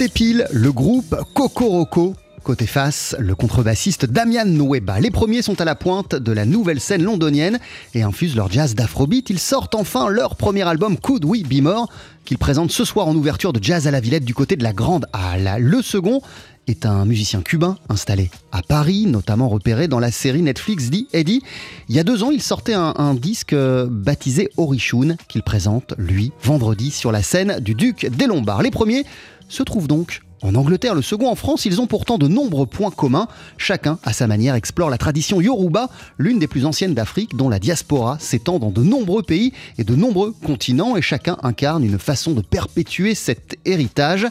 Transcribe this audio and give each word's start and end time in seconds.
Côté 0.00 0.12
pile, 0.14 0.46
le 0.50 0.72
groupe 0.72 1.14
Cocoroco. 1.34 2.14
Côté 2.42 2.64
face, 2.64 3.14
le 3.18 3.34
contrebassiste 3.34 4.06
Damian 4.06 4.46
Nueba. 4.46 4.98
Les 4.98 5.10
premiers 5.10 5.42
sont 5.42 5.60
à 5.60 5.66
la 5.66 5.74
pointe 5.74 6.14
de 6.14 6.32
la 6.32 6.46
nouvelle 6.46 6.80
scène 6.80 7.02
londonienne 7.02 7.58
et 7.92 8.00
infusent 8.00 8.34
leur 8.34 8.50
jazz 8.50 8.74
d'afrobeat. 8.74 9.28
Ils 9.28 9.38
sortent 9.38 9.74
enfin 9.74 10.08
leur 10.08 10.36
premier 10.36 10.62
album 10.62 10.96
Could 10.96 11.26
We 11.26 11.42
Be 11.42 11.60
More 11.60 11.86
qu'ils 12.24 12.38
présentent 12.38 12.70
ce 12.70 12.86
soir 12.86 13.08
en 13.08 13.14
ouverture 13.14 13.52
de 13.52 13.62
Jazz 13.62 13.86
à 13.86 13.90
la 13.90 14.00
Villette 14.00 14.24
du 14.24 14.32
côté 14.32 14.56
de 14.56 14.62
la 14.62 14.72
Grande 14.72 15.04
Halle. 15.12 15.56
Le 15.60 15.82
second 15.82 16.22
est 16.66 16.86
un 16.86 17.04
musicien 17.04 17.42
cubain 17.42 17.76
installé 17.90 18.30
à 18.52 18.62
Paris, 18.62 19.04
notamment 19.04 19.50
repéré 19.50 19.86
dans 19.86 19.98
la 19.98 20.10
série 20.10 20.40
Netflix 20.40 20.88
dit 20.88 21.08
Eddie. 21.12 21.42
Il 21.90 21.96
y 21.96 21.98
a 21.98 22.04
deux 22.04 22.22
ans, 22.22 22.30
il 22.30 22.40
sortait 22.40 22.72
un, 22.72 22.94
un 22.96 23.12
disque 23.12 23.52
euh, 23.52 23.86
baptisé 23.90 24.48
Orichun 24.56 25.16
qu'il 25.28 25.42
présente, 25.42 25.92
lui, 25.98 26.32
vendredi 26.42 26.90
sur 26.90 27.12
la 27.12 27.22
scène 27.22 27.60
du 27.60 27.74
Duc 27.74 28.06
des 28.06 28.26
Lombards. 28.26 28.62
Les 28.62 28.70
premiers 28.70 29.04
se 29.50 29.62
trouvent 29.62 29.88
donc 29.88 30.22
en 30.42 30.54
Angleterre, 30.54 30.94
le 30.94 31.02
second 31.02 31.28
en 31.28 31.34
France, 31.34 31.66
ils 31.66 31.82
ont 31.82 31.86
pourtant 31.86 32.16
de 32.16 32.26
nombreux 32.26 32.64
points 32.64 32.90
communs. 32.90 33.28
Chacun, 33.58 33.98
à 34.04 34.14
sa 34.14 34.26
manière, 34.26 34.54
explore 34.54 34.88
la 34.88 34.96
tradition 34.96 35.38
Yoruba, 35.38 35.90
l'une 36.16 36.38
des 36.38 36.46
plus 36.46 36.64
anciennes 36.64 36.94
d'Afrique, 36.94 37.36
dont 37.36 37.50
la 37.50 37.58
diaspora 37.58 38.18
s'étend 38.18 38.58
dans 38.58 38.70
de 38.70 38.82
nombreux 38.82 39.22
pays 39.22 39.52
et 39.76 39.84
de 39.84 39.94
nombreux 39.94 40.32
continents, 40.32 40.96
et 40.96 41.02
chacun 41.02 41.36
incarne 41.42 41.84
une 41.84 41.98
façon 41.98 42.32
de 42.32 42.40
perpétuer 42.40 43.14
cet 43.14 43.58
héritage. 43.66 44.28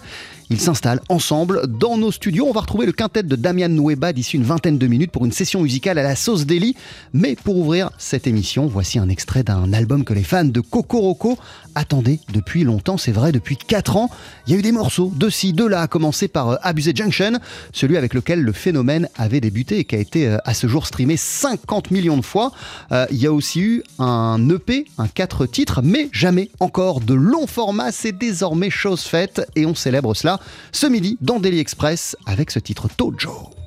Ils 0.51 0.59
s'installent 0.59 1.01
ensemble 1.09 1.67
dans 1.67 1.95
nos 1.95 2.11
studios. 2.11 2.47
On 2.47 2.53
va 2.53 2.61
retrouver 2.61 2.87
le 2.87 2.91
quintet 2.91 3.21
de 3.21 3.35
Damian 3.35 3.69
Nueba 3.69 4.13
d'ici 4.13 4.35
une 4.35 4.43
vingtaine 4.43 4.79
de 4.79 4.87
minutes 4.87 5.11
pour 5.11 5.23
une 5.23 5.31
session 5.31 5.61
musicale 5.61 5.99
à 5.99 6.03
la 6.03 6.15
sauce 6.15 6.47
Daily. 6.47 6.75
Mais 7.13 7.35
pour 7.35 7.55
ouvrir 7.57 7.91
cette 7.99 8.25
émission, 8.25 8.65
voici 8.65 8.97
un 8.97 9.09
extrait 9.09 9.43
d'un 9.43 9.71
album 9.73 10.03
que 10.03 10.13
les 10.13 10.23
fans 10.23 10.45
de 10.45 10.59
Cocoroco 10.59 11.37
attendaient 11.75 12.19
depuis 12.33 12.63
longtemps. 12.63 12.97
C'est 12.97 13.11
vrai, 13.11 13.31
depuis 13.31 13.57
4 13.57 13.95
ans. 13.95 14.09
Il 14.47 14.53
y 14.53 14.55
a 14.55 14.59
eu 14.59 14.63
des 14.63 14.71
morceaux 14.71 15.11
de 15.15 15.29
ci, 15.29 15.53
de 15.53 15.65
là, 15.65 15.81
à 15.81 15.87
commencer 15.87 16.27
par 16.27 16.49
euh, 16.49 16.55
Abusé 16.63 16.93
Junction, 16.95 17.33
celui 17.71 17.95
avec 17.95 18.15
lequel 18.15 18.41
le 18.41 18.51
phénomène 18.51 19.07
avait 19.17 19.41
débuté 19.41 19.77
et 19.77 19.83
qui 19.85 19.95
a 19.95 19.99
été 19.99 20.27
euh, 20.27 20.37
à 20.45 20.55
ce 20.55 20.65
jour 20.65 20.87
streamé 20.87 21.15
50 21.15 21.91
millions 21.91 22.17
de 22.17 22.25
fois. 22.25 22.51
Euh, 22.91 23.05
il 23.11 23.17
y 23.17 23.27
a 23.27 23.31
aussi 23.31 23.61
eu 23.61 23.83
un 23.99 24.49
EP, 24.49 24.85
un 24.97 25.07
4 25.07 25.45
titres, 25.45 25.81
mais 25.83 26.09
jamais 26.11 26.49
encore 26.59 27.01
de 27.01 27.13
long 27.13 27.45
format. 27.45 27.91
C'est 27.91 28.17
désormais 28.17 28.71
chose 28.71 29.01
faite 29.01 29.47
et 29.55 29.67
on 29.67 29.75
célèbre 29.75 30.15
cela 30.15 30.38
ce 30.71 30.87
midi 30.87 31.17
dans 31.21 31.39
Daily 31.39 31.59
Express 31.59 32.15
avec 32.25 32.51
ce 32.51 32.59
titre 32.59 32.87
Tojo. 32.87 33.58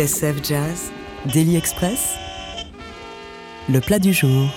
TSF 0.00 0.36
Jazz, 0.42 0.90
Daily 1.30 1.56
Express, 1.56 2.14
le 3.68 3.80
plat 3.80 3.98
du 3.98 4.14
jour. 4.14 4.48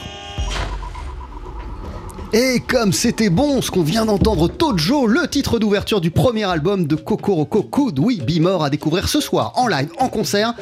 Et 2.32 2.62
comme 2.66 2.94
c'était 2.94 3.30
bon 3.30 3.62
ce 3.62 3.70
qu'on 3.70 3.84
vient 3.84 4.06
d'entendre, 4.06 4.48
Tojo, 4.48 5.06
le 5.06 5.28
titre 5.28 5.60
d'ouverture 5.60 6.00
du 6.00 6.12
premier 6.12 6.46
album 6.46 6.88
de 6.88 6.96
Kokoroko 6.96 7.62
Could 7.64 8.00
We 8.00 8.20
Be 8.20 8.40
More 8.40 8.64
à 8.64 8.70
découvrir 8.70 9.10
ce 9.10 9.20
soir 9.20 9.52
en 9.56 9.68
live, 9.68 9.90
en 10.00 10.08
concert, 10.08 10.54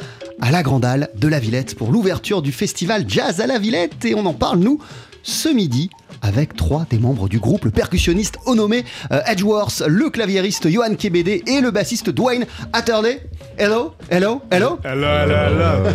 à 0.42 0.50
la 0.50 0.64
Grande 0.64 0.84
Halle 0.84 1.10
de 1.14 1.28
la 1.28 1.38
Villette 1.38 1.76
pour 1.76 1.92
l'ouverture 1.92 2.42
du 2.42 2.52
festival 2.52 3.06
Jazz 3.08 3.40
à 3.40 3.46
la 3.46 3.60
Villette. 3.60 4.04
Et 4.06 4.16
on 4.16 4.26
en 4.26 4.34
parle, 4.34 4.58
nous, 4.58 4.80
ce 5.24 5.50
midi 5.50 5.90
avec 6.22 6.56
trois 6.56 6.86
des 6.90 7.00
membres 7.00 7.28
du 7.28 7.40
groupe, 7.40 7.66
le 7.66 7.72
percussionniste 7.72 8.38
Onome 8.46 8.82
euh, 9.12 9.22
Edgeworth, 9.26 9.84
le 9.88 10.10
claviériste 10.10 10.70
Johan 10.70 10.96
Kebede 10.96 11.42
et 11.48 11.62
le 11.62 11.72
bassiste 11.72 12.10
Dwayne 12.10 12.46
Atterley. 12.74 13.22
Hello, 13.58 13.94
hello, 14.10 14.42
hello. 14.52 14.80
Hello, 14.84 15.08
hello, 15.08 15.36
hello. 15.36 15.90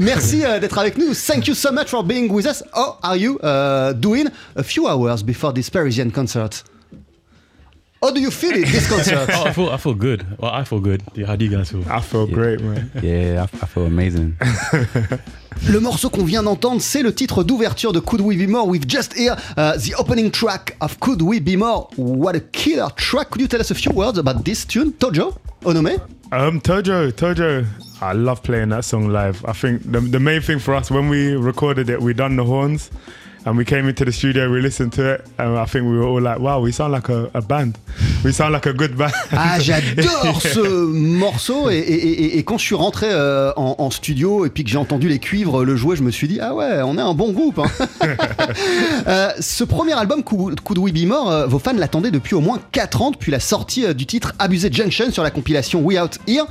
Merci 0.00 0.44
euh, 0.44 0.58
d'être 0.58 0.78
avec 0.78 0.98
nous. 0.98 1.14
Thank 1.14 1.46
you 1.46 1.54
so 1.54 1.72
much 1.72 1.88
for 1.88 2.02
being 2.02 2.30
with 2.30 2.46
us. 2.46 2.62
How 2.74 2.98
are 3.02 3.16
you 3.16 3.38
uh, 3.42 3.92
doing 3.94 4.26
a 4.56 4.62
few 4.62 4.86
hours 4.86 5.22
before 5.22 5.52
this 5.52 5.70
Parisian 5.70 6.10
concert? 6.10 6.64
How 8.04 8.10
do 8.10 8.20
you 8.20 8.30
feel 8.30 8.52
it, 8.52 8.66
this 8.66 8.86
concert? 8.86 9.30
Oh, 9.32 9.44
I 9.44 9.52
feel 9.54 9.70
I 9.70 9.78
feel 9.78 9.94
good. 9.94 10.26
Well, 10.38 10.50
I 10.50 10.64
feel 10.64 10.78
good. 10.78 11.02
Yeah, 11.14 11.26
How 11.26 11.36
do 11.36 11.44
you 11.46 11.50
guys 11.56 11.70
feel? 11.70 11.88
I 11.88 12.02
feel 12.02 12.26
great, 12.26 12.60
man. 12.60 12.90
Yeah, 13.02 13.46
I, 13.46 13.64
I 13.64 13.66
feel 13.66 13.86
amazing. 13.86 14.36
Le 15.70 15.80
morceau 15.80 16.10
qu'on 16.10 16.24
vient 16.24 16.42
d'entendre, 16.42 16.82
c'est 16.82 17.02
le 17.02 17.14
titre 17.14 17.42
d'ouverture 17.44 17.94
de 17.94 18.00
Could 18.00 18.20
We 18.20 18.36
Be 18.36 18.46
More. 18.46 18.68
We've 18.68 18.86
just 18.86 19.14
heard 19.16 19.38
uh, 19.56 19.78
the 19.78 19.94
opening 19.96 20.30
track 20.30 20.76
of 20.82 21.00
Could 21.00 21.22
We 21.22 21.40
Be 21.40 21.56
More? 21.56 21.88
What 21.96 22.36
a 22.36 22.40
killer 22.40 22.90
track. 22.94 23.30
Could 23.30 23.40
you 23.40 23.48
tell 23.48 23.60
us 23.62 23.70
a 23.70 23.74
few 23.74 23.92
words 23.92 24.18
about 24.18 24.44
this 24.44 24.66
tune, 24.66 24.92
Tojo? 24.92 25.38
Onome? 25.62 25.98
Um, 26.30 26.60
Tojo, 26.60 27.10
Tojo, 27.10 27.64
I 28.02 28.12
love 28.12 28.42
playing 28.42 28.68
that 28.70 28.84
song 28.84 29.08
live. 29.08 29.42
I 29.46 29.54
think 29.54 29.80
the, 29.90 30.00
the 30.00 30.20
main 30.20 30.42
thing 30.42 30.58
for 30.58 30.74
us 30.74 30.90
when 30.90 31.08
we 31.08 31.36
recorded 31.36 31.88
it, 31.88 32.02
we 32.02 32.12
done 32.12 32.36
the 32.36 32.44
horns 32.44 32.90
and 33.44 33.56
we 33.56 33.64
came 33.64 33.88
into 33.88 34.04
the 34.04 34.12
studio, 34.12 34.50
we 34.50 34.60
listened 34.60 34.92
to 34.94 35.14
it, 35.14 35.26
and 35.38 35.58
I 35.58 35.64
think 35.66 35.84
we 35.86 35.96
were 35.96 36.04
all 36.04 36.20
like, 36.20 36.38
wow, 36.38 36.60
we 36.60 36.72
sound 36.72 36.92
like 36.92 37.08
a, 37.08 37.30
a 37.34 37.42
band. 37.42 37.78
We 38.24 38.32
sound 38.32 38.52
like 38.52 38.66
a 38.66 38.72
good 38.72 38.94
band. 38.96 39.08
Ah, 39.32 39.58
j'adore 39.60 40.40
ce 40.40 40.60
morceau. 40.86 41.68
Et, 41.68 41.76
et- 41.76 42.24
et- 42.24 42.38
et 42.38 42.42
quand 42.42 42.56
je 42.56 42.64
suis 42.64 42.74
rentré 42.74 43.06
euh, 43.10 43.52
en, 43.56 43.74
en 43.78 43.90
studio 43.90 44.46
et 44.46 44.50
puis 44.50 44.64
que 44.64 44.70
j'ai 44.70 44.78
entendu 44.78 45.08
les 45.08 45.18
cuivres 45.18 45.62
le 45.64 45.76
jouer, 45.76 45.94
je 45.96 46.02
me 46.02 46.10
suis 46.10 46.26
dit, 46.26 46.38
ah 46.40 46.54
ouais, 46.54 46.80
on 46.84 46.96
est 46.96 47.02
un 47.02 47.12
bon 47.14 47.32
groupe. 47.32 47.58
hein. 47.58 47.86
Euh, 49.06 49.28
ce 49.40 49.64
premier 49.64 49.92
album, 49.92 50.22
Could 50.22 50.78
We 50.78 50.92
Be 50.92 51.06
More, 51.06 51.30
euh, 51.30 51.46
vos 51.46 51.58
fans 51.58 51.72
l'attendaient 51.74 52.10
depuis 52.10 52.34
au 52.34 52.40
moins 52.40 52.58
4 52.72 53.02
ans, 53.02 53.10
depuis 53.10 53.30
la 53.30 53.40
sortie 53.40 53.94
du 53.94 54.06
titre 54.06 54.32
Abusé 54.38 54.70
Junction 54.72 55.10
sur 55.10 55.22
la 55.22 55.30
compilation 55.30 55.80
We 55.82 55.98
Out 56.00 56.18
Here. 56.26 56.46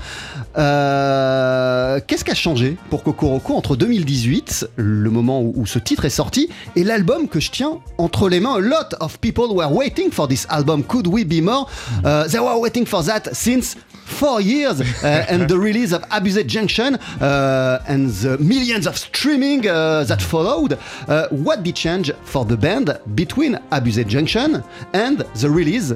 Qu'est-ce 2.08 2.24
qui 2.24 2.31
a 2.31 2.36
changé 2.36 2.78
pour 2.90 3.04
Kokoroko 3.04 3.56
entre 3.56 3.76
2018, 3.76 4.69
le 4.76 5.10
moment 5.10 5.42
où, 5.42 5.54
où 5.56 5.66
ce 5.66 5.80
titre 5.80 6.06
est 6.06 6.10
sorti, 6.12 6.50
et 6.76 6.84
l'album 6.84 7.28
que 7.28 7.40
je 7.40 7.50
tiens 7.52 7.80
entre 7.98 8.30
les 8.30 8.40
mains 8.40 8.56
A 8.56 8.60
lot 8.60 8.96
of 9.00 9.18
people 9.19 9.46
were 9.52 9.72
waiting 9.72 10.12
for 10.12 10.28
this 10.28 10.46
album, 10.50 10.84
Could 10.84 11.08
We 11.08 11.26
Be 11.26 11.42
More? 11.42 11.62
Uh, 12.04 12.27
they 12.27 12.39
were 12.39 12.57
waiting 12.57 12.86
for 12.86 13.04
that 13.04 13.36
since 13.36 13.75
four 14.06 14.42
years 14.42 14.81
uh, 14.81 15.25
and 15.30 15.50
the 15.50 15.57
release 15.57 15.92
of 15.92 16.04
Abused 16.12 16.48
Junction 16.48 16.95
uh, 16.95 17.83
and 17.88 18.10
the 18.10 18.38
millions 18.38 18.88
of 18.88 18.98
streaming 18.98 19.68
uh, 19.68 20.04
that 20.04 20.21
followed. 20.21 20.77
Uh, 21.07 21.27
what 21.30 21.63
did 21.63 21.75
change 21.75 22.12
for 22.24 22.45
the 22.45 22.57
band 22.57 23.00
between 23.15 23.60
Abused 23.71 24.07
Junction 24.07 24.63
and 24.94 25.19
the 25.19 25.50
release 25.50 25.94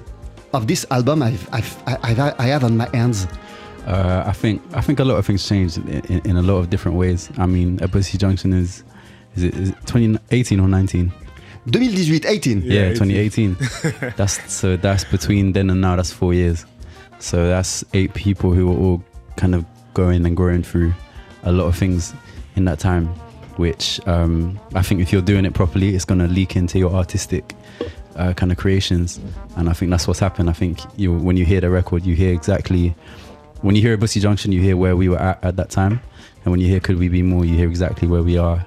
of 0.53 0.67
this 0.67 0.85
album 0.91 1.21
I've, 1.21 1.47
I've, 1.53 1.83
I've, 1.85 2.19
I 2.19 2.45
have 2.45 2.63
on 2.63 2.77
my 2.77 2.89
hands? 2.95 3.27
Uh, 3.85 4.23
I 4.25 4.33
think 4.33 4.61
I 4.73 4.81
think 4.81 4.99
a 4.99 5.05
lot 5.05 5.15
of 5.15 5.25
things 5.25 5.47
changed 5.47 5.77
in, 5.77 5.87
in, 5.87 6.21
in 6.25 6.37
a 6.37 6.41
lot 6.41 6.57
of 6.57 6.69
different 6.69 6.97
ways. 6.97 7.29
I 7.37 7.45
mean, 7.45 7.79
Abusi 7.79 8.17
Junction 8.17 8.51
is 8.51 8.83
is 9.37 9.43
it, 9.43 9.55
is 9.55 9.69
it 9.69 9.75
2018 9.85 10.59
or 10.59 10.67
19? 10.67 11.11
2018, 11.71 12.25
18. 12.25 12.61
Yeah, 12.63 12.89
18. 12.89 13.55
2018. 13.55 14.13
that's 14.17 14.51
so 14.51 14.77
that's 14.77 15.03
between 15.03 15.53
then 15.53 15.69
and 15.69 15.81
now. 15.81 15.95
That's 15.95 16.11
four 16.11 16.33
years. 16.33 16.65
So 17.19 17.47
that's 17.47 17.83
eight 17.93 18.13
people 18.13 18.53
who 18.53 18.67
were 18.67 18.77
all 18.77 19.03
kind 19.35 19.55
of 19.55 19.65
going 19.93 20.25
and 20.25 20.35
growing 20.35 20.63
through 20.63 20.93
a 21.43 21.51
lot 21.51 21.65
of 21.65 21.75
things 21.75 22.13
in 22.55 22.65
that 22.65 22.79
time. 22.79 23.07
Which 23.57 23.99
um, 24.07 24.59
I 24.75 24.83
think 24.83 25.01
if 25.01 25.11
you're 25.11 25.21
doing 25.21 25.43
it 25.43 25.53
properly, 25.53 25.95
it's 25.95 26.05
going 26.05 26.19
to 26.19 26.27
leak 26.27 26.55
into 26.55 26.77
your 26.77 26.93
artistic 26.93 27.55
uh, 28.15 28.33
kind 28.33 28.51
of 28.51 28.57
creations. 28.57 29.19
And 29.55 29.67
I 29.67 29.73
think 29.73 29.89
that's 29.89 30.07
what's 30.07 30.19
happened. 30.19 30.49
I 30.49 30.53
think 30.53 30.79
you 30.95 31.13
when 31.13 31.37
you 31.37 31.45
hear 31.45 31.61
the 31.61 31.69
record, 31.69 32.05
you 32.05 32.15
hear 32.15 32.33
exactly 32.33 32.95
when 33.61 33.75
you 33.75 33.81
hear 33.81 33.93
a 33.93 33.97
Bussy 33.97 34.19
Junction, 34.19 34.51
you 34.51 34.61
hear 34.61 34.77
where 34.77 34.95
we 34.95 35.09
were 35.09 35.19
at 35.19 35.43
at 35.43 35.55
that 35.55 35.69
time, 35.69 35.99
and 36.43 36.51
when 36.51 36.59
you 36.59 36.67
hear 36.67 36.79
Could 36.79 36.99
We 36.99 37.09
Be 37.09 37.21
More, 37.21 37.45
you 37.45 37.55
hear 37.55 37.67
exactly 37.67 38.07
where 38.07 38.23
we 38.23 38.37
are, 38.37 38.65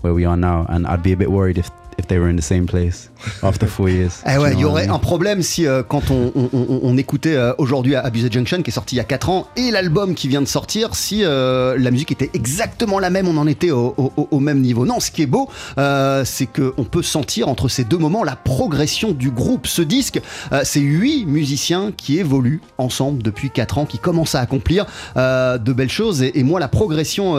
where 0.00 0.14
we 0.14 0.24
are 0.24 0.36
now. 0.36 0.66
And 0.68 0.86
I'd 0.86 1.02
be 1.02 1.12
a 1.12 1.16
bit 1.16 1.30
worried 1.30 1.58
if 1.58 1.70
if 1.98 2.06
they 2.06 2.18
were 2.18 2.28
in 2.30 2.36
the 2.36 2.40
same 2.42 2.66
place 2.66 3.10
after 3.42 3.66
four 3.66 3.88
years. 3.88 4.22
Eh 4.26 4.36
ouais, 4.38 4.52
il 4.54 4.58
y 4.60 4.64
aurait 4.64 4.88
un 4.88 4.98
problème 4.98 5.42
si 5.42 5.66
euh, 5.66 5.82
quand 5.86 6.10
on, 6.10 6.32
on- 6.34 6.48
on- 6.52 6.80
on 6.82 6.96
écoutait 6.96 7.34
euh, 7.36 7.52
aujourd'hui 7.58 7.94
Abused 7.94 8.32
Junction 8.32 8.62
qui 8.62 8.70
est 8.70 8.74
sorti 8.74 8.96
il 8.96 8.98
y 8.98 9.00
a 9.00 9.04
4 9.04 9.28
ans 9.30 9.46
et 9.56 9.70
l'album 9.70 10.14
qui 10.14 10.28
vient 10.28 10.40
de 10.42 10.46
sortir, 10.48 10.94
si 10.94 11.22
euh, 11.24 11.76
la 11.78 11.90
musique 11.90 12.10
était 12.12 12.30
exactement 12.34 12.98
la 12.98 13.10
même, 13.10 13.28
on 13.28 13.36
en 13.36 13.46
était 13.46 13.70
au, 13.70 13.94
au- 13.96 14.28
au 14.30 14.40
même 14.40 14.60
niveau. 14.60 14.84
Non, 14.86 15.00
ce 15.00 15.10
qui 15.10 15.22
est 15.22 15.26
beau, 15.26 15.48
euh, 15.78 16.22
c'est 16.24 16.46
qu'on 16.46 16.84
peut 16.84 17.02
sentir 17.02 17.48
entre 17.48 17.68
ces 17.68 17.84
deux 17.84 17.98
moments 17.98 18.24
la 18.24 18.36
progression 18.36 19.12
du 19.12 19.30
groupe. 19.30 19.66
Ce 19.66 19.82
disque, 19.82 20.20
c'est 20.64 20.80
huit 20.80 21.26
musiciens 21.26 21.92
qui 21.96 22.18
évoluent 22.18 22.60
ensemble 22.78 23.22
depuis 23.22 23.50
4 23.50 23.78
ans, 23.78 23.86
qui 23.86 23.98
commencent 23.98 24.34
à 24.34 24.40
accomplir 24.40 24.86
de 25.16 25.72
belles 25.72 25.90
choses. 25.90 26.22
Et, 26.22 26.38
et 26.38 26.42
moi, 26.42 26.58
la 26.60 26.68
progression 26.68 27.34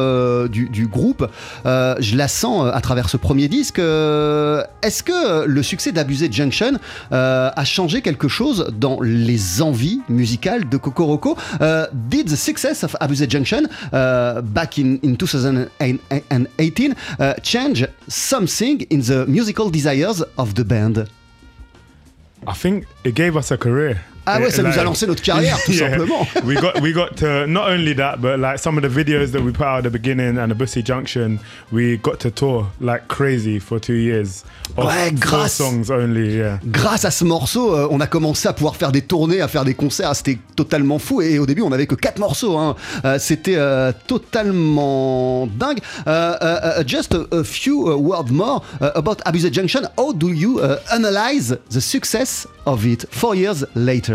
du, 0.47 0.69
du 0.69 0.87
groupe, 0.87 1.27
je 1.65 2.15
la 2.15 2.27
sens 2.27 2.69
à 2.73 2.79
travers 2.81 3.09
ce 3.09 3.17
premier 3.17 3.47
disque. 3.47 3.79
Euh, 3.79 4.52
Est-ce 4.81 5.03
que 5.03 5.11
euh, 5.11 5.45
le 5.47 5.63
succès 5.63 5.91
d'Abused 5.91 6.31
Junction 6.33 6.73
euh, 7.11 7.49
a 7.55 7.65
changé 7.65 8.01
quelque 8.01 8.27
chose 8.27 8.71
dans 8.77 8.99
les 9.01 9.61
envies 9.61 10.01
musicales 10.09 10.67
de 10.69 10.77
Kokoroko 10.77 11.37
Euh, 11.61 11.87
Did 11.93 12.27
the 12.29 12.35
success 12.35 12.83
of 12.83 12.95
Abused 12.99 13.29
Junction 13.29 13.63
uh, 13.93 14.41
back 14.41 14.77
in, 14.77 14.97
in 15.03 15.15
2018 15.15 16.95
uh, 17.19 17.33
change 17.41 17.87
something 18.07 18.85
in 18.91 18.99
the 18.99 19.25
musical 19.27 19.69
desires 19.69 20.23
of 20.37 20.53
the 20.55 20.63
band? 20.63 21.07
I 22.45 22.53
think 22.53 22.85
it 23.05 23.15
gave 23.15 23.37
us 23.37 23.51
a 23.51 23.57
career. 23.57 24.01
Ah 24.25 24.39
ouais, 24.39 24.47
It- 24.49 24.53
ça 24.55 24.63
nous 24.63 24.77
a 24.79 24.83
lancé 24.83 25.05
notre 25.07 25.21
carrière, 25.21 25.57
tout 25.65 25.71
Yeah. 25.73 25.89
simplement. 25.91 26.25
we 26.45 26.55
got 26.55 26.79
we 26.81 26.93
got 26.93 27.15
to 27.17 27.45
not 27.47 27.67
only 27.69 27.93
that, 27.95 28.17
but 28.21 28.37
like 28.39 28.57
some 28.59 28.77
of 28.77 28.83
the 28.83 28.89
videos 28.89 29.31
that 29.31 29.41
we 29.41 29.51
put 29.51 29.65
out 29.65 29.79
at 29.79 29.83
the 29.83 29.91
beginning 29.91 30.37
and 30.37 30.47
the 30.49 30.55
Bussy 30.55 30.81
Junction, 30.83 31.39
we 31.71 31.97
got 31.97 32.19
to 32.19 32.31
tour 32.31 32.67
like 32.79 33.07
crazy 33.07 33.59
for 33.59 33.79
two 33.79 33.95
years. 33.95 34.43
Ouais, 34.77 35.11
grâce- 35.11 35.55
songs 35.57 35.91
only. 35.91 36.35
Yeah. 36.37 36.59
Grâce 36.65 37.05
à 37.05 37.11
ce 37.11 37.23
morceau, 37.25 37.75
euh, 37.75 37.87
on 37.91 37.99
a 37.99 38.07
commencé 38.07 38.47
à 38.47 38.53
pouvoir 38.53 38.75
faire 38.75 38.91
des 38.91 39.01
tournées, 39.01 39.41
à 39.41 39.47
faire 39.47 39.65
des 39.65 39.73
concerts. 39.75 40.07
Ah, 40.09 40.13
C'était 40.13 40.37
totalement 40.55 40.99
fou. 40.99 41.21
Et 41.21 41.37
au 41.37 41.45
début, 41.45 41.61
on 41.61 41.69
n'avait 41.69 41.85
que 41.87 41.95
quatre 41.95 42.17
morceaux. 42.19 42.57
hein. 42.57 42.75
Euh, 43.05 43.17
C'était 43.19 43.55
euh, 43.57 43.91
totalement 44.07 45.47
dingue. 45.47 45.79
Just 46.87 47.13
a, 47.13 47.25
a 47.31 47.43
few 47.43 47.89
uh, 47.91 47.95
words 47.95 48.31
more 48.31 48.63
about 48.79 49.17
Abused 49.25 49.53
Junction. 49.53 49.81
How 49.97 50.13
do 50.13 50.29
you 50.31 50.59
uh, 50.59 50.77
analyze 50.91 51.57
the 51.69 51.79
success 51.81 52.47
of 52.65 52.85
it? 52.85 53.05
Four 53.11 53.35
years 53.35 53.65
later? 53.75 54.12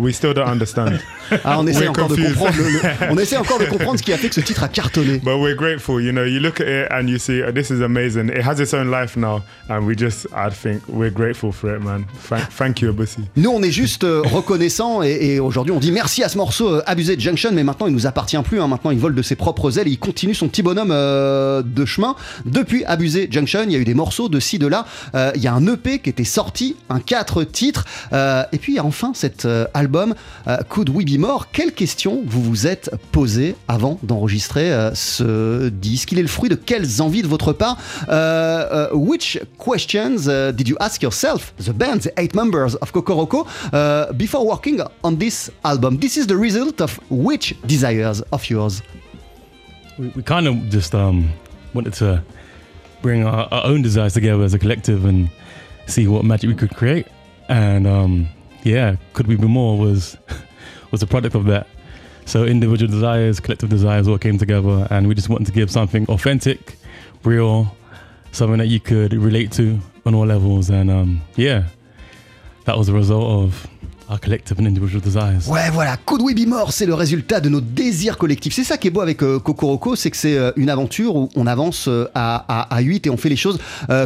We 0.00 0.12
still 0.14 0.32
don't 0.34 0.48
understand. 0.48 0.98
Ah, 1.44 1.60
on 1.60 1.66
essaie 1.68 1.82
We're 1.82 1.90
encore 1.90 2.08
de 2.08 2.16
comprendre. 2.16 2.56
le- 2.58 2.64
le- 2.72 3.12
on 3.12 3.16
essaie 3.16 3.36
encore 3.36 3.60
de 3.60 3.64
comprendre 3.70 3.96
ce 4.00 4.02
qui 4.02 4.12
a 4.12 4.16
fait 4.16 4.28
que 4.28 4.34
ce 4.34 4.40
titre 4.40 4.64
a 4.64 4.68
cartonné. 4.68 5.18
But 5.22 5.36
we're 5.38 5.54
grateful, 5.54 6.00
you 6.02 6.10
know. 6.10 6.24
You 6.24 6.40
look 6.40 6.60
at 6.60 6.66
it 6.66 6.88
and 6.90 7.06
you 7.06 7.18
see, 7.18 7.40
oh, 7.46 7.52
this 7.52 7.70
is 7.70 7.80
amazing. 7.84 8.30
It 8.30 8.42
has 8.44 8.58
its 8.58 8.74
own 8.74 8.90
life 8.90 9.16
now, 9.16 9.42
and 9.68 9.82
we 9.86 9.94
just, 9.96 10.26
I 10.34 10.50
think, 10.50 10.80
we're 10.88 11.12
grateful 11.12 11.52
for 11.52 11.72
it, 11.76 11.84
man. 11.84 12.04
Thank, 12.28 12.48
thank 12.58 12.80
you, 12.82 12.90
Abusi. 12.90 13.20
Nous, 13.36 13.48
on 13.48 13.62
est 13.62 13.70
juste 13.70 14.02
euh, 14.02 14.22
reconnaissants 14.24 15.04
et, 15.04 15.34
et 15.34 15.38
aujourd'hui, 15.38 15.70
on 15.72 15.78
dit 15.78 15.92
merci 15.92 16.24
à 16.24 16.28
ce 16.28 16.36
morceau 16.36 16.68
euh, 16.68 16.82
Abused 16.86 17.20
Junction, 17.20 17.50
mais 17.52 17.62
maintenant, 17.62 17.86
il 17.86 17.92
nous 17.92 18.08
appartient 18.08 18.36
plus. 18.42 18.60
hein. 18.60 18.66
Maintenant, 18.66 18.90
il 18.90 18.98
vole 18.98 19.14
de 19.14 19.22
ses 19.22 19.36
propres 19.36 19.78
ailes 19.78 19.86
et 19.86 19.92
il 19.92 19.98
continue 20.00 20.34
son 20.34 20.48
petit 20.48 20.62
bonhomme 20.64 20.90
euh, 20.90 21.62
de 21.64 21.84
chemin. 21.84 22.16
Depuis 22.44 22.84
Abused 22.86 23.32
Junction, 23.32 23.60
il 23.66 23.70
y 23.70 23.76
a 23.76 23.78
eu 23.78 23.84
des 23.84 23.94
morceaux 23.94 24.28
de 24.28 24.40
ci, 24.40 24.58
de 24.58 24.66
là. 24.66 24.84
Il 25.36 25.40
y 25.40 25.46
a 25.46 25.52
un 25.54 25.64
EP 25.68 26.00
qui 26.00 26.10
était 26.10 26.24
sorti, 26.24 26.74
un 26.88 26.98
4 26.98 27.44
titres. 27.44 27.84
Et 28.12 28.58
puis, 28.58 28.72
il 28.72 28.76
y 28.76 28.80
a 28.80 28.84
enfin 28.84 29.12
cet 29.14 29.44
euh, 29.44 29.66
album 29.90 30.14
euh, 30.46 30.58
Could 30.68 30.88
We 30.90 31.04
Be 31.04 31.18
More. 31.18 31.50
Quelles 31.50 31.72
questions 31.72 32.22
vous 32.24 32.42
vous 32.42 32.66
êtes 32.68 32.90
posées 33.10 33.56
avant 33.66 33.98
d'enregistrer 34.04 34.72
euh, 34.72 34.94
ce 34.94 35.68
disque? 35.68 36.12
Il 36.12 36.18
est 36.20 36.22
le 36.22 36.28
fruit 36.28 36.48
de 36.48 36.54
quelles 36.54 37.02
envies 37.02 37.22
de 37.22 37.26
votre 37.26 37.52
part? 37.52 37.76
Euh, 38.08 38.88
Which 38.92 39.40
questions 39.58 40.52
did 40.52 40.68
you 40.68 40.76
ask 40.78 41.02
yourself, 41.02 41.52
the 41.58 41.72
band, 41.72 42.00
the 42.00 42.12
eight 42.16 42.34
members 42.34 42.76
of 42.80 42.92
Kokoroko, 42.92 43.46
before 44.14 44.46
working 44.46 44.80
on 45.02 45.16
this 45.16 45.50
album? 45.64 45.98
This 45.98 46.16
is 46.16 46.26
the 46.26 46.36
result 46.36 46.80
of 46.80 47.00
which 47.10 47.56
desires 47.66 48.22
of 48.30 48.48
yours? 48.48 48.82
we, 49.98 50.08
we 50.16 50.22
kind 50.22 50.46
of 50.46 50.68
just 50.68 50.94
um, 50.94 51.30
wanted 51.74 51.94
to 51.94 52.22
bring 53.02 53.24
our, 53.24 53.48
our 53.52 53.66
own 53.66 53.82
desires 53.82 54.14
together 54.14 54.42
as 54.42 54.54
a 54.54 54.58
collective 54.58 55.04
and 55.04 55.30
see 55.86 56.06
what 56.06 56.24
magic 56.24 56.48
we 56.48 56.54
could 56.54 56.74
create. 56.74 57.06
And 57.48 57.86
um, 57.86 58.28
yeah, 58.62 58.96
could 59.12 59.26
we 59.26 59.36
be 59.36 59.46
more 59.46 59.78
was 59.78 60.16
was 60.90 61.02
a 61.02 61.06
product 61.06 61.34
of 61.34 61.46
that. 61.46 61.66
So 62.26 62.44
individual 62.44 62.90
desires, 62.90 63.40
collective 63.40 63.70
desires 63.70 64.06
all 64.06 64.18
came 64.18 64.38
together, 64.38 64.86
and 64.90 65.08
we 65.08 65.14
just 65.14 65.28
wanted 65.28 65.46
to 65.46 65.52
give 65.52 65.70
something 65.70 66.06
authentic, 66.08 66.76
real, 67.24 67.74
something 68.32 68.58
that 68.58 68.68
you 68.68 68.78
could 68.80 69.12
relate 69.12 69.50
to 69.52 69.80
on 70.06 70.14
all 70.14 70.26
levels. 70.26 70.70
And 70.70 70.90
um, 70.90 71.22
yeah, 71.36 71.64
that 72.66 72.78
was 72.78 72.88
a 72.88 72.92
result 72.92 73.44
of 73.44 73.66
collective 74.18 74.58
and 74.60 74.66
individual 74.66 75.00
desires. 75.00 75.48
Ouais, 75.48 75.70
voilà, 75.72 75.96
Could 75.96 76.22
We 76.22 76.34
Be 76.34 76.46
More, 76.46 76.72
c'est 76.72 76.86
le 76.86 76.94
résultat 76.94 77.40
de 77.40 77.48
nos 77.48 77.60
désirs 77.60 78.18
collectifs. 78.18 78.54
C'est 78.54 78.64
ça 78.64 78.76
qui 78.76 78.88
est 78.88 78.90
beau 78.90 79.00
avec 79.00 79.22
euh, 79.22 79.38
Kokoroko, 79.38 79.96
c'est 79.96 80.10
que 80.10 80.16
c'est 80.16 80.36
euh, 80.36 80.52
une 80.56 80.70
aventure 80.70 81.16
où 81.16 81.28
on 81.36 81.46
avance 81.46 81.86
euh, 81.88 82.08
à, 82.14 82.44
à, 82.48 82.74
à 82.74 82.80
8 82.80 83.06
et 83.06 83.10
on 83.10 83.16
fait 83.16 83.28
les 83.28 83.36
choses 83.36 83.58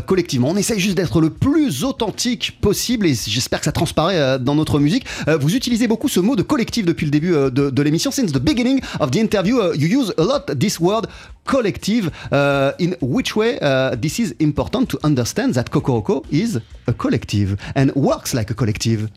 collectivement. 0.06 0.48
On 0.50 0.56
essaye 0.56 0.80
juste 0.80 0.96
d'être 0.96 1.20
le 1.20 1.30
plus 1.30 1.84
authentique 1.84 2.58
possible 2.60 3.06
et 3.06 3.14
j'espère 3.14 3.60
que 3.60 3.64
ça 3.64 3.72
transparaît 3.72 4.38
dans 4.38 4.54
notre 4.54 4.78
musique. 4.78 5.04
Vous 5.40 5.54
utilisez 5.54 5.86
beaucoup 5.86 6.08
ce 6.08 6.20
mot 6.20 6.36
de 6.36 6.42
collectif 6.42 6.84
depuis 6.84 7.04
le 7.04 7.10
début 7.10 7.32
de, 7.32 7.82
l'émission. 7.82 8.10
Since 8.10 8.32
the 8.32 8.38
beginning 8.38 8.80
of 9.00 9.10
the 9.10 9.16
interview, 9.16 9.72
you 9.74 9.88
use 9.88 10.12
a 10.18 10.22
lot 10.22 10.58
this 10.58 10.80
word 10.80 11.06
collective. 11.44 12.10
In 12.32 12.96
which 13.00 13.36
way 13.36 13.58
uh, 13.60 13.96
this 14.00 14.18
is 14.18 14.34
important 14.40 14.86
to 14.86 14.98
understand 15.02 15.54
that 15.54 15.70
Kokoroko 15.70 16.24
is 16.30 16.60
a 16.86 16.92
collective 16.92 17.56
and 17.74 17.92
works 17.94 18.34
like 18.34 18.50
a 18.50 18.54
collective? 18.54 19.10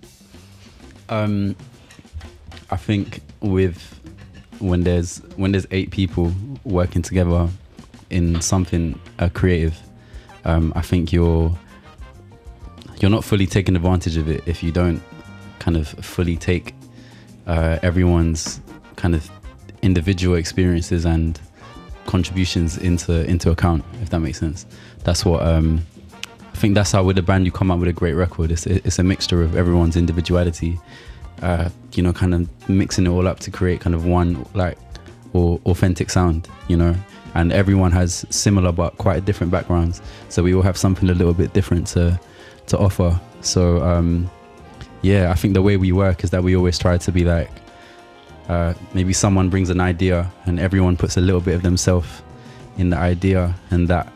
Um, 1.09 1.55
I 2.69 2.77
think 2.77 3.21
with 3.41 3.99
when 4.59 4.83
there's 4.83 5.19
when 5.35 5.51
there's 5.51 5.67
eight 5.71 5.91
people 5.91 6.33
working 6.63 7.01
together 7.01 7.49
in 8.09 8.41
something 8.41 8.99
uh, 9.19 9.29
creative, 9.33 9.79
um, 10.45 10.73
I 10.75 10.81
think 10.81 11.13
you're 11.13 11.57
you're 12.99 13.11
not 13.11 13.23
fully 13.23 13.45
taking 13.45 13.75
advantage 13.75 14.17
of 14.17 14.29
it 14.29 14.43
if 14.45 14.63
you 14.63 14.71
don't 14.71 15.01
kind 15.59 15.77
of 15.77 15.87
fully 15.87 16.35
take 16.35 16.73
uh, 17.45 17.77
everyone's 17.83 18.59
kind 18.95 19.13
of 19.15 19.29
individual 19.81 20.35
experiences 20.35 21.05
and 21.05 21.39
contributions 22.05 22.77
into 22.77 23.25
into 23.25 23.51
account. 23.51 23.83
If 24.01 24.09
that 24.09 24.19
makes 24.19 24.39
sense, 24.39 24.65
that's 25.03 25.23
what 25.23 25.41
um, 25.45 25.85
I 26.57 26.59
think. 26.59 26.73
That's 26.73 26.91
how 26.91 27.03
with 27.03 27.19
a 27.19 27.21
band 27.21 27.45
you 27.45 27.51
come 27.51 27.69
up 27.69 27.77
with 27.77 27.87
a 27.87 27.93
great 27.93 28.15
record. 28.15 28.49
It's 28.49 28.65
it's 28.65 28.97
a 28.97 29.03
mixture 29.03 29.43
of 29.43 29.55
everyone's 29.55 29.95
individuality, 29.95 30.79
uh, 31.43 31.69
you 31.93 32.01
know, 32.01 32.11
kind 32.11 32.33
of 32.33 32.49
mixing 32.67 33.05
it 33.05 33.09
all 33.09 33.27
up 33.27 33.39
to 33.41 33.51
create 33.51 33.79
kind 33.79 33.93
of 33.93 34.07
one 34.07 34.43
like 34.55 34.75
or 35.33 35.59
authentic 35.67 36.09
sound, 36.09 36.47
you 36.67 36.75
know. 36.75 36.95
And 37.35 37.53
everyone 37.53 37.91
has 37.91 38.25
similar 38.31 38.71
but 38.71 38.97
quite 38.97 39.23
different 39.23 39.51
backgrounds, 39.51 40.01
so 40.29 40.41
we 40.41 40.55
all 40.55 40.63
have 40.63 40.77
something 40.77 41.07
a 41.09 41.13
little 41.13 41.35
bit 41.35 41.53
different 41.53 41.85
to 41.89 42.19
to 42.65 42.77
offer. 42.79 43.21
So 43.41 43.83
um, 43.83 44.27
yeah, 45.03 45.29
I 45.29 45.35
think 45.35 45.53
the 45.53 45.61
way 45.61 45.77
we 45.77 45.91
work 45.91 46.23
is 46.23 46.31
that 46.31 46.43
we 46.43 46.55
always 46.55 46.79
try 46.79 46.97
to 46.97 47.11
be 47.11 47.23
like 47.23 47.51
uh, 48.49 48.73
maybe 48.95 49.13
someone 49.13 49.49
brings 49.49 49.69
an 49.69 49.79
idea 49.79 50.31
and 50.47 50.59
everyone 50.59 50.97
puts 50.97 51.17
a 51.17 51.21
little 51.21 51.41
bit 51.41 51.53
of 51.53 51.61
themselves 51.61 52.23
in 52.79 52.89
the 52.89 52.97
idea 52.97 53.53
and 53.69 53.87
that 53.89 54.11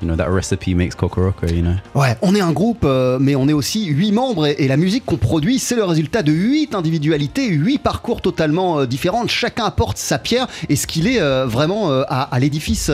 you 0.00 0.08
know 0.08 0.16
that 0.16 0.30
recipe 0.30 0.74
makes 0.74 0.94
Kokoroko, 0.94 1.46
you. 1.46 1.64
Ouais, 1.94 2.16
on 2.22 2.34
est 2.34 2.40
un 2.40 2.52
groupe, 2.52 2.84
euh, 2.84 3.18
mais 3.20 3.34
on 3.36 3.48
est 3.48 3.52
aussi 3.52 3.86
huit 3.86 4.12
membres 4.12 4.46
et, 4.46 4.66
la 4.66 4.76
musique 4.76 5.04
qu'on 5.04 5.16
produit, 5.16 5.58
c'est 5.58 5.76
le 5.76 5.84
résultat 5.84 6.22
de 6.22 6.32
huit 6.32 6.74
individualités, 6.74 7.48
huit 7.48 7.78
parcours 7.78 8.20
totalement 8.20 8.80
euh, 8.80 8.86
différents. 8.86 9.26
Chacun 9.26 9.64
apporte 9.64 9.96
sa 9.96 10.18
pierre 10.18 10.46
et 10.68 10.76
ce 10.76 10.86
qu'il 10.86 11.06
est 11.06 11.20
euh, 11.20 11.46
vraiment 11.46 11.90
à, 12.08 12.38
l'édifice 12.38 12.86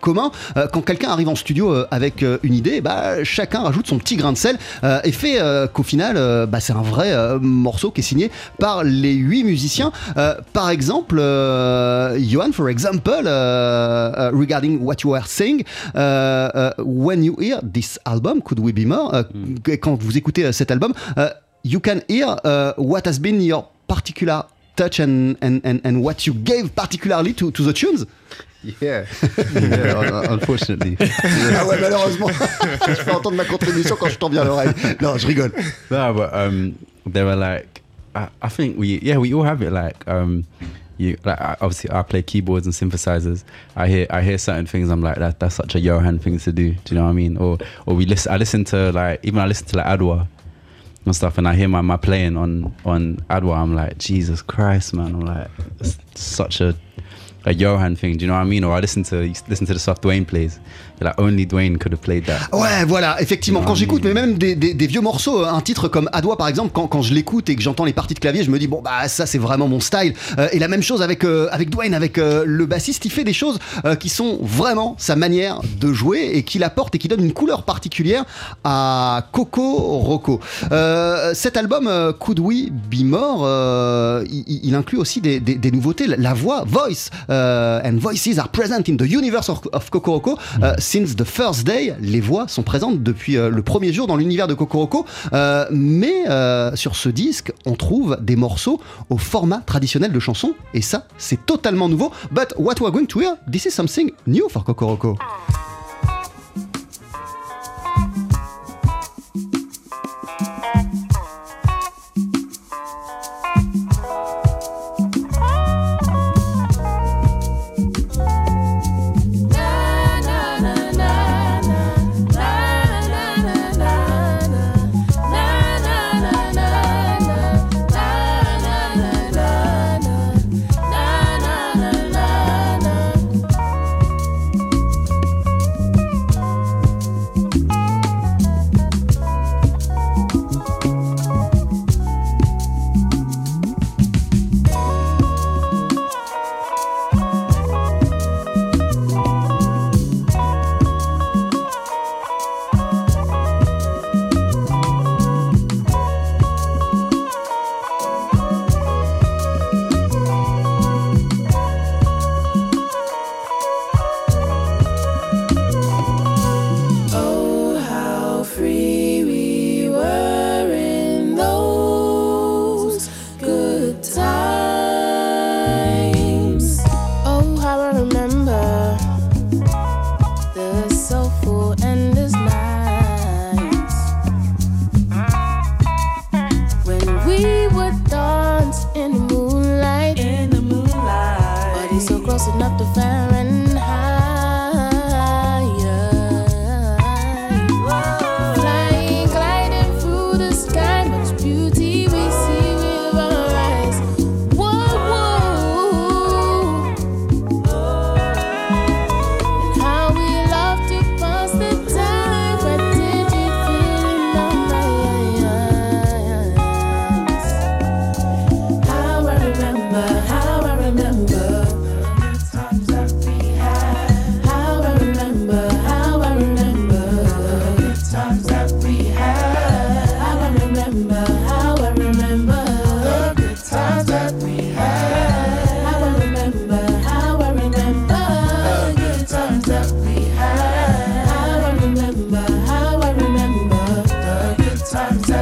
commun. 0.00 0.30
Quand 0.72 0.80
quelqu'un 0.82 1.10
arrive 1.10 1.28
en 1.28 1.34
studio 1.34 1.74
avec 1.90 2.24
une 2.42 2.54
idée, 2.54 2.80
bah, 2.80 3.22
chacun 3.22 3.60
rajoute 3.60 3.86
son 3.86 3.98
petit 3.98 4.16
grain 4.16 4.32
de 4.32 4.36
sel 4.36 4.58
et 5.04 5.12
fait 5.12 5.38
qu'au 5.72 5.82
final, 5.82 6.46
bah, 6.46 6.60
c'est 6.60 6.72
un 6.72 6.82
vrai 6.82 7.12
morceau 7.40 7.90
qui 7.90 8.00
est 8.00 8.04
signé 8.04 8.30
par 8.58 8.84
les 8.84 9.12
huit 9.14 9.44
musiciens. 9.44 9.92
Par 10.52 10.70
exemple, 10.70 11.16
Johan, 12.18 12.52
for 12.52 12.68
example, 12.68 13.24
regarding 13.24 14.80
what 14.80 14.96
you 15.04 15.10
were 15.10 15.26
saying, 15.26 15.64
when 16.78 17.22
you 17.24 17.36
hear 17.38 17.60
this 17.62 17.98
album, 18.04 18.40
Could 18.42 18.58
We 18.60 18.72
Be 18.72 18.86
More, 18.86 19.12
uh, 19.14 19.24
quand 19.80 19.96
vous 20.00 20.16
écoutez 20.16 20.44
euh, 20.44 20.52
cet 20.52 20.70
album, 20.70 20.92
uh, 21.16 21.28
you 21.64 21.80
can 21.80 22.00
hear 22.08 22.36
uh, 22.44 22.72
what 22.76 23.06
has 23.06 23.18
been 23.18 23.40
your 23.40 23.68
particular 23.86 24.44
touch 24.76 24.98
and, 25.00 25.36
and, 25.40 25.60
and, 25.64 25.80
and 25.84 26.02
what 26.02 26.26
you 26.26 26.34
gave 26.34 26.70
particularly 26.74 27.32
to, 27.34 27.50
to 27.50 27.62
the 27.64 27.72
tunes? 27.72 28.06
Yeah, 28.80 29.04
yeah 29.60 29.98
un- 29.98 30.32
unfortunately. 30.32 30.96
Ah 31.00 31.66
ouais, 31.66 31.78
malheureusement, 31.80 32.28
je 32.28 33.04
peux 33.04 33.12
entendre 33.12 33.36
ma 33.36 33.44
contribution 33.44 33.94
quand 33.98 34.08
je 34.08 34.16
tends 34.18 34.30
bien 34.30 34.42
l'oreille. 34.44 34.70
Non, 35.02 35.18
je 35.18 35.26
rigole. 35.26 35.52
no, 35.90 36.14
but 36.14 36.30
um, 36.32 36.72
they 37.06 37.22
were 37.22 37.36
like, 37.36 37.82
I, 38.14 38.28
I 38.42 38.48
think 38.48 38.78
we, 38.78 38.98
yeah, 39.02 39.18
we 39.18 39.34
all 39.34 39.44
have 39.44 39.60
it. 39.62 39.70
Like, 39.70 39.96
um, 40.08 40.44
you, 40.96 41.18
like, 41.24 41.38
obviously, 41.40 41.90
I 41.90 42.02
play 42.02 42.22
keyboards 42.22 42.66
and 42.66 42.74
synthesizers. 42.74 43.44
I 43.76 43.88
hear, 43.88 44.06
I 44.10 44.22
hear 44.22 44.38
certain 44.38 44.66
things. 44.66 44.90
I'm 44.90 45.02
like, 45.02 45.16
that, 45.16 45.40
that's 45.40 45.56
such 45.56 45.74
a 45.74 45.80
Johan 45.80 46.18
thing 46.18 46.38
to 46.38 46.52
do. 46.52 46.72
Do 46.72 46.94
you 46.94 47.00
know 47.00 47.04
what 47.04 47.10
I 47.10 47.14
mean? 47.14 47.36
Or, 47.36 47.58
or 47.86 47.94
we 47.94 48.06
listen. 48.06 48.32
I 48.32 48.36
listen 48.36 48.64
to 48.66 48.92
like, 48.92 49.20
even 49.22 49.40
I 49.40 49.46
listen 49.46 49.66
to 49.68 49.76
like 49.76 49.86
Adwa 49.86 50.26
and 51.04 51.14
stuff, 51.14 51.38
and 51.38 51.46
I 51.46 51.54
hear 51.54 51.68
my, 51.68 51.80
my 51.80 51.96
playing 51.96 52.36
on 52.36 52.74
on 52.84 53.16
Adwa. 53.30 53.56
I'm 53.56 53.74
like, 53.74 53.98
Jesus 53.98 54.42
Christ, 54.42 54.94
man! 54.94 55.14
I'm 55.14 55.20
like, 55.20 55.50
such 56.14 56.60
a 56.60 56.74
a 57.46 57.52
Johan 57.52 57.96
thing. 57.96 58.16
Do 58.16 58.24
you 58.24 58.28
know 58.28 58.34
what 58.34 58.40
I 58.40 58.44
mean? 58.44 58.64
Or 58.64 58.72
I 58.72 58.80
listen 58.80 59.02
to 59.04 59.16
listen 59.48 59.66
to 59.66 59.74
the 59.74 59.78
stuff 59.78 60.00
Dwayne 60.00 60.26
plays. 60.26 60.58
Only 61.18 61.46
Dwayne 61.46 61.78
could 61.78 61.92
have 61.92 62.00
played 62.00 62.24
that. 62.26 62.56
Ouais, 62.56 62.84
voilà, 62.86 63.20
effectivement, 63.20 63.62
quand 63.62 63.74
j'écoute, 63.74 64.02
mais 64.04 64.14
même 64.14 64.34
des, 64.38 64.86
vieux 64.86 65.00
morceaux, 65.00 65.44
euh, 65.44 65.48
un 65.48 65.60
titre 65.60 65.88
comme 65.88 66.08
Adwa 66.12 66.36
par 66.36 66.48
exemple, 66.48 66.72
quand, 66.72 67.02
je 67.02 67.14
l'écoute 67.14 67.48
et 67.48 67.56
que 67.56 67.62
j'entends 67.62 67.84
les 67.84 67.92
parties 67.92 68.14
de 68.14 68.18
clavier, 68.18 68.44
je 68.44 68.50
me 68.50 68.58
dis, 68.58 68.66
bon, 68.66 68.80
bah 68.82 69.08
ça 69.08 69.26
c'est 69.26 69.38
vraiment 69.38 69.68
mon 69.68 69.80
style. 69.80 70.14
Euh, 70.38 70.48
et 70.52 70.58
la 70.58 70.68
même 70.68 70.82
chose 70.82 71.02
avec, 71.02 71.24
euh, 71.24 71.48
avec 71.50 71.70
Dwayne, 71.70 71.94
avec 71.94 72.18
euh, 72.18 72.44
le 72.46 72.66
bassiste, 72.66 73.04
il 73.04 73.10
fait 73.10 73.24
des 73.24 73.32
choses 73.32 73.58
qui 74.00 74.08
sont 74.08 74.38
vraiment 74.40 74.94
sa 74.98 75.16
manière 75.16 75.60
de 75.80 75.92
jouer 75.92 76.30
et 76.34 76.42
qui 76.42 76.58
l'apporte 76.58 76.94
et 76.94 76.98
qui 76.98 77.08
donne 77.08 77.24
une 77.24 77.32
couleur 77.32 77.64
particulière 77.64 78.24
à 78.62 79.26
Coco 79.32 79.64
Rocco. 79.98 80.40
Cet 81.34 81.56
album, 81.56 81.90
Could 82.18 82.40
We 82.40 82.70
Be 82.70 83.04
More, 83.04 84.22
il, 84.24 84.74
inclut 84.74 84.98
aussi 84.98 85.20
des, 85.20 85.70
nouveautés. 85.72 86.06
La 86.06 86.34
voix, 86.34 86.64
voice, 86.66 87.10
and 87.28 87.98
voices 87.98 88.38
are 88.38 88.48
present 88.48 88.88
in 88.88 88.96
the 88.96 89.10
universe 89.10 89.48
of, 89.48 89.60
of 89.72 89.90
Kokoroko. 89.90 90.38
Euh, 90.62 90.74
since 90.94 91.16
the 91.16 91.24
first 91.24 91.66
day, 91.66 91.92
les 92.00 92.20
voix 92.20 92.46
sont 92.46 92.62
présentes 92.62 93.02
depuis 93.02 93.36
euh, 93.36 93.50
le 93.50 93.62
premier 93.62 93.92
jour 93.92 94.06
dans 94.06 94.14
l'univers 94.14 94.46
de 94.46 94.54
Kokoroko. 94.54 95.04
Euh, 95.32 95.66
mais 95.72 96.28
euh, 96.28 96.76
sur 96.76 96.94
ce 96.94 97.08
disque, 97.08 97.52
on 97.66 97.74
trouve 97.74 98.16
des 98.20 98.36
morceaux 98.36 98.80
au 99.10 99.18
format 99.18 99.58
traditionnel 99.66 100.12
de 100.12 100.20
chanson. 100.20 100.54
Et 100.72 100.82
ça, 100.82 101.08
c'est 101.18 101.46
totalement 101.46 101.88
nouveau. 101.88 102.12
But 102.30 102.54
what 102.58 102.74
we're 102.80 102.92
going 102.92 103.06
to 103.06 103.18
hear, 103.18 103.34
this 103.50 103.66
is 103.66 103.70
something 103.70 104.12
new 104.28 104.48
for 104.48 104.62
Kokoroko. 104.62 105.16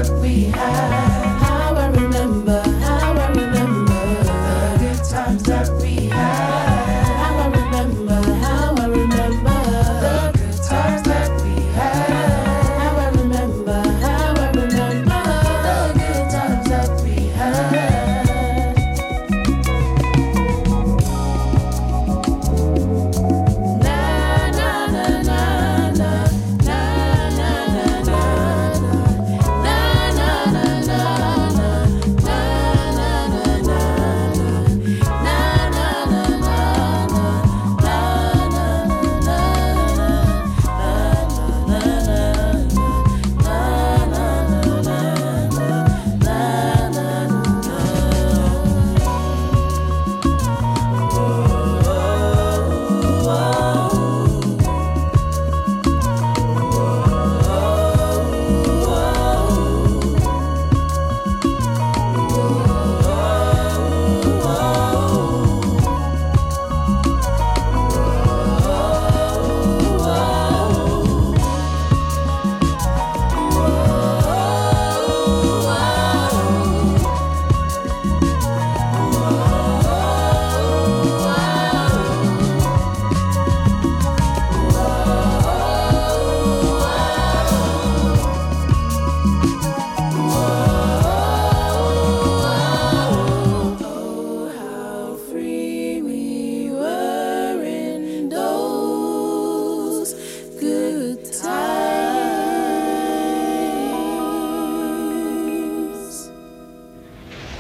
Times 0.03 0.11
that 0.11 0.21
we 0.21 0.45
had. 0.45 0.82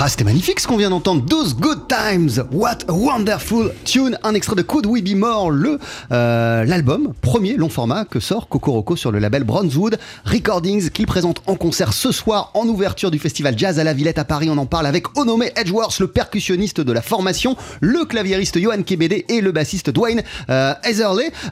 Ah, 0.00 0.08
c'était 0.08 0.22
magnifique 0.22 0.60
ce 0.60 0.68
qu'on 0.68 0.76
vient 0.76 0.90
d'entendre. 0.90 1.26
Those 1.26 1.56
Good 1.56 1.88
Times, 1.88 2.44
What 2.52 2.78
a 2.86 2.92
Wonderful 2.92 3.72
Tune, 3.84 4.16
un 4.22 4.32
extrait 4.34 4.54
de 4.54 4.62
Could 4.62 4.86
We 4.86 5.02
Be 5.02 5.16
More, 5.16 5.50
le 5.50 5.80
euh, 6.12 6.64
l'album 6.64 7.12
premier 7.20 7.56
long 7.56 7.68
format 7.68 8.04
que 8.04 8.20
sort 8.20 8.48
Kokoroko 8.48 8.94
sur 8.94 9.10
le 9.10 9.18
label 9.18 9.42
Bronzewood 9.42 9.98
Recordings, 10.24 10.90
qu'il 10.90 11.08
présente 11.08 11.42
en 11.48 11.56
concert 11.56 11.92
ce 11.92 12.12
soir 12.12 12.52
en 12.54 12.68
ouverture 12.68 13.10
du 13.10 13.18
festival 13.18 13.58
Jazz 13.58 13.80
à 13.80 13.84
la 13.84 13.92
Villette 13.92 14.18
à 14.20 14.24
Paris. 14.24 14.48
On 14.48 14.58
en 14.58 14.66
parle 14.66 14.86
avec 14.86 15.18
Onome 15.18 15.46
Edgeworth, 15.56 15.98
le 15.98 16.06
percussionniste 16.06 16.80
de 16.80 16.92
la 16.92 17.02
formation, 17.02 17.56
le 17.80 18.04
claviériste 18.04 18.60
Johan 18.62 18.84
Kebede 18.84 19.24
et 19.28 19.40
le 19.40 19.50
bassiste 19.50 19.90
Dwayne 19.90 20.22
euh. 20.48 20.74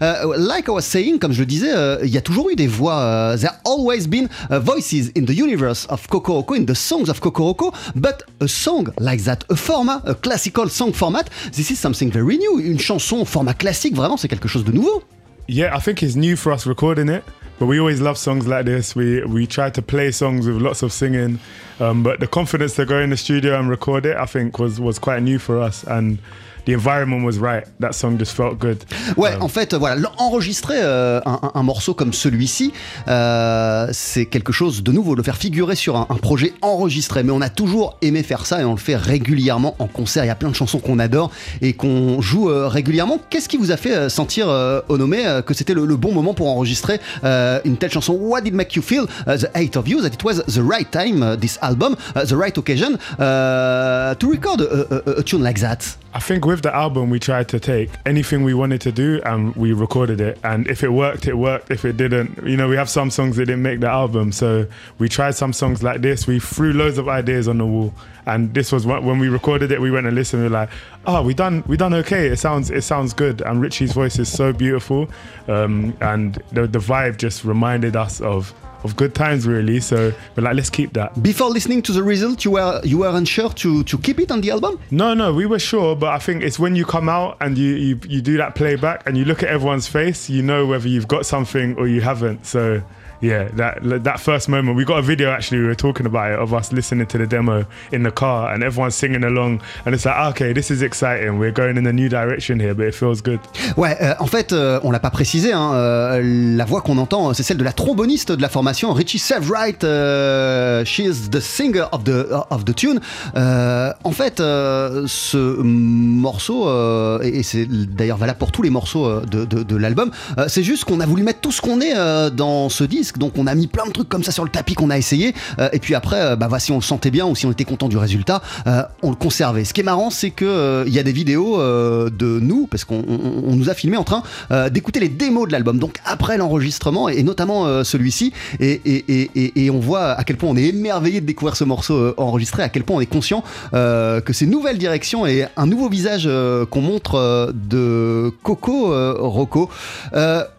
Euh, 0.03 0.37
like 0.37 0.67
I 0.69 0.71
was 0.71 0.83
saying, 0.83 1.19
comme 1.19 1.33
je 1.33 1.41
le 1.41 1.47
disais, 1.47 1.75
euh, 1.75 1.99
il 2.05 2.11
y 2.11 2.19
a 2.19 2.23
toujours 2.23 2.49
eu 2.51 2.55
des 2.55 2.69
voix. 2.69 3.01
euh, 3.01 3.37
there 3.37 3.55
always 3.65 4.07
been 4.07 4.29
uh, 4.51 4.59
voices 4.59 5.11
in 5.17 5.25
the 5.25 5.37
universe 5.37 5.87
of 5.91 6.07
Kokoroko, 6.09 6.55
in 6.55 6.65
the 6.65 6.75
songs 6.75 7.09
of 7.09 7.21
Kokoroko, 7.21 7.73
but 7.95 8.23
a 8.41 8.49
song 8.49 8.89
like 8.99 9.23
that, 9.25 9.45
a 9.51 9.57
format, 9.57 10.03
a 10.07 10.15
classical 10.15 10.69
song 10.69 10.93
format, 10.93 11.31
this 11.53 11.71
is 11.71 11.79
something 11.79 12.11
very 12.11 12.37
new. 12.37 12.61
Une 12.61 12.79
chanson 12.79 13.25
format 13.25 13.55
classique, 13.55 13.95
vraiment, 13.95 14.17
c'est 14.17 14.29
quelque 14.29 14.49
chose 14.49 14.65
de 14.65 14.73
nouveau. 14.73 15.03
Yeah, 15.49 15.77
I 15.77 15.81
think 15.81 16.03
it's 16.03 16.17
new 16.17 16.37
for 16.37 16.53
us 16.53 16.67
recording 16.67 17.09
it, 17.09 17.23
but 17.59 17.67
we 17.67 17.79
always 17.79 18.01
love 18.01 18.19
songs 18.19 18.47
like 18.49 18.65
this. 18.65 18.97
We 18.97 19.23
we 19.25 19.47
try 19.47 19.71
to 19.71 19.81
play 19.81 20.11
songs 20.11 20.47
with 20.47 20.61
lots 20.61 20.83
of 20.83 20.93
singing, 20.93 21.39
um, 21.79 22.03
but 22.03 22.19
the 22.19 22.27
confidence 22.27 22.75
to 22.75 22.85
go 22.85 22.99
in 22.99 23.11
the 23.11 23.17
studio 23.17 23.57
and 23.57 23.71
record 23.71 24.07
it, 24.07 24.17
I 24.17 24.27
think, 24.27 24.59
was 24.59 24.81
was 24.81 24.99
quite 24.99 25.23
new 25.23 25.39
for 25.39 25.61
us, 25.61 25.85
and 25.85 26.19
the 26.67 26.73
environment 26.73 27.25
was 27.25 27.39
right. 27.41 27.65
That 27.81 27.93
song 27.93 28.19
just 28.19 28.33
felt 28.33 28.59
good. 28.59 28.79
Ouais, 29.17 29.35
Um, 29.37 29.43
en 29.43 29.49
fait, 29.49 29.75
voilà, 29.75 29.97
enregistrer 30.19 30.77
euh, 30.79 31.21
un, 31.25 31.63
morceau 31.63 31.95
comme 31.95 32.13
celui-ci, 32.13 32.73
euh, 33.09 33.89
c'est 33.93 34.27
quelque 34.27 34.53
chose 34.53 34.83
de 34.83 34.93
nouveau, 34.93 35.15
le 35.15 35.23
faire 35.23 35.37
figurer 35.37 35.75
sur 35.77 35.97
un, 35.97 36.07
un 36.11 36.17
projet 36.17 36.53
enregistré. 36.63 37.23
Mais 37.23 37.33
on 37.33 37.41
a 37.41 37.49
toujours 37.49 37.97
aimé 38.03 38.23
faire 38.23 38.47
ça 38.47 38.61
et 38.61 38.65
on 38.65 38.73
le 38.73 38.79
fait 38.79 38.97
régulièrement 38.97 39.75
en 39.79 39.87
concert. 39.87 40.25
Il 40.25 40.29
y 40.29 40.31
a 40.31 40.35
plein 40.35 40.51
de 40.51 40.55
chansons 40.55 40.79
qu'on 40.79 40.99
adore 40.99 41.31
et 41.63 41.73
qu'on 41.73 42.21
joue 42.21 42.51
euh, 42.51 42.69
régulièrement. 42.69 43.19
Qu'est-ce 43.31 43.49
qui 43.49 43.57
vous 43.57 43.71
a 43.73 43.77
fait 43.77 43.95
euh, 43.97 44.09
sentir, 44.09 44.49
euh, 44.49 44.81
euh, 44.91 45.43
que 45.43 45.55
c'était 45.55 45.75
le, 45.75 45.87
le 45.87 45.97
bon 45.97 46.13
moment 46.13 46.35
pour 46.35 46.49
enregistrer 46.49 47.01
euh, 47.25 47.61
une 47.65 47.77
telle 47.77 47.91
chanson? 47.91 48.15
What 48.15 48.43
did 48.43 48.55
make 48.55 48.75
you 48.75 48.83
feel, 48.83 49.05
uh, 49.27 49.37
the 49.37 49.49
eight 49.55 49.77
of 49.77 49.89
you, 49.89 50.01
that 50.03 50.09
it 50.15 50.25
was 50.25 50.43
the 50.47 50.63
right 50.63 50.91
time, 50.91 51.23
uh, 51.23 51.37
this 51.37 51.59
album, 51.63 51.97
uh, 52.15 52.25
the 52.25 52.33
right 52.37 52.57
occasion, 52.57 52.97
uh, 53.19 54.15
to 54.17 54.31
record 54.31 54.61
a, 54.61 55.11
a- 55.11 55.21
a 55.21 55.23
tune 55.23 55.43
like 55.43 55.61
that? 55.61 55.97
I 56.17 56.19
think 56.19 56.47
with 56.47 56.63
the 56.63 56.75
album, 56.75 57.11
we 57.11 57.21
tried 57.21 57.47
to 57.51 57.61
take 57.61 57.91
anything 58.07 58.43
we 58.43 58.55
wanted 58.55 58.81
to 58.81 58.91
do 58.91 59.21
and 59.27 59.55
we 59.55 59.75
recorded 59.75 60.19
it. 60.19 60.39
And 60.43 60.67
if 60.67 60.83
it 60.83 60.89
worked, 60.89 61.27
it 61.27 61.35
worked. 61.35 61.71
If 61.71 61.85
it 61.85 61.99
didn't, 61.99 62.43
you 62.43 62.57
know, 62.57 62.69
we 62.69 62.77
have 62.77 62.89
some 62.89 63.11
songs 63.11 63.37
that 63.37 63.45
didn't 63.45 63.61
make 63.61 63.81
the 63.81 63.91
album. 63.91 64.33
So 64.33 64.67
we 64.99 65.11
tried 65.11 65.33
some 65.33 65.53
songs 65.53 65.83
like 65.83 66.01
this. 66.01 66.27
We 66.27 66.41
threw 66.41 66.73
loads 66.73 66.97
of 66.97 67.07
ideas 67.07 67.49
on 67.49 67.59
the 67.59 67.67
wall. 67.67 67.93
And 68.25 68.55
this 68.55 68.73
was 68.73 68.87
when 68.87 69.19
we 69.19 69.29
recorded 69.29 69.71
it, 69.71 69.79
we 69.79 69.91
went 69.91 70.07
and 70.07 70.17
listened. 70.17 70.43
We 70.43 70.49
were 70.49 70.55
like, 70.55 70.71
oh, 71.07 71.23
we 71.23 71.35
done, 71.35 71.63
we 71.67 71.77
done 71.77 71.95
okay. 71.95 72.27
It 72.27 72.39
sounds, 72.39 72.71
it 72.71 72.83
sounds 72.83 73.13
good. 73.13 73.41
And 73.41 73.61
Richie's 73.61 73.93
voice 73.93 74.19
is 74.19 74.31
so 74.31 74.53
beautiful. 74.53 75.09
Um, 75.49 75.97
and 76.01 76.35
the, 76.53 76.67
the 76.67 76.79
vibe 76.79 77.17
just 77.17 77.45
reminded 77.45 77.97
us 77.97 78.21
of, 78.21 78.53
of 78.85 78.97
good 78.97 79.15
times 79.15 79.47
really. 79.47 79.81
So 79.81 80.13
we're 80.35 80.43
like, 80.45 80.55
let's 80.55 80.71
keep 80.71 80.93
that. 80.95 81.23
Before 81.23 81.49
listening 81.49 81.83
to 81.83 81.93
the 81.93 82.03
result, 82.03 82.45
you 82.45 82.53
were 82.53 82.81
you 82.85 82.99
were 82.99 83.09
unsure 83.09 83.51
to 83.51 83.83
to 83.85 83.99
keep 83.99 84.21
it 84.21 84.31
on 84.31 84.41
the 84.41 84.51
album. 84.51 84.79
No, 84.91 85.15
no, 85.15 85.33
we 85.33 85.47
were 85.47 85.59
sure, 85.59 85.97
but 85.97 86.11
I 86.11 86.19
think 86.19 86.43
it's 86.43 86.59
when 86.59 86.77
you 86.77 86.85
come 86.85 87.09
out 87.09 87.37
and 87.41 87.57
you, 87.59 87.75
you, 87.75 88.01
you 88.09 88.21
do 88.23 88.37
that 88.37 88.55
playback 88.55 89.07
and 89.07 89.17
you 89.17 89.25
look 89.25 89.43
at 89.43 89.49
everyone's 89.49 89.89
face, 89.89 90.31
you 90.31 90.43
know 90.43 90.67
whether 90.67 90.89
you've 90.89 91.09
got 91.09 91.27
something 91.27 91.77
or 91.77 91.89
you 91.89 92.01
haven't. 92.01 92.47
So 92.47 92.83
yeah, 93.21 93.49
that 93.57 93.79
that 94.05 94.19
first 94.21 94.49
moment, 94.49 94.77
we 94.77 94.85
got 94.85 94.99
a 94.99 95.03
video 95.03 95.31
actually. 95.31 95.61
We 95.61 95.67
were 95.67 95.75
talking 95.77 96.07
about 96.07 96.33
it 96.33 96.39
of 96.39 96.53
us 96.53 96.73
listening 96.73 97.07
to 97.07 97.19
the 97.19 97.27
demo 97.27 97.65
in 97.93 98.03
the 98.03 98.11
car, 98.11 98.53
and 98.53 98.63
everyone's 98.63 98.95
singing 98.95 99.25
along, 99.25 99.61
and 99.85 99.95
it's 99.95 100.05
like, 100.05 100.17
okay, 100.31 100.53
this 100.53 100.71
is 100.71 100.83
exciting. 100.83 101.39
We're 101.39 101.53
going 101.53 101.77
in 101.77 101.87
a 101.87 101.93
new 101.93 102.09
direction 102.09 102.59
here, 102.61 102.75
but 102.75 102.87
it 102.89 102.95
feels 102.95 103.21
good. 103.23 103.41
Ouais, 103.77 103.97
euh, 104.01 104.15
en 104.19 104.27
fait, 104.27 104.53
euh, 104.53 104.81
on 104.83 104.91
l'a 104.91 105.01
pas 105.01 105.11
précisé, 105.11 105.53
hein, 105.53 105.73
euh, 105.75 106.21
la 106.57 106.65
voix 106.65 106.81
qu'on 106.81 106.99
entend, 106.99 107.33
c'est 107.35 107.43
celle 107.43 107.57
de 107.59 107.65
la 107.65 107.73
tromboniste 107.73 108.33
de 108.33 108.43
la 108.43 108.49
formation, 108.49 108.93
Richie 108.93 109.19
Severwright. 109.19 109.85
euh, 109.85 110.85
she 110.85 111.01
is 111.01 111.31
the 111.31 111.41
singer 111.41 111.85
of 111.93 112.05
the, 112.05 112.27
of 112.51 112.65
the 112.65 112.75
tune. 112.75 113.01
Euh, 113.37 113.93
en 114.05 114.13
fait, 114.13 114.41
euh, 114.41 115.05
ce 115.07 115.37
morceau, 115.63 116.69
euh, 116.69 117.19
et 117.23 117.37
et 117.39 117.43
c'est 117.43 117.67
d'ailleurs 117.67 118.17
valable 118.17 118.39
pour 118.39 118.51
tous 118.51 118.63
les 118.63 118.71
morceaux 118.71 119.07
euh, 119.07 119.21
de, 119.31 119.45
de- 119.45 119.63
de 119.63 119.77
l'album, 119.77 120.11
euh, 120.39 120.47
c'est 120.49 120.63
juste 120.63 120.85
qu'on 120.85 121.01
a 121.01 121.07
voulu 121.07 121.23
mettre 121.23 121.41
tout 121.41 121.53
ce 121.53 121.61
qu'on 121.61 121.81
est 121.81 121.95
euh, 121.97 122.31
dans 122.31 122.69
ce 122.69 122.83
disque. 122.85 123.06
Donc 123.19 123.33
on 123.37 123.47
a 123.47 123.55
mis 123.55 123.67
plein 123.67 123.87
de 123.87 123.93
trucs 123.93 124.09
comme 124.09 124.23
ça 124.25 124.33
sur 124.33 124.45
le 124.45 124.51
tapis 124.51 124.75
qu'on 124.75 124.91
a 124.91 124.99
essayé. 124.99 125.35
euh, 125.59 125.69
et 125.73 125.79
puis 125.79 125.95
après, 125.95 126.21
euh, 126.21 126.37
bah, 126.37 126.47
voilà, 126.49 126.61
si 126.61 126.73
on 126.73 126.77
le 126.77 126.83
sentait 126.83 127.11
bien 127.11 127.27
ou 127.27 127.35
si 127.35 127.47
on 127.47 127.53
était 127.53 127.65
content 127.65 127.89
du 127.89 127.97
résultat, 127.97 128.43
euh, 128.67 128.83
on 129.03 129.11
le 129.11 129.17
conservait. 129.17 129.65
Ce 129.65 129.73
qui 129.75 129.81
est 129.81 129.85
marrant, 129.85 130.11
c'est 130.11 130.31
que 130.31 130.85
il 130.87 130.93
y 130.93 130.99
a 130.99 131.03
des 131.03 131.13
vidéos 131.13 131.59
de 131.59 132.41
nous, 132.41 132.67
parce 132.67 132.85
qu'on 132.85 133.03
on- 133.09 133.43
on 133.53 133.57
nous 133.57 133.71
a 133.71 133.75
filmé 133.75 133.97
en 133.97 134.05
train 134.05 134.23
d'écouter 134.71 135.01
les 135.01 135.09
démos 135.09 135.47
de 135.47 135.53
l'album. 135.53 135.79
Donc 135.79 135.99
après 136.05 136.37
l'enregistrement, 136.39 137.09
et 137.09 137.23
notamment 137.23 137.85
celui-ci, 137.85 138.33
et, 138.61 138.73
et- 138.85 139.65
et- 139.65 139.71
on 139.71 139.79
voit 139.81 140.11
à 140.13 140.25
quel 140.25 140.37
point 140.37 140.51
on 140.51 140.57
est 140.57 140.65
émerveillé 140.69 141.21
de 141.21 141.27
découvrir 141.27 141.57
ce 141.57 141.65
morceau 141.65 142.15
enregistré, 142.17 142.63
à 142.63 142.69
quel 142.69 142.85
point 142.85 142.97
on 142.97 143.01
est 143.01 143.07
conscient 143.07 143.43
que 143.73 144.33
c'est 144.33 144.45
une 144.45 144.51
nouvelle 144.51 144.79
direction 144.79 145.27
et 145.27 145.47
un 145.57 145.67
nouveau 145.67 145.89
visage 145.89 146.29
qu'on 146.71 146.81
montre 146.81 147.53
de 147.55 148.33
Coco 148.43 148.93
Rocco. 149.19 149.69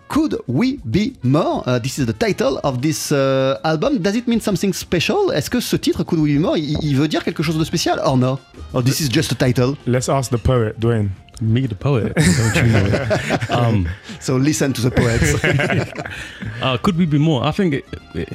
Could 0.08 0.38
We 0.48 0.80
Be 0.90 1.16
More? 1.24 1.64
Uh, 1.66 1.80
this 1.80 2.00
is 2.00 2.06
the 2.06 2.14
title 2.14 2.60
of 2.64 2.82
this 2.82 3.12
uh, 3.12 3.60
album. 3.64 4.02
Does 4.02 4.16
it 4.16 4.28
mean 4.28 4.40
something 4.40 4.74
special? 4.74 5.32
Est-ce 5.32 5.50
que 5.50 5.60
ce 5.60 5.76
titre, 5.76 6.04
Could 6.04 6.20
We 6.20 6.36
Be 6.36 6.40
More, 6.40 6.58
il, 6.58 6.78
il 6.82 6.96
veut 6.96 7.08
dire 7.08 7.24
quelque 7.24 7.44
chose 7.44 7.58
de 7.58 7.64
spécial 7.64 8.00
or 8.06 8.18
no? 8.18 8.40
Or 8.74 8.82
this 8.84 9.02
is 9.02 9.10
just 9.10 9.32
a 9.32 9.36
title? 9.36 9.76
Let's 9.86 10.10
ask 10.10 10.32
the 10.32 10.38
poet, 10.38 10.80
Dwayne. 10.80 11.10
Me, 11.42 11.68
the 11.68 11.76
poet. 11.76 12.16
Don't 12.16 12.56
you 12.56 12.74
know 12.74 13.38
um, 13.50 13.88
So 14.20 14.38
listen 14.38 14.74
to 14.74 14.82
the 14.82 14.92
poets. 14.92 15.36
uh, 16.62 16.78
could 16.78 16.98
we 16.98 17.06
be 17.06 17.20
more? 17.20 17.44
I 17.44 17.52
think 17.52 17.76
it, 17.76 17.86
it, 18.16 18.30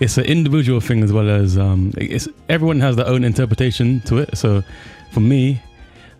it's 0.00 0.18
an 0.18 0.24
individual 0.24 0.80
thing 0.80 1.04
as 1.04 1.12
well 1.12 1.28
as 1.28 1.56
um, 1.56 1.92
it's 1.96 2.28
everyone 2.48 2.80
has 2.80 2.96
their 2.96 3.06
own 3.06 3.22
interpretation 3.24 4.00
to 4.06 4.18
it. 4.18 4.36
So 4.36 4.64
for 5.12 5.20
me, 5.20 5.60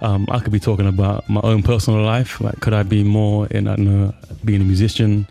um, 0.01 0.27
I 0.31 0.39
could 0.39 0.53
be 0.53 0.61
talking 0.61 0.87
about 0.87 1.29
my 1.29 1.41
own 1.43 1.63
personal 1.63 2.03
life. 2.03 2.41
Like, 2.41 2.61
could 2.61 2.73
I 2.73 2.83
be 2.83 3.05
more 3.05 3.47
in 3.49 3.69
I 3.69 3.77
don't 3.77 3.87
know, 3.87 4.15
being 4.45 4.61
a 4.61 4.65
musician, 4.65 5.27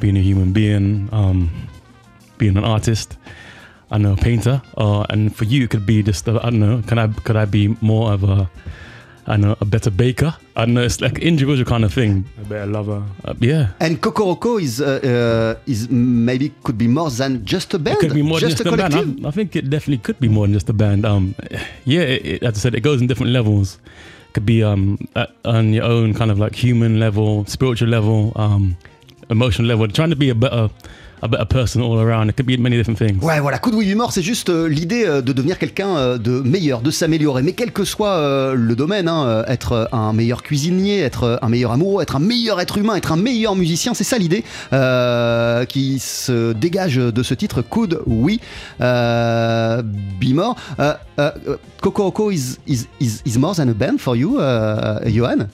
being 0.00 0.16
a 0.16 0.20
human 0.20 0.52
being, 0.52 1.08
um, 1.12 1.50
being 2.38 2.56
an 2.56 2.64
artist? 2.64 3.16
I 3.90 3.98
know 3.98 4.14
a 4.14 4.16
painter, 4.16 4.62
or 4.76 5.04
and 5.10 5.34
for 5.36 5.44
you 5.44 5.64
it 5.64 5.70
could 5.70 5.84
be 5.84 6.02
just 6.02 6.28
uh, 6.28 6.40
I 6.42 6.50
don't 6.50 6.60
know. 6.60 6.82
Can 6.86 6.98
I 6.98 7.08
could 7.08 7.36
I 7.36 7.44
be 7.44 7.76
more 7.80 8.12
of 8.12 8.24
a 8.24 8.50
I 9.26 9.36
know 9.36 9.56
a 9.60 9.64
better 9.64 9.90
baker? 9.90 10.34
I 10.56 10.64
know 10.64 10.82
it's 10.82 11.00
like 11.00 11.18
individual 11.18 11.64
kind 11.64 11.84
of 11.84 11.92
thing. 11.92 12.24
A 12.40 12.44
better 12.44 12.66
lover. 12.66 13.02
Uh, 13.24 13.34
yeah. 13.38 13.68
And 13.80 14.00
Kokoroko 14.00 14.60
is 14.60 14.80
uh, 14.80 15.56
uh, 15.56 15.70
is 15.70 15.88
maybe 15.90 16.52
could 16.64 16.78
be 16.78 16.88
more 16.88 17.10
than 17.10 17.44
just 17.44 17.74
a 17.74 17.78
band, 17.78 17.98
It 17.98 18.00
could 18.00 18.14
be 18.14 18.22
more 18.22 18.40
just, 18.40 18.58
than 18.58 18.64
just 18.64 18.74
a 18.74 18.88
band. 18.88 19.24
I, 19.24 19.28
I 19.28 19.30
think 19.30 19.54
it 19.54 19.70
definitely 19.70 19.98
could 19.98 20.18
be 20.18 20.28
more 20.28 20.46
than 20.46 20.54
just 20.54 20.68
a 20.68 20.72
band. 20.72 21.04
Um, 21.04 21.34
yeah, 21.84 22.00
it, 22.00 22.26
it, 22.26 22.42
as 22.42 22.56
I 22.56 22.60
said, 22.60 22.74
it 22.74 22.80
goes 22.80 23.00
in 23.00 23.06
different 23.06 23.32
levels. 23.32 23.78
Could 24.32 24.46
be 24.46 24.62
um 24.62 25.08
at, 25.14 25.30
on 25.44 25.72
your 25.72 25.84
own 25.84 26.14
kind 26.14 26.30
of 26.30 26.38
like 26.38 26.54
human 26.54 26.98
level, 26.98 27.44
spiritual 27.46 27.88
level, 27.88 28.32
um, 28.36 28.76
emotional 29.30 29.68
level. 29.68 29.86
Trying 29.88 30.10
to 30.10 30.16
be 30.16 30.30
a 30.30 30.34
better, 30.34 30.70
a 31.22 31.28
better 31.28 31.46
person 31.46 31.80
all 31.82 32.00
around. 32.00 32.28
It 32.28 32.36
could 32.36 32.46
be 32.46 32.56
many 32.58 32.76
different 32.76 32.98
things. 32.98 33.22
Ouais, 33.22 33.40
voilà, 33.40 33.58
Could 33.58 33.74
We 33.74 33.86
Be 33.88 33.96
More, 33.96 34.12
c'est 34.12 34.22
juste 34.22 34.48
euh, 34.50 34.66
l'idée 34.68 35.04
euh, 35.06 35.22
de 35.22 35.32
devenir 35.32 35.56
quelqu'un 35.58 35.96
euh, 35.96 36.18
de 36.18 36.40
meilleur, 36.40 36.80
de 36.80 36.90
s'améliorer. 36.90 37.42
Mais 37.42 37.52
quel 37.52 37.72
que 37.72 37.84
soit 37.84 38.16
euh, 38.16 38.54
le 38.54 38.74
domaine, 38.74 39.08
hein, 39.08 39.44
être 39.46 39.88
un 39.92 40.12
meilleur 40.12 40.42
cuisinier, 40.42 41.00
être 41.00 41.38
un 41.40 41.48
meilleur 41.48 41.70
amoureux, 41.70 42.02
être 42.02 42.16
un 42.16 42.20
meilleur 42.20 42.60
être 42.60 42.76
humain, 42.78 42.96
être 42.96 43.12
un 43.12 43.16
meilleur 43.16 43.54
musicien, 43.54 43.94
c'est 43.94 44.04
ça 44.04 44.18
l'idée 44.18 44.44
euh, 44.72 45.64
qui 45.64 45.98
se 46.00 46.52
dégage 46.52 46.96
de 46.96 47.22
ce 47.22 47.34
titre, 47.34 47.62
Could 47.62 48.00
We 48.06 48.38
euh, 48.80 49.82
Be 49.82 50.34
More. 50.34 50.56
Euh, 50.80 50.94
euh, 51.18 51.30
euh, 51.48 51.56
Kokoroko 51.80 52.30
is, 52.30 52.58
is, 52.66 52.86
is, 53.00 53.22
is 53.24 53.38
more 53.38 53.54
than 53.54 53.68
a 53.68 53.74
band 53.74 53.98
for 53.98 54.16
you, 54.16 54.38
uh, 54.38 55.00
Johan? 55.06 55.48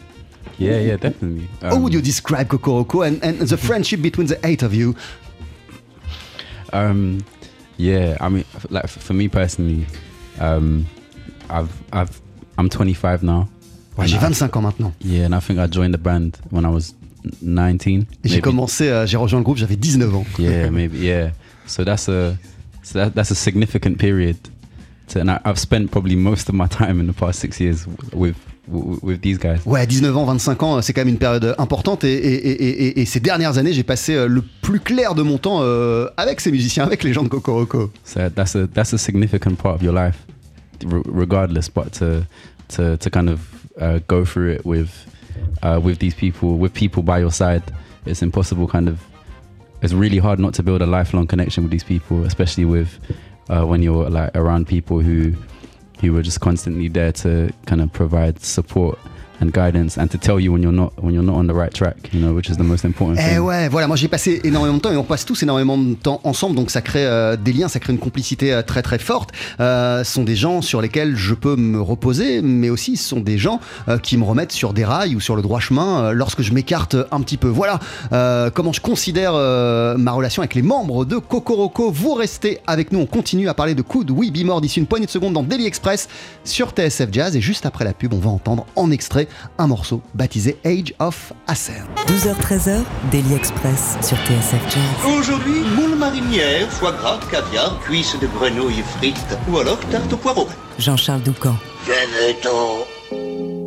Yeah, 0.59 0.81
yeah, 0.81 0.97
definitely. 0.97 1.47
How 1.63 1.77
Um, 1.77 1.83
would 1.83 1.93
you 1.93 2.01
describe 2.03 2.49
Kokoroko 2.49 3.07
and, 3.07 3.23
and 3.23 3.39
the 3.47 3.57
friendship 3.57 4.01
between 4.03 4.27
the 4.29 4.39
eight 4.45 4.63
of 4.63 4.75
you? 4.75 4.95
Um, 6.73 7.25
yeah, 7.77 8.17
I 8.21 8.29
mean, 8.29 8.45
like 8.71 8.89
for 8.89 9.15
me 9.15 9.29
personally, 9.29 9.87
um, 10.41 10.87
I've 11.49 11.71
I've 11.93 12.21
I'm 12.57 12.69
25 12.69 13.23
now. 13.23 13.49
Ouais, 13.97 14.07
j'ai 14.07 14.19
25 14.19 14.57
ans 14.57 14.63
maintenant. 14.63 14.93
Yeah, 15.01 15.27
and 15.27 15.35
I 15.35 15.41
think 15.41 15.59
I 15.59 15.67
joined 15.67 15.93
the 15.93 15.99
band 15.99 16.39
when 16.51 16.65
I 16.65 16.69
was 16.71 16.95
19. 17.43 18.07
Et 18.25 18.29
J'ai 18.29 18.41
commencé, 18.41 18.89
euh, 18.89 19.07
j'ai 19.07 19.17
rejoint 19.17 19.41
le 19.41 19.45
groupe, 19.45 19.59
j'avais 19.59 19.77
19 19.77 20.15
ans. 20.15 20.25
Yeah, 20.39 20.71
maybe. 20.71 20.99
Yeah. 20.99 21.31
So 21.67 21.85
that's 21.85 22.09
a 22.09 22.39
so 22.83 22.99
that, 22.99 23.15
that's 23.15 23.31
a 23.31 23.35
significant 23.35 23.99
period. 23.99 24.37
To, 25.09 25.21
and 25.21 25.31
I, 25.31 25.41
I've 25.45 25.59
spent 25.59 25.91
probably 25.91 26.17
most 26.17 26.49
of 26.49 26.55
my 26.55 26.67
time 26.67 27.01
in 27.01 27.07
the 27.07 27.13
past 27.13 27.41
six 27.41 27.61
years 27.61 27.87
with 28.13 28.37
with, 28.71 29.21
these 29.23 29.39
guys. 29.39 29.59
Ouais, 29.67 29.87
19 29.87 30.17
ans, 30.17 30.25
25 30.25 30.63
ans, 30.63 30.83
c'est 30.83 30.93
quand 30.93 31.01
même 31.03 31.09
une 31.09 31.19
période 31.19 31.55
importante. 31.59 32.05
Et, 32.05 32.13
et- 32.13 32.49
et- 32.49 33.01
et- 33.01 33.05
ces 33.07 33.21
dernières 33.21 33.59
années, 33.59 33.73
j'ai 33.73 33.83
passé 33.83 34.15
euh, 34.15 34.27
le 34.29 34.43
plus 34.63 34.81
clair 34.81 35.15
de 35.15 35.23
mon 35.23 35.39
temps 35.39 35.61
euh, 35.63 36.09
avec 36.17 36.41
ces 36.41 36.51
musiciens, 36.51 36.85
avec 36.85 37.03
les 37.05 37.13
gens 37.13 37.23
de 37.23 37.29
Kokoroko. 37.29 37.91
So 38.05 38.21
that's 38.35 38.55
a 38.57 38.67
that's 38.67 38.93
a 38.95 38.99
significant 38.99 39.57
part 39.57 39.75
of 39.75 39.83
your 39.83 39.95
life, 39.95 40.17
regardless. 41.07 41.69
But 41.69 41.93
to 41.99 42.23
to 42.77 42.97
to 42.97 43.11
kind 43.11 43.29
of 43.29 43.41
uh, 43.81 44.01
go 44.09 44.25
through 44.25 44.53
it 44.55 44.65
with 44.65 44.89
uh, 45.63 45.81
with 45.83 45.99
these 45.99 46.15
people, 46.15 46.59
with 46.59 46.73
people 46.75 47.03
by 47.03 47.19
your 47.21 47.33
side, 47.33 47.63
it's 48.07 48.23
impossible. 48.23 48.67
Kind 48.67 48.89
of, 48.89 48.99
it's 49.83 49.93
really 49.95 50.19
hard 50.19 50.39
not 50.39 50.55
to 50.55 50.63
build 50.63 50.83
a 50.83 50.87
lifelong 50.87 51.27
connection 51.27 51.63
with 51.65 51.71
these 51.71 51.85
people, 51.85 52.25
especially 52.25 52.65
with 52.65 52.89
uh, 53.49 53.65
when 53.65 53.83
you're 53.83 54.09
like 54.11 54.31
around 54.37 54.67
people 54.67 55.01
who 55.01 55.33
who 56.01 56.17
are 56.17 56.23
just 56.23 56.41
constantly 56.41 56.89
there 56.89 57.13
to 57.13 57.53
kind 57.67 57.81
of 57.81 57.93
provide 57.93 58.41
support 58.41 58.99
and 59.41 59.51
guidance 59.53 59.99
and 59.99 60.09
to 60.09 60.19
tell 60.19 60.41
you 60.41 60.53
when 60.53 60.63
you're 60.63 60.73
not 60.75 60.93
when 61.01 61.15
you're 61.15 61.25
not 61.25 61.37
on 61.37 61.45
the 61.47 61.55
right 61.55 61.73
track. 61.73 61.97
You 62.13 62.21
know, 62.21 62.35
which 62.35 62.49
is 62.51 62.57
the 62.57 62.65
most 62.65 62.85
important 62.85 63.19
Eh 63.19 63.35
thing. 63.35 63.39
ouais, 63.39 63.69
voilà, 63.69 63.87
moi 63.87 63.97
j'ai 63.97 64.09
passé 64.09 64.41
énormément 64.45 64.77
de 64.77 64.81
temps 64.81 64.91
et 64.93 64.97
on 64.97 65.05
passe 65.05 65.25
tous 65.25 65.43
énormément 65.43 65.79
de 65.79 65.95
temps 65.95 66.21
ensemble, 66.25 66.57
donc 66.57 66.71
ça 66.71 66.81
crée 66.81 67.05
euh, 67.05 67.37
des 67.37 67.53
liens, 67.53 67.69
ça 67.69 67.81
crée 67.81 67.93
une 67.93 67.99
complicité 67.99 68.53
euh, 68.53 68.63
très 68.63 68.83
très 68.83 68.99
forte. 68.99 69.31
Euh, 69.61 70.05
ce 70.05 70.13
sont 70.13 70.25
des 70.25 70.37
gens 70.37 70.63
sur 70.63 70.81
lesquels 70.81 71.17
je 71.17 71.35
peux 71.35 71.57
me 71.57 71.81
reposer, 71.81 72.43
mais 72.43 72.71
aussi 72.71 72.97
ce 72.97 73.09
sont 73.09 73.21
des 73.21 73.39
gens 73.39 73.61
qui 74.03 74.17
me 74.17 74.25
remettent 74.25 74.53
sur 74.53 74.73
des 74.73 74.85
rails 74.85 75.15
ou 75.15 75.21
sur 75.21 75.37
le 75.37 75.43
droit 75.43 75.61
chemin 75.61 76.13
lorsque 76.13 76.43
je 76.43 76.53
m'écarte 76.53 76.97
un 77.11 77.21
petit 77.21 77.37
peu. 77.37 77.49
Voilà 77.49 77.81
comment 78.55 78.73
je 78.73 78.81
considère 78.81 79.33
ma 79.33 80.13
relation 80.13 80.43
avec 80.43 80.55
les 80.55 80.63
membres 80.63 81.05
de 81.05 81.17
Kokoroko. 81.17 81.91
Vous 81.91 82.15
restez 82.15 82.59
avec 82.67 82.93
nous, 82.93 83.01
on 83.01 83.07
continue 83.07 83.49
à 83.49 83.55
parler 83.55 83.75
de 83.75 83.83
We 84.11 84.31
Be 84.31 84.45
More 84.45 84.61
d'ici 84.61 84.79
une 84.81 84.87
poignée 84.87 85.07
de 85.07 85.11
secondes 85.11 85.33
dans 85.33 85.43
Daily 85.43 85.67
Express 85.67 86.09
sur 86.45 86.71
TSF 86.71 87.09
Jazz 87.13 87.37
et 87.37 87.41
juste 87.41 87.67
après 87.67 87.85
la 87.85 87.93
pub, 87.93 88.13
on 88.15 88.19
va 88.19 88.31
entendre 88.31 88.67
en 88.77 88.91
extrait 88.91 89.28
un 89.59 89.67
morceau 89.67 90.03
baptisé 90.15 90.59
Age 90.65 90.95
of 90.99 91.33
Acer. 91.47 91.83
12h-13h, 92.07 92.83
Daily 93.11 93.35
Express 93.35 93.97
sur 94.03 94.17
TSF 94.19 94.63
Jazz. 94.71 95.13
Aujourd'hui, 95.19 95.61
moule 95.77 95.97
marinière, 95.97 96.71
foie 96.71 96.93
gras, 96.93 97.21
caviar, 97.31 97.79
cuisses 97.81 98.19
de 98.21 98.27
grenouille 98.27 98.83
frites 98.99 99.39
ou 99.51 99.59
alors 99.59 99.79
tarte 99.91 100.13
au 100.13 100.17
poireau. 100.17 100.49
Jean-Charles 100.79 101.23
Doucan. 101.23 101.57
Venez-t'en. 101.87 103.58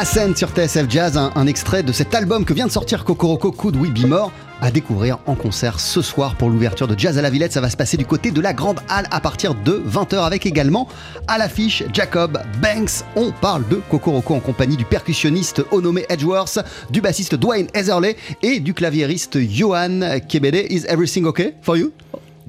Ascend 0.00 0.34
sur 0.34 0.48
TSF 0.48 0.88
Jazz, 0.88 1.18
un, 1.18 1.46
extrait 1.46 1.82
de 1.82 1.92
cet 1.92 2.14
album 2.14 2.46
que 2.46 2.54
vient 2.54 2.66
de 2.66 2.72
sortir 2.72 3.04
Kokoroko 3.04 3.52
Could 3.52 3.76
We 3.76 3.90
Be 3.90 4.06
More 4.06 4.32
à 4.62 4.70
découvrir 4.70 5.18
en 5.26 5.34
concert 5.34 5.78
ce 5.78 6.00
soir 6.00 6.36
pour 6.36 6.48
l'ouverture 6.48 6.88
de 6.88 6.98
Jazz 6.98 7.18
à 7.18 7.20
la 7.20 7.28
Villette. 7.28 7.52
Ça 7.52 7.60
va 7.60 7.68
se 7.68 7.76
passer 7.76 7.98
du 7.98 8.06
côté 8.06 8.30
de 8.30 8.40
la 8.40 8.54
Grande 8.54 8.80
Halle 8.88 9.06
à 9.10 9.20
partir 9.20 9.54
de 9.54 9.72
20h 9.86 10.24
avec 10.24 10.46
également 10.46 10.88
à 11.28 11.36
l'affiche 11.36 11.82
Jacob 11.92 12.38
Banks. 12.62 13.04
On 13.14 13.30
parle 13.30 13.68
de 13.68 13.76
Kokoroko 13.90 14.36
en 14.36 14.40
compagnie 14.40 14.78
du 14.78 14.86
percussionniste 14.86 15.62
Onome 15.70 16.00
Edgeworth, 16.08 16.60
du 16.88 17.02
bassiste 17.02 17.34
Dwayne 17.34 17.66
Heatherley 17.74 18.16
et 18.40 18.60
du 18.60 18.72
claviériste 18.72 19.38
Johan 19.38 20.00
Kebede. 20.26 20.64
Is 20.70 20.86
everything 20.88 21.26
okay 21.26 21.52
for 21.60 21.76
you? 21.76 21.92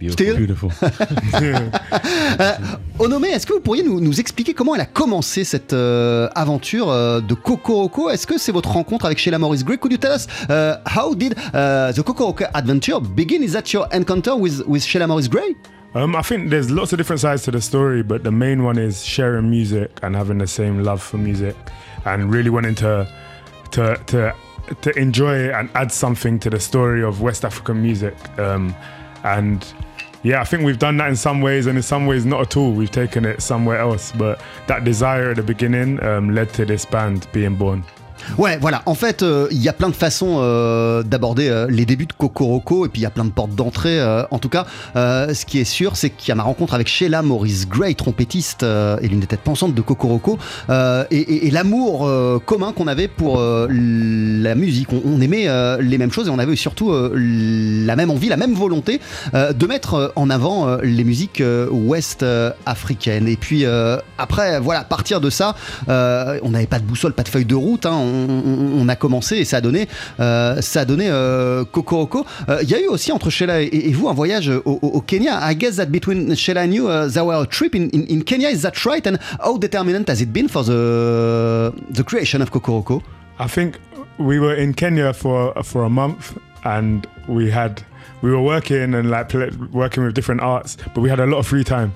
Still? 0.09 0.37
Beautiful. 0.37 0.71
Euh, 2.39 2.53
Onome, 2.97 3.25
est-ce 3.25 3.45
que 3.45 3.53
vous 3.53 3.59
pourriez 3.59 3.83
nous, 3.83 3.99
nous 3.99 4.19
expliquer 4.19 4.53
comment 4.53 4.73
elle 4.73 4.81
a 4.81 4.85
commencé 4.85 5.43
cette 5.43 5.73
euh, 5.73 6.29
aventure 6.33 6.89
euh, 6.89 7.19
de 7.19 7.33
Kokoroko? 7.33 8.09
Est-ce 8.09 8.25
que 8.25 8.37
c'est 8.37 8.53
votre 8.53 8.69
rencontre 8.69 9.05
avec 9.05 9.17
Sheila 9.17 9.37
Morris 9.37 9.63
Gray? 9.63 9.77
Could 9.77 9.91
you 9.91 9.97
tell 9.97 10.13
us 10.13 10.27
uh, 10.49 10.77
how 10.87 11.13
did 11.13 11.33
uh, 11.53 11.91
the 11.91 12.03
Kokoroko 12.03 12.45
adventure 12.53 12.99
begin? 13.01 13.43
Is 13.43 13.51
that 13.51 13.73
your 13.73 13.87
encounter 13.91 14.35
with, 14.35 14.61
with 14.65 14.83
Sheila 14.83 15.07
Morris 15.07 15.27
Gray? 15.27 15.55
Um, 15.93 16.15
I 16.15 16.21
think 16.21 16.49
there's 16.49 16.71
lots 16.71 16.93
of 16.93 16.97
different 16.97 17.19
sides 17.19 17.43
to 17.43 17.51
the 17.51 17.61
story, 17.61 18.01
but 18.01 18.23
the 18.23 18.31
main 18.31 18.63
one 18.63 18.77
is 18.77 19.03
sharing 19.03 19.49
music 19.49 19.91
and 20.01 20.15
having 20.15 20.37
the 20.37 20.47
same 20.47 20.83
love 20.83 21.01
for 21.01 21.17
music, 21.17 21.55
and 22.05 22.33
really 22.33 22.49
wanting 22.49 22.75
to 22.75 23.07
to 23.71 23.97
to 24.07 24.33
to 24.81 24.97
enjoy 24.97 25.49
and 25.51 25.69
add 25.75 25.91
something 25.91 26.39
to 26.39 26.49
the 26.49 26.59
story 26.59 27.03
of 27.03 27.21
West 27.21 27.43
African 27.43 27.81
music. 27.81 28.15
Um, 28.39 28.73
and 29.23 29.65
yeah, 30.23 30.41
I 30.41 30.43
think 30.43 30.63
we've 30.63 30.79
done 30.79 30.97
that 30.97 31.09
in 31.09 31.15
some 31.15 31.41
ways, 31.41 31.65
and 31.65 31.77
in 31.77 31.83
some 31.83 32.05
ways 32.05 32.25
not 32.25 32.41
at 32.41 32.57
all. 32.57 32.71
We've 32.71 32.91
taken 32.91 33.25
it 33.25 33.41
somewhere 33.41 33.79
else, 33.79 34.11
but 34.11 34.41
that 34.67 34.83
desire 34.83 35.31
at 35.31 35.37
the 35.37 35.43
beginning 35.43 36.01
um, 36.03 36.35
led 36.35 36.53
to 36.53 36.65
this 36.65 36.85
band 36.85 37.27
being 37.31 37.55
born. 37.55 37.83
Ouais, 38.37 38.57
voilà. 38.59 38.81
En 38.85 38.95
fait, 38.95 39.23
euh, 39.23 39.47
il 39.51 39.61
y 39.61 39.69
a 39.69 39.73
plein 39.73 39.89
de 39.89 39.95
façons 39.95 40.37
euh, 40.39 41.03
d'aborder 41.03 41.49
euh, 41.49 41.67
les 41.69 41.85
débuts 41.85 42.05
de 42.05 42.13
Kokoroko, 42.13 42.85
et 42.85 42.89
puis 42.89 43.01
il 43.01 43.03
y 43.03 43.07
a 43.07 43.09
plein 43.09 43.25
de 43.25 43.31
portes 43.31 43.55
d'entrée. 43.55 44.01
en 44.31 44.39
tout 44.39 44.49
cas, 44.49 44.65
ce 44.95 45.45
qui 45.45 45.59
est 45.59 45.65
sûr, 45.65 45.95
c'est 45.95 46.09
qu'il 46.09 46.29
y 46.29 46.31
a 46.31 46.35
ma 46.35 46.43
rencontre 46.43 46.73
avec 46.73 46.87
Sheila 46.87 47.21
Maurice 47.21 47.67
Gray, 47.67 47.95
trompettiste 47.95 48.63
et 48.63 49.07
l'une 49.07 49.19
des 49.19 49.27
têtes 49.27 49.41
pensantes 49.41 49.75
de 49.75 49.83
euh, 50.69 51.03
et, 51.11 51.47
et- 51.47 51.51
l'amour 51.51 52.09
commun 52.45 52.71
qu'on 52.71 52.87
avait 52.87 53.07
pour 53.07 53.39
la 53.39 54.55
musique. 54.55 54.89
On, 54.93 55.19
aimait 55.21 55.47
les 55.81 55.97
mêmes 55.97 56.11
choses 56.11 56.27
et 56.27 56.29
on 56.29 56.39
avait 56.39 56.55
surtout 56.55 56.91
la 56.93 57.95
même 57.95 58.09
envie, 58.09 58.29
la 58.29 58.37
même 58.37 58.53
volonté 58.53 59.01
de 59.33 59.67
mettre 59.67 60.13
en 60.15 60.29
avant 60.29 60.77
les 60.81 61.03
musiques 61.03 61.43
ouest 61.71 62.25
africaines. 62.65 63.27
Et 63.27 63.35
puis 63.35 63.65
après, 64.17 64.59
voilà, 64.59 64.83
partir 64.83 65.19
de 65.21 65.29
ça, 65.29 65.55
on 65.87 66.49
n'avait 66.49 66.67
pas 66.67 66.79
de 66.79 66.85
boussole, 66.85 67.13
pas 67.13 67.23
de 67.23 67.29
feuille 67.29 67.45
de 67.45 67.55
route. 67.55 67.85
hein. 67.85 67.91
On- 68.11 68.81
on 68.81 68.89
a 68.89 68.95
commencé 68.95 69.37
et 69.37 69.45
ça 69.45 69.57
a 69.57 69.61
donné, 69.61 69.87
euh, 70.19 70.61
ça 70.61 70.81
a 70.81 70.85
donné 70.85 71.07
euh, 71.09 71.63
Kokoroko. 71.65 72.25
Euh, 72.49 72.59
Il 72.63 72.69
y 72.69 72.75
a 72.75 72.81
eu 72.81 72.87
aussi 72.87 73.11
entre 73.11 73.29
Sheila 73.29 73.61
et, 73.61 73.69
et 73.71 73.91
vous 73.93 74.07
un 74.09 74.13
voyage 74.13 74.49
au, 74.49 74.79
au- 74.81 74.87
au 74.97 75.01
Kenya. 75.01 75.39
I 75.51 75.55
guess 75.55 75.75
that 75.77 75.87
between 75.87 76.35
Sheila 76.35 76.61
and 76.61 76.71
you, 76.73 76.87
uh, 76.87 77.07
there 77.09 77.23
were 77.25 77.41
a 77.41 77.45
trip 77.45 77.75
in, 77.75 77.89
in, 77.93 78.03
in 78.09 78.21
Kenya. 78.23 78.49
Is 78.49 78.61
that 78.61 78.73
right? 78.85 79.05
And 79.07 79.17
how 79.43 79.57
determinant 79.57 80.07
has 80.09 80.21
it 80.21 80.31
been 80.33 80.47
for 80.47 80.63
the 80.63 81.71
the 81.89 82.03
creation 82.03 82.41
of 82.41 82.51
Kokoroko? 82.51 83.01
I 83.39 83.47
think 83.47 83.79
we 84.19 84.39
were 84.39 84.55
in 84.55 84.73
Kenya 84.73 85.13
for 85.13 85.53
for 85.63 85.83
a 85.83 85.89
month, 85.89 86.33
and 86.63 87.07
we 87.27 87.49
had 87.51 87.81
we 88.21 88.29
were 88.29 88.41
working 88.41 88.93
and 88.93 89.09
like 89.09 89.33
working 89.73 90.03
with 90.05 90.13
different 90.13 90.41
arts, 90.41 90.77
but 90.93 91.01
we 91.01 91.09
had 91.09 91.19
a 91.19 91.25
lot 91.25 91.39
of 91.39 91.47
free 91.47 91.63
time. 91.63 91.91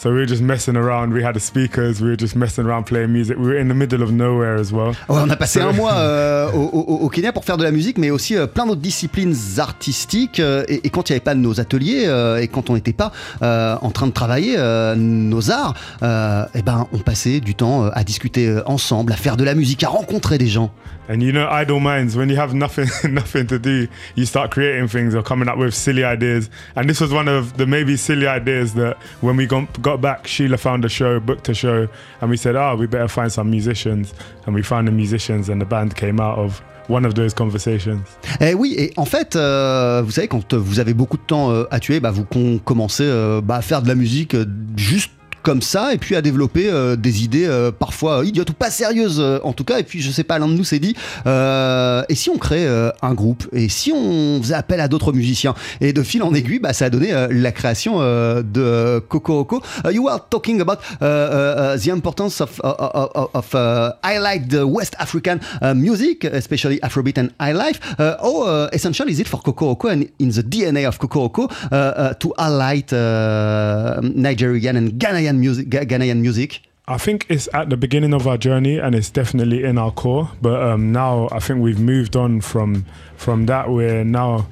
So 0.00 0.10
we 0.10 0.18
were 0.20 0.26
just 0.28 0.42
messing 0.42 0.76
around. 0.76 1.12
We 1.12 1.24
had 1.24 1.34
the 1.34 1.40
speakers. 1.40 2.00
We 2.00 2.10
were 2.10 2.16
just 2.16 2.36
messing 2.36 2.64
around 2.64 2.84
playing 2.84 3.08
music. 3.12 3.36
We 3.36 3.46
were 3.48 3.58
in 3.58 3.66
the 3.66 3.74
middle 3.74 4.00
of 4.00 4.12
nowhere 4.12 4.54
as 4.54 4.72
well. 4.72 4.92
Ouais, 5.08 5.18
on 5.20 5.28
a 5.28 5.34
passé 5.34 5.60
un 5.60 5.72
mois 5.72 5.92
euh, 5.96 6.48
au, 6.52 6.60
au- 6.72 6.98
au 7.04 7.08
Kenya 7.08 7.32
pour 7.32 7.44
faire 7.44 7.56
de 7.56 7.64
la 7.64 7.72
musique, 7.72 7.98
mais 7.98 8.10
aussi 8.12 8.36
euh, 8.36 8.46
plein 8.46 8.64
d'autres 8.64 8.80
disciplines 8.80 9.34
artistiques. 9.58 10.38
euh, 10.38 10.62
et, 10.68 10.86
et 10.86 10.90
quand 10.90 11.10
il 11.10 11.14
n'y 11.14 11.16
avait 11.16 11.24
pas 11.24 11.34
nos 11.34 11.58
ateliers 11.58 12.04
euh, 12.06 12.36
et 12.40 12.46
quand 12.46 12.70
on 12.70 12.74
n'était 12.74 12.92
pas 12.92 13.10
euh, 13.42 13.76
en 13.82 13.90
train 13.90 14.06
de 14.06 14.12
travailler 14.12 14.54
euh, 14.56 14.94
nos 14.94 15.50
arts, 15.50 15.74
eh 16.00 16.62
ben, 16.62 16.86
on 16.92 16.98
passait 16.98 17.40
du 17.40 17.56
temps 17.56 17.86
à 17.92 18.04
discuter 18.04 18.56
ensemble, 18.66 19.12
à 19.12 19.16
faire 19.16 19.36
de 19.36 19.42
la 19.42 19.56
musique, 19.56 19.82
à 19.82 19.88
rencontrer 19.88 20.38
des 20.38 20.46
gens. 20.46 20.70
And 21.10 21.20
you 21.22 21.32
know, 21.32 21.46
idle 21.50 21.80
minds, 21.80 22.14
when 22.18 22.28
you 22.28 22.36
have 22.38 22.52
nothing 22.52 22.86
nothing 23.10 23.46
to 23.46 23.58
do, 23.58 23.86
you 24.14 24.26
start 24.26 24.50
creating 24.50 24.88
things 24.88 25.14
or 25.14 25.22
coming 25.22 25.48
up 25.48 25.56
with 25.56 25.72
silly 25.72 26.04
ideas. 26.04 26.50
And 26.76 26.84
this 26.86 27.00
was 27.00 27.10
one 27.14 27.28
of 27.28 27.56
the 27.56 27.64
maybe 27.64 27.96
silly 27.96 28.26
ideas 28.28 28.74
that 28.74 28.98
when 29.22 29.34
we 29.38 29.46
got, 29.46 29.80
got 29.88 30.00
back, 30.02 30.26
Sheila 30.26 30.58
found 30.58 30.84
a 30.84 30.88
show, 30.88 31.18
booked 31.18 31.48
a 31.48 31.54
show, 31.54 31.88
and 32.20 32.28
we 32.30 32.36
said, 32.36 32.56
oh, 32.56 32.76
we 32.76 32.86
better 32.86 33.08
find 33.08 33.30
some 33.32 33.48
musicians. 33.50 34.12
And 34.46 34.54
we 34.54 34.62
found 34.62 34.86
the 34.86 34.92
musicians, 34.92 35.48
and 35.48 35.60
the 35.60 35.64
band 35.64 35.94
came 35.94 36.20
out 36.20 36.38
of 36.38 36.60
one 36.88 37.06
of 37.06 37.14
those 37.14 37.32
conversations. 37.34 38.00
Eh 38.40 38.54
oui, 38.54 38.74
et 38.76 38.92
en 38.96 39.06
fait, 39.06 39.36
euh, 39.36 40.02
vous 40.04 40.10
savez, 40.10 40.28
quand 40.28 40.52
euh, 40.52 40.58
vous 40.58 40.78
avez 40.80 40.94
beaucoup 40.94 41.16
de 41.16 41.22
temps 41.22 41.50
euh, 41.50 41.64
à 41.70 41.80
tuer, 41.80 42.00
bah, 42.00 42.10
vous 42.10 42.26
commencez 42.64 43.04
euh, 43.04 43.40
bah, 43.42 43.56
à 43.56 43.62
faire 43.62 43.80
de 43.80 43.88
la 43.88 43.94
musique 43.94 44.34
euh, 44.34 44.44
juste 44.76 45.10
comme 45.48 45.62
ça, 45.62 45.94
et 45.94 45.96
puis 45.96 46.14
à 46.14 46.20
développer 46.20 46.68
euh, 46.68 46.94
des 46.94 47.24
idées 47.24 47.46
euh, 47.46 47.72
parfois 47.72 48.22
idiotes 48.22 48.50
ou 48.50 48.52
pas 48.52 48.68
sérieuses 48.70 49.18
euh, 49.18 49.38
en 49.44 49.54
tout 49.54 49.64
cas. 49.64 49.78
Et 49.78 49.82
puis, 49.82 50.02
je 50.02 50.10
sais 50.10 50.22
pas, 50.22 50.38
l'un 50.38 50.46
de 50.46 50.52
nous 50.52 50.62
s'est 50.62 50.78
dit, 50.78 50.94
et 51.24 52.14
si 52.14 52.28
on 52.28 52.36
crée 52.36 52.66
un 53.00 53.14
groupe, 53.14 53.48
et 53.54 53.70
si 53.70 53.90
on 53.90 54.42
faisait 54.42 54.54
appel 54.54 54.78
à 54.78 54.88
d'autres 54.88 55.14
musiciens? 55.14 55.54
Et 55.80 55.94
de 55.94 56.02
fil 56.02 56.22
en 56.22 56.34
aiguille, 56.34 56.58
bah, 56.58 56.74
ça 56.74 56.84
a 56.86 56.90
donné 56.90 57.14
la 57.30 57.52
création 57.52 58.00
de 58.00 59.02
Kokoroko. 59.08 59.62
Uh, 59.86 59.90
you 59.90 60.04
were 60.04 60.18
talking 60.28 60.60
about 60.60 60.80
uh, 61.00 61.04
uh, 61.04 61.74
uh, 61.74 61.76
the 61.78 61.88
importance 61.88 62.42
of, 62.42 62.60
uh, 62.62 62.68
uh, 62.68 63.28
of 63.32 63.54
uh, 63.54 63.92
highlight 64.04 64.50
the 64.50 64.66
West 64.66 64.96
African 64.98 65.38
uh, 65.62 65.72
music, 65.74 66.24
especially 66.24 66.78
Afrobeat 66.80 67.16
and 67.16 67.30
highlife. 67.40 67.80
Uh, 67.98 68.16
how 68.20 68.42
uh, 68.42 68.68
essential 68.72 69.08
is 69.08 69.18
it 69.18 69.28
for 69.28 69.40
Kokoroko 69.40 69.90
and 69.90 70.10
in 70.18 70.28
the 70.30 70.42
DNA 70.42 70.86
of 70.86 70.98
uh, 71.00 71.74
uh, 71.74 72.14
to 72.14 72.34
highlight 72.36 72.92
uh, 72.92 74.00
Nigerian 74.02 74.76
and 74.76 74.92
Ghanaian 74.92 75.37
music? 75.38 75.68
Ghanaian 75.68 76.20
music? 76.20 76.60
I 76.86 76.96
think 76.96 77.26
it's 77.28 77.48
at 77.52 77.68
the 77.68 77.76
beginning 77.76 78.14
of 78.14 78.26
our 78.26 78.38
journey 78.38 78.78
and 78.78 78.94
it's 78.94 79.10
definitely 79.10 79.62
in 79.62 79.76
our 79.76 79.90
core. 79.90 80.30
But 80.40 80.62
um, 80.62 80.90
now 80.90 81.28
I 81.30 81.38
think 81.38 81.60
we've 81.60 81.78
moved 81.78 82.16
on 82.16 82.40
from 82.40 82.86
from 83.16 83.46
that. 83.46 83.70
Where 83.70 84.04
now 84.04 84.46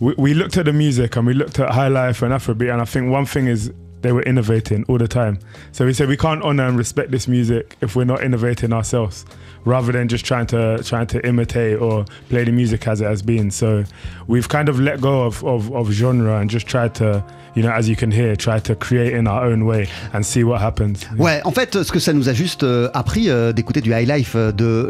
we, 0.00 0.14
we 0.18 0.34
looked 0.34 0.56
at 0.56 0.64
the 0.64 0.72
music 0.72 1.16
and 1.16 1.26
we 1.26 1.32
looked 1.32 1.58
at 1.60 1.70
high 1.70 1.88
life 1.88 2.22
and 2.22 2.32
Afrobeat, 2.32 2.72
and 2.72 2.82
I 2.82 2.84
think 2.84 3.10
one 3.10 3.24
thing 3.24 3.46
is 3.46 3.72
they 4.06 4.12
were 4.12 4.22
innovating 4.22 4.84
all 4.88 4.98
the 4.98 5.08
time. 5.08 5.38
So 5.72 5.84
we 5.84 5.92
said 5.92 6.08
we 6.08 6.16
can't 6.16 6.42
honor 6.42 6.66
and 6.68 6.78
respect 6.78 7.10
this 7.10 7.26
music 7.26 7.76
if 7.80 7.96
we're 7.96 8.04
not 8.04 8.22
innovating 8.22 8.72
ourselves, 8.72 9.24
rather 9.64 9.92
than 9.92 10.08
just 10.08 10.24
trying 10.24 10.46
to 10.46 10.80
trying 10.84 11.08
to 11.08 11.26
imitate 11.26 11.80
or 11.80 12.04
play 12.28 12.44
the 12.44 12.52
music 12.52 12.86
as 12.86 13.00
it 13.00 13.06
has 13.06 13.22
been. 13.22 13.50
So 13.50 13.84
we've 14.28 14.48
kind 14.48 14.68
of 14.68 14.78
let 14.78 15.00
go 15.00 15.24
of, 15.24 15.44
of, 15.44 15.72
of 15.74 15.90
genre 15.90 16.38
and 16.38 16.48
just 16.48 16.66
tried 16.66 16.94
to, 16.96 17.24
you 17.56 17.62
know, 17.62 17.72
as 17.72 17.88
you 17.88 17.96
can 17.96 18.10
hear, 18.10 18.36
try 18.36 18.60
to 18.60 18.74
create 18.76 19.12
in 19.14 19.26
our 19.26 19.44
own 19.44 19.64
way 19.64 19.88
and 20.12 20.22
see 20.22 20.44
what 20.44 20.60
happens. 20.60 21.06
Ouais, 21.18 21.40
en 21.44 21.52
fait, 21.52 21.82
ce 21.82 21.90
que 21.90 21.98
ça 21.98 22.12
nous 22.12 22.28
a 22.28 22.32
juste 22.32 22.62
euh, 22.62 22.88
appris 22.94 23.28
euh, 23.28 23.52
d'écouter 23.52 23.80
du 23.80 23.92
high 23.92 24.08
life 24.08 24.34
euh, 24.36 24.52
de 24.52 24.88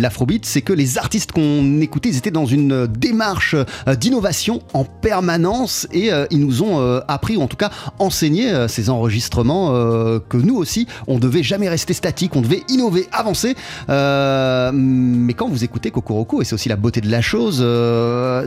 l'afrobeat, 0.00 0.44
c'est 0.46 0.62
que 0.62 0.72
les 0.72 0.98
artistes 0.98 1.32
qu'on 1.32 1.80
écoutait, 1.80 2.08
ils 2.08 2.16
étaient 2.16 2.30
dans 2.30 2.46
une 2.46 2.86
démarche 2.86 3.54
d'innovation 3.98 4.62
en 4.72 4.84
permanence 4.84 5.86
et 5.92 6.10
ils 6.30 6.40
nous 6.40 6.62
ont 6.62 7.00
appris, 7.08 7.36
ou 7.36 7.42
en 7.42 7.46
tout 7.46 7.56
cas 7.56 7.70
enseigné 7.98 8.47
euh, 8.48 8.68
ces 8.68 8.90
enregistrements 8.90 9.74
euh, 9.74 10.18
que 10.28 10.36
nous 10.36 10.56
aussi, 10.56 10.86
on 11.06 11.18
devait 11.18 11.42
jamais 11.42 11.68
rester 11.68 11.94
statique, 11.94 12.36
on 12.36 12.40
devait 12.40 12.62
innover, 12.68 13.08
avancer. 13.12 13.56
Euh, 13.88 14.70
mais 14.72 15.34
quand 15.34 15.48
vous 15.48 15.64
écoutez 15.64 15.90
Kokoroko, 15.90 16.42
et 16.42 16.44
c'est 16.44 16.54
aussi 16.54 16.68
la 16.68 16.76
beauté 16.76 17.00
de 17.00 17.10
la 17.10 17.20
chose, 17.20 17.64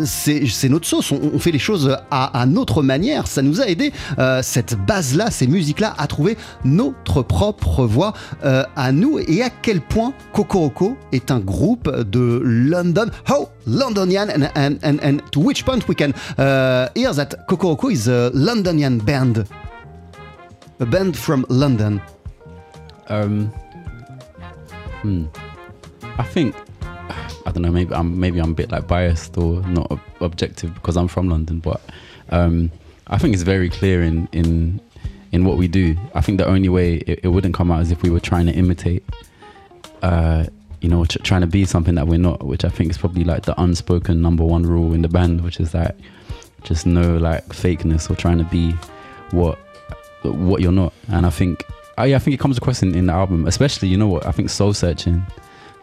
c'est 0.06 0.70
notre 0.70 0.88
sauce, 0.88 1.12
on, 1.12 1.40
fait 1.40 1.52
les 1.52 1.60
choses 1.60 1.98
à, 2.10 2.46
notre 2.48 2.84
manière, 2.84 3.28
ça 3.28 3.42
nous 3.42 3.62
a 3.62 3.68
aidé, 3.68 3.92
cette 4.42 4.76
base-là, 4.86 5.32
ces 5.32 5.48
musiques-là, 5.48 5.94
à 5.98 6.08
trouver 6.08 6.38
notre 6.64 7.22
propre 7.22 7.86
voix 7.86 8.14
à 8.44 8.92
nous 8.92 9.20
et 9.20 9.44
à 9.44 9.50
quel 9.50 9.82
point 9.82 10.14
Kokoroko 10.34 10.98
est 11.12 11.32
un 11.32 11.40
groupe 11.40 11.90
de 11.90 12.42
London. 12.44 13.08
How 13.30 13.48
Londonian 13.66 14.50
and, 14.56 15.32
to 15.32 15.40
which 15.40 15.66
point 15.66 15.88
we 15.88 15.96
can 15.96 16.14
hear 16.96 17.14
that 17.14 17.48
Kokoroko 17.48 17.92
is 17.92 18.08
a 18.08 18.32
Londonian 18.34 19.04
band. 19.06 19.46
A 20.82 20.86
band 20.86 21.16
from 21.16 21.46
London. 21.48 22.02
Um, 23.08 23.50
hmm. 25.04 25.26
I 26.18 26.24
think 26.24 26.56
I 26.82 27.52
don't 27.52 27.62
know. 27.62 27.72
Maybe 27.72 27.94
I'm 27.94 28.20
maybe 28.20 28.40
I'm 28.40 28.52
a 28.52 28.56
bit 28.56 28.72
like 28.72 28.88
biased 28.88 29.38
or 29.38 29.62
not 29.68 29.92
ob- 29.92 30.02
objective 30.22 30.74
because 30.74 30.98
I'm 30.98 31.08
from 31.08 31.30
London, 31.30 31.60
but 31.60 31.82
um, 32.32 32.72
I 33.06 33.20
think 33.20 33.36
it's 33.36 33.44
very 33.44 33.70
clear 33.70 34.02
in 34.02 34.28
in 34.32 34.82
in 35.32 35.46
what 35.46 35.58
we 35.58 35.68
do. 35.68 35.96
I 36.16 36.22
think 36.22 36.40
the 36.40 36.48
only 36.48 36.68
way 36.68 36.96
it, 36.96 37.20
it 37.26 37.28
wouldn't 37.28 37.54
come 37.54 37.70
out 37.72 37.84
is 37.84 37.92
if 37.92 38.02
we 38.02 38.10
were 38.10 38.20
trying 38.20 38.48
to 38.48 38.52
imitate. 38.52 39.04
Uh, 40.02 40.46
you 40.80 40.90
know, 40.90 41.06
tr- 41.06 41.20
trying 41.20 41.42
to 41.42 41.48
be 41.48 41.64
something 41.64 41.94
that 41.94 42.08
we're 42.08 42.18
not, 42.18 42.44
which 42.44 42.66
I 42.66 42.70
think 42.70 42.90
is 42.90 42.98
probably 42.98 43.24
like 43.24 43.44
the 43.44 43.54
unspoken 43.62 44.20
number 44.20 44.44
one 44.44 44.64
rule 44.64 44.96
in 44.96 45.04
the 45.04 45.10
band, 45.10 45.44
which 45.44 45.60
is 45.60 45.74
that 45.74 45.96
just 46.64 46.88
no 46.88 47.18
like 47.18 47.48
fakeness 47.50 48.10
or 48.10 48.16
trying 48.16 48.40
to 48.40 48.46
be 48.46 48.72
what 49.30 49.60
what 50.24 50.62
you're 50.62 50.72
not. 50.72 50.94
And 51.10 51.26
I 51.26 51.30
think, 51.30 51.64
oh 51.98 52.04
yeah, 52.04 52.16
I 52.16 52.20
think 52.20 52.34
it 52.34 52.40
comes 52.40 52.58
across 52.58 52.82
in, 52.82 52.96
in 52.96 53.08
the 53.08 53.14
album, 53.14 53.48
especially 53.48 53.88
you 53.88 53.98
know 53.98 54.08
what 54.08 54.26
I 54.26 54.32
think 54.32 54.50
Soul 54.50 54.74
Searching. 54.74 55.26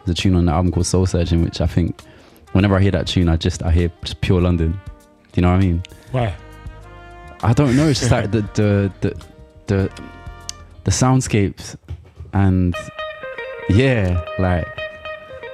There's 0.04 0.18
a 0.18 0.22
tune 0.22 0.34
on 0.34 0.46
the 0.46 0.52
album 0.52 0.72
called 0.72 0.86
Soul 0.86 1.06
Searching, 1.06 1.42
which 1.42 1.60
I 1.60 1.66
think 1.66 2.02
whenever 2.52 2.76
I 2.76 2.80
hear 2.80 2.92
that 2.92 3.06
tune, 3.06 3.28
I 3.28 3.36
just 3.36 3.62
I 3.62 3.70
hear 3.70 3.90
just 4.02 4.20
pure 4.20 4.40
London. 4.40 4.72
Do 4.72 4.78
you 5.34 5.42
know 5.42 5.50
what 5.50 5.56
I 5.56 5.60
mean? 5.60 5.82
Why? 6.12 6.34
I 7.42 7.52
don't 7.52 7.76
know. 7.76 7.88
It's 7.88 8.00
just 8.08 8.12
like 8.12 8.30
the 8.30 8.42
the 8.54 8.92
the 9.00 9.26
the, 9.66 10.02
the 10.84 10.90
soundscapes 10.90 11.76
and 12.32 12.74
yeah, 13.68 14.24
like 14.38 14.66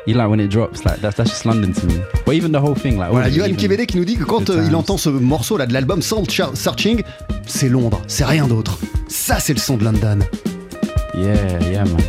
you 0.06 0.14
like 0.14 0.28
when 0.28 0.40
it 0.40 0.48
drops. 0.50 0.84
Like 0.84 1.00
that's 1.00 1.16
that's 1.16 1.30
just 1.30 1.44
London 1.44 1.72
to 1.72 1.86
me. 1.86 1.94
But 2.26 2.34
even 2.34 2.52
the 2.52 2.60
whole 2.60 2.74
thing, 2.74 2.98
like 2.98 3.10
Voilà, 3.10 3.28
Johan 3.30 3.54
Kebede 3.54 3.86
qui 3.86 3.96
nous 3.96 4.04
dit 4.04 4.16
que 4.16 4.24
quand 4.24 4.44
the 4.46 4.50
euh, 4.50 4.64
il 4.68 4.74
entend 4.76 4.96
ce 4.96 5.08
morceau 5.10 5.56
là 5.56 5.66
de 5.66 5.72
l'album 5.72 6.00
Char- 6.02 6.56
Searching, 6.56 7.02
c'est 7.46 7.68
Londres, 7.68 8.00
c'est 8.06 8.24
rien 8.24 8.46
d'autre. 8.46 8.78
Ça, 9.08 9.38
c'est 9.40 9.54
le 9.54 9.60
son 9.60 9.76
de 9.76 9.84
London. 9.84 10.18
Yeah, 11.14 11.60
yeah, 11.70 11.84
man. 11.84 12.00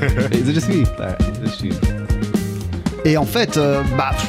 Is 0.32 0.48
it 0.48 0.54
just 0.54 0.68
me? 0.68 0.84
Like, 0.98 1.18
just 1.42 1.62
you? 1.62 1.72
Et 3.04 3.16
en 3.16 3.24
fait, 3.26 3.56
euh, 3.56 3.82
bah, 3.98 4.10
pff, 4.12 4.28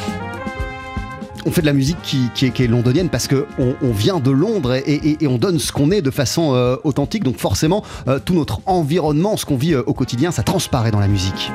on 1.46 1.52
fait 1.52 1.62
de 1.62 1.66
la 1.68 1.74
musique 1.74 1.98
qui, 2.02 2.30
qui 2.34 2.48
est, 2.48 2.50
qui 2.50 2.64
est 2.64 2.68
londonienne 2.68 3.10
parce 3.10 3.28
que 3.28 3.46
on, 3.60 3.92
vient 3.92 4.20
de 4.20 4.32
Londres 4.32 4.74
et, 4.74 4.80
et- 4.94 5.24
et 5.24 5.28
on 5.28 5.38
donne 5.38 5.60
ce 5.60 5.72
qu'on 5.72 5.92
est 5.92 6.02
de 6.02 6.10
façon 6.12 6.54
euh, 6.56 6.76
authentique. 6.84 7.24
Donc 7.24 7.38
forcément, 7.38 7.84
euh, 8.08 8.20
tout 8.24 8.34
notre 8.34 8.60
environnement, 8.66 9.38
ce 9.38 9.46
qu'on 9.46 9.56
vit 9.56 9.74
euh, 9.74 9.84
au 9.86 9.94
quotidien, 9.94 10.32
ça 10.32 10.44
transparaît 10.44 10.92
dans 10.92 11.00
la 11.00 11.08
musique. 11.08 11.52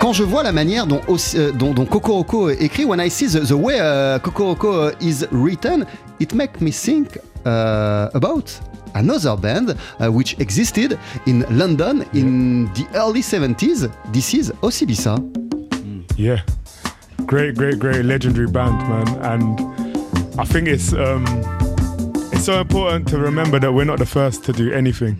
Quand 0.00 0.12
je 0.12 0.22
vois 0.22 0.42
la 0.42 0.52
manière 0.52 0.86
dont, 0.86 1.00
aussi- 1.08 1.38
euh, 1.38 1.50
dont, 1.52 1.72
dont 1.72 1.86
Kokoroko 1.86 2.50
écrit, 2.50 2.84
when 2.84 3.00
I 3.00 3.08
see 3.10 3.26
the, 3.26 3.40
the 3.46 3.52
way 3.52 3.76
uh, 3.80 4.18
Kokoroko 4.18 4.90
is 5.00 5.26
written, 5.32 5.86
it 6.20 6.34
makes 6.34 6.60
me 6.60 6.70
think 6.70 7.16
uh, 7.46 8.08
about 8.14 8.50
another 8.94 9.34
band 9.36 9.74
uh, 10.00 10.08
which 10.10 10.36
existed 10.40 10.98
in 11.26 11.44
London 11.50 12.04
in 12.14 12.66
the 12.74 12.84
early 12.94 13.22
70s. 13.22 13.88
This 14.12 14.34
is 14.34 14.52
Osibisa. 14.62 15.16
Yeah, 16.16 16.42
great, 17.26 17.56
great, 17.56 17.78
great, 17.78 18.04
legendary 18.04 18.46
band, 18.46 18.76
man. 18.88 19.08
And 19.22 20.40
I 20.40 20.44
think 20.44 20.68
it's 20.68 20.92
um, 20.92 21.24
it's 22.32 22.44
so 22.44 22.60
important 22.60 23.08
to 23.08 23.18
remember 23.18 23.58
that 23.58 23.72
we're 23.72 23.84
not 23.84 23.98
the 23.98 24.06
first 24.06 24.44
to 24.44 24.52
do 24.52 24.72
anything. 24.72 25.16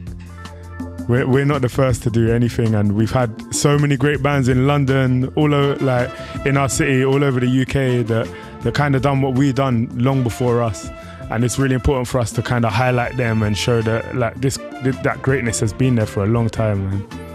We're, 1.09 1.27
we're 1.27 1.45
not 1.45 1.61
the 1.61 1.69
first 1.69 2.03
to 2.05 2.11
do 2.11 2.31
anything, 2.31 2.75
and 2.75 2.95
we've 2.95 3.11
had 3.11 3.55
so 3.55 3.79
many 3.79 3.97
great 3.97 4.23
bands 4.23 4.49
in 4.49 4.67
London, 4.67 5.27
all 5.35 5.53
over, 5.53 5.85
like 5.85 6.11
in 6.47 6.57
our 6.57 6.69
city, 6.69 7.05
all 7.05 7.23
over 7.23 7.41
the 7.41 7.63
UK 7.63 8.07
that 8.07 8.29
that 8.63 8.75
kind 8.75 8.95
of 8.95 9.03
done 9.03 9.21
what 9.21 9.35
we 9.35 9.53
done 9.53 9.91
long 9.99 10.23
before 10.23 10.63
us. 10.63 10.89
And 11.31 11.45
it's 11.45 11.59
really 11.59 11.75
important 11.75 12.07
for 12.09 12.19
us 12.21 12.33
to 12.33 12.43
kind 12.43 12.65
of 12.65 12.73
highlight 12.73 13.17
them 13.17 13.43
and 13.43 13.57
show 13.57 13.83
that 13.83 14.15
like 14.15 14.41
this 14.41 14.57
that 15.03 15.21
greatness 15.23 15.61
has 15.61 15.73
been 15.73 15.97
there 15.97 16.07
for 16.07 16.23
a 16.23 16.27
long 16.27 16.49
time, 16.49 16.89
man. 16.89 17.34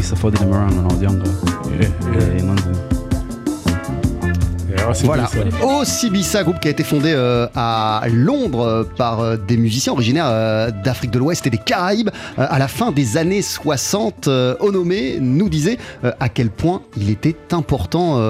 Used 0.00 0.14
to 0.14 0.16
follow 0.16 0.30
them 0.30 0.50
around 0.50 0.74
when 0.76 0.86
I 0.86 0.92
was 0.94 1.02
younger. 1.02 1.30
Yeah, 1.70 1.92
Yeah, 2.18 2.38
in 2.38 2.46
London. 2.46 2.99
Ossie 4.90 5.06
Voilà. 5.06 5.28
Osibisa, 5.62 6.42
groupe 6.42 6.60
qui 6.60 6.68
a 6.68 6.70
été 6.70 6.82
fondé 6.84 7.12
euh, 7.14 7.46
à 7.54 8.02
Londres 8.12 8.60
euh, 8.60 8.84
par 8.84 9.20
euh, 9.20 9.36
des 9.36 9.56
musiciens 9.56 9.92
originaires 9.92 10.72
d'Afrique 10.84 11.10
de 11.10 11.18
l'Ouest 11.18 11.46
et 11.46 11.50
des 11.50 11.58
Caraïbes 11.58 12.10
à 12.36 12.58
la 12.58 12.68
fin 12.68 12.92
des 12.92 13.16
années 13.16 13.42
60. 13.42 14.28
Euh, 14.28 14.54
Onomé 14.60 15.18
nous 15.20 15.48
disait 15.48 15.78
à 16.18 16.28
quel 16.28 16.50
point 16.50 16.82
il 16.96 17.10
était 17.10 17.36
important 17.52 18.20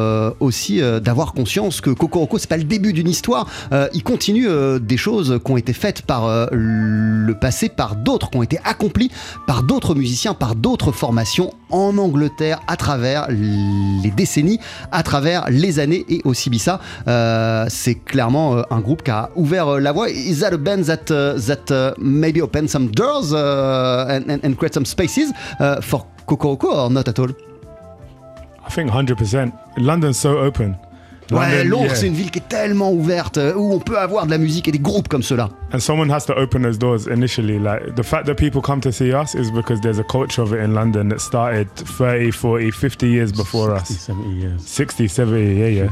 aussi 0.41 0.81
d'avoir 1.03 1.33
conscience 1.33 1.81
que 1.81 1.91
Kokoroko, 1.91 2.39
c'est 2.39 2.49
pas 2.49 2.57
le 2.57 2.65
début 2.65 2.93
d'une 2.93 3.09
histoire. 3.09 3.47
Il 3.93 4.03
continue 4.03 4.49
des 4.81 4.97
choses 4.97 5.41
qui 5.45 5.51
ont 5.53 5.57
été 5.57 5.73
faites 5.73 6.03
par 6.03 6.49
le 6.53 7.33
passé, 7.35 7.69
par 7.69 7.97
d'autres, 7.97 8.31
qui 8.31 8.37
ont 8.39 8.43
été 8.43 8.59
accomplies 8.65 9.11
par 9.47 9.63
d'autres 9.63 9.95
musiciens, 9.95 10.35
par 10.35 10.55
d'autres 10.55 10.93
formations 10.93 11.53
en 11.71 11.97
Angleterre 11.99 12.61
à 12.67 12.77
travers 12.77 13.29
les 13.31 14.11
décennies, 14.11 14.59
à 14.93 15.03
travers 15.03 15.49
les 15.51 15.79
années 15.79 16.05
et 16.09 16.21
aussi 16.25 16.50
Bissa. 16.51 16.81
Euh, 17.09 17.67
c'est 17.69 17.95
clairement 17.95 18.57
euh, 18.57 18.63
un 18.71 18.81
groupe 18.81 19.03
qui 19.03 19.11
a 19.11 19.31
ouvert 19.37 19.69
euh, 19.69 19.81
la 19.81 19.93
voie. 19.93 20.11
Is 20.11 20.41
that 20.41 20.53
a 20.53 20.59
band 20.59 20.83
that, 20.85 21.11
uh, 21.11 21.39
that 21.47 21.71
uh, 21.71 21.95
maybe 21.99 22.43
open 22.43 22.69
some 22.69 22.89
doors 22.89 23.33
uh, 23.33 24.21
and 24.43 24.57
create 24.57 24.75
some 24.75 24.85
spaces 24.85 25.33
uh, 25.61 25.81
for 25.81 26.07
Kokoroko 26.27 26.87
or 26.87 26.91
not 26.91 27.09
at 27.09 27.19
all? 27.19 27.31
I 28.67 28.71
think 28.71 28.91
100%. 28.91 29.53
London's 29.79 30.19
so 30.19 30.39
open. 30.39 30.77
Ouais, 31.31 31.65
Londres, 31.65 31.93
c'est 31.95 32.07
une 32.07 32.15
ville 32.15 32.31
qui 32.31 32.39
est 32.39 32.49
tellement 32.49 32.93
ouverte 32.93 33.39
euh, 33.39 33.55
où 33.55 33.73
on 33.73 33.79
peut 33.79 33.99
avoir 33.99 34.27
de 34.27 34.31
la 34.31 34.39
musique 34.39 34.69
et 34.69 34.73
des 34.73 34.79
groupes 34.79 35.09
comme 35.09 35.23
cela. 35.23 35.49
And 35.73 35.79
someone 35.79 36.11
has 36.11 36.27
to 36.27 36.33
open 36.37 36.63
those 36.63 36.79
doors 36.79 37.07
initially. 37.13 37.59
Like 37.59 37.95
the 37.97 38.03
fact 38.03 38.27
that 38.27 38.35
people 38.35 38.61
come 38.61 38.81
to 38.81 38.91
see 38.91 39.13
us 39.13 39.35
is 39.35 39.51
because 39.53 39.81
there's 39.81 40.01
a 40.01 40.05
culture 40.05 40.43
of 40.43 40.53
it 40.53 40.61
in 40.61 40.75
London 40.75 41.09
that 41.11 41.21
started 41.21 41.69
30, 41.77 42.33
40, 42.33 42.71
50 42.73 43.07
years 43.09 43.33
before 43.33 43.71
us. 43.75 43.89
70 43.89 44.41
years. 44.41 44.61
60, 44.67 45.09
70, 45.09 45.55
yeah, 45.55 45.69
yeah. 45.69 45.89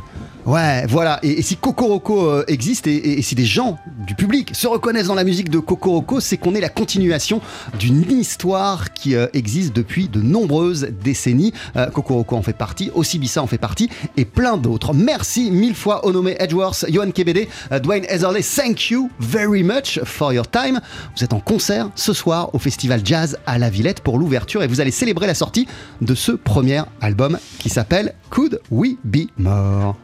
Ouais, 0.47 0.87
voilà. 0.89 1.19
Et, 1.23 1.39
et 1.41 1.43
si 1.43 1.57
Kokoroko 1.57 2.31
euh, 2.31 2.45
existe 2.49 2.87
et, 2.87 2.95
et- 2.97 3.19
et 3.19 3.23
si 3.23 3.35
des 3.35 3.45
gens 3.45 3.79
du 4.07 4.15
public 4.15 4.51
se 4.55 4.67
reconnaissent 4.67 5.09
dans 5.09 5.15
la 5.15 5.25
musique 5.25 5.51
de 5.51 5.59
Kokoroko, 5.59 6.21
c'est 6.21 6.39
qu'on 6.39 6.55
est 6.55 6.61
la 6.61 6.71
continuation 6.71 7.41
d'une 7.79 8.11
histoire 8.11 8.93
qui 8.95 9.15
euh, 9.15 9.27
existe 9.35 9.77
depuis 9.77 10.09
de 10.09 10.23
nombreuses 10.23 10.89
décennies. 11.05 11.53
Euh, 11.77 11.87
Kokoroko 11.91 12.35
en 12.37 12.43
fait 12.43 12.55
partie, 12.57 12.91
Osibisa 12.95 13.43
en 13.43 13.47
fait 13.47 13.59
partie 13.59 13.91
et 14.17 14.25
plein 14.25 14.57
d'autres. 14.57 14.95
Merci 14.95 15.28
mille 15.37 15.75
fois 15.75 16.07
Onome 16.07 16.35
Edgeworth, 16.39 16.85
Johan 16.89 17.11
Kebede, 17.11 17.47
euh, 17.73 17.79
Dwayne 17.79 18.05
Heatherley. 18.09 18.43
Thank 18.43 18.91
you 18.91 19.11
very 19.21 19.63
much 19.63 20.01
for 20.05 20.33
your 20.33 20.49
time. 20.49 20.81
Vous 21.17 21.25
êtes 21.25 21.33
en 21.33 21.41
concert 21.41 21.91
ce 21.95 22.13
soir 22.13 22.55
au 22.55 22.59
Festival 22.59 23.01
Jazz 23.05 23.39
à 23.47 23.59
la 23.59 23.71
Villette 23.71 24.01
pour 24.01 24.19
l'ouverture 24.19 24.63
et 24.63 24.67
vous 24.67 24.81
allez 24.81 24.91
célébrer 24.91 25.27
la 25.27 25.35
sortie 25.35 25.67
de 26.01 26.15
ce 26.15 26.33
premier 26.33 26.83
album 27.01 27.39
qui 27.59 27.69
s'appelle 27.69 28.15
Could 28.31 28.61
We 28.71 28.97
Be 29.05 29.29
More? 29.37 29.97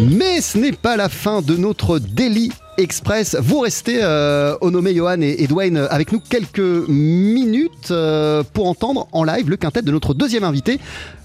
Mais 0.00 0.40
ce 0.40 0.58
n'est 0.58 0.72
pas 0.72 0.96
la 0.96 1.08
fin 1.08 1.42
de 1.42 1.56
notre 1.56 1.98
Daily 1.98 2.52
Express. 2.78 3.36
Vous 3.40 3.58
restez, 3.58 3.98
euh, 4.00 4.56
Onomé, 4.60 4.94
Johan 4.94 5.20
et, 5.20 5.34
et 5.40 5.48
Dwayne, 5.48 5.88
avec 5.90 6.12
nous 6.12 6.20
quelques 6.20 6.60
minutes 6.88 7.90
euh, 7.90 8.44
pour 8.52 8.68
entendre 8.68 9.08
en 9.10 9.24
live 9.24 9.50
le 9.50 9.56
quintet 9.56 9.82
de 9.82 9.90
notre 9.90 10.14
deuxième 10.14 10.44
invité, 10.44 10.78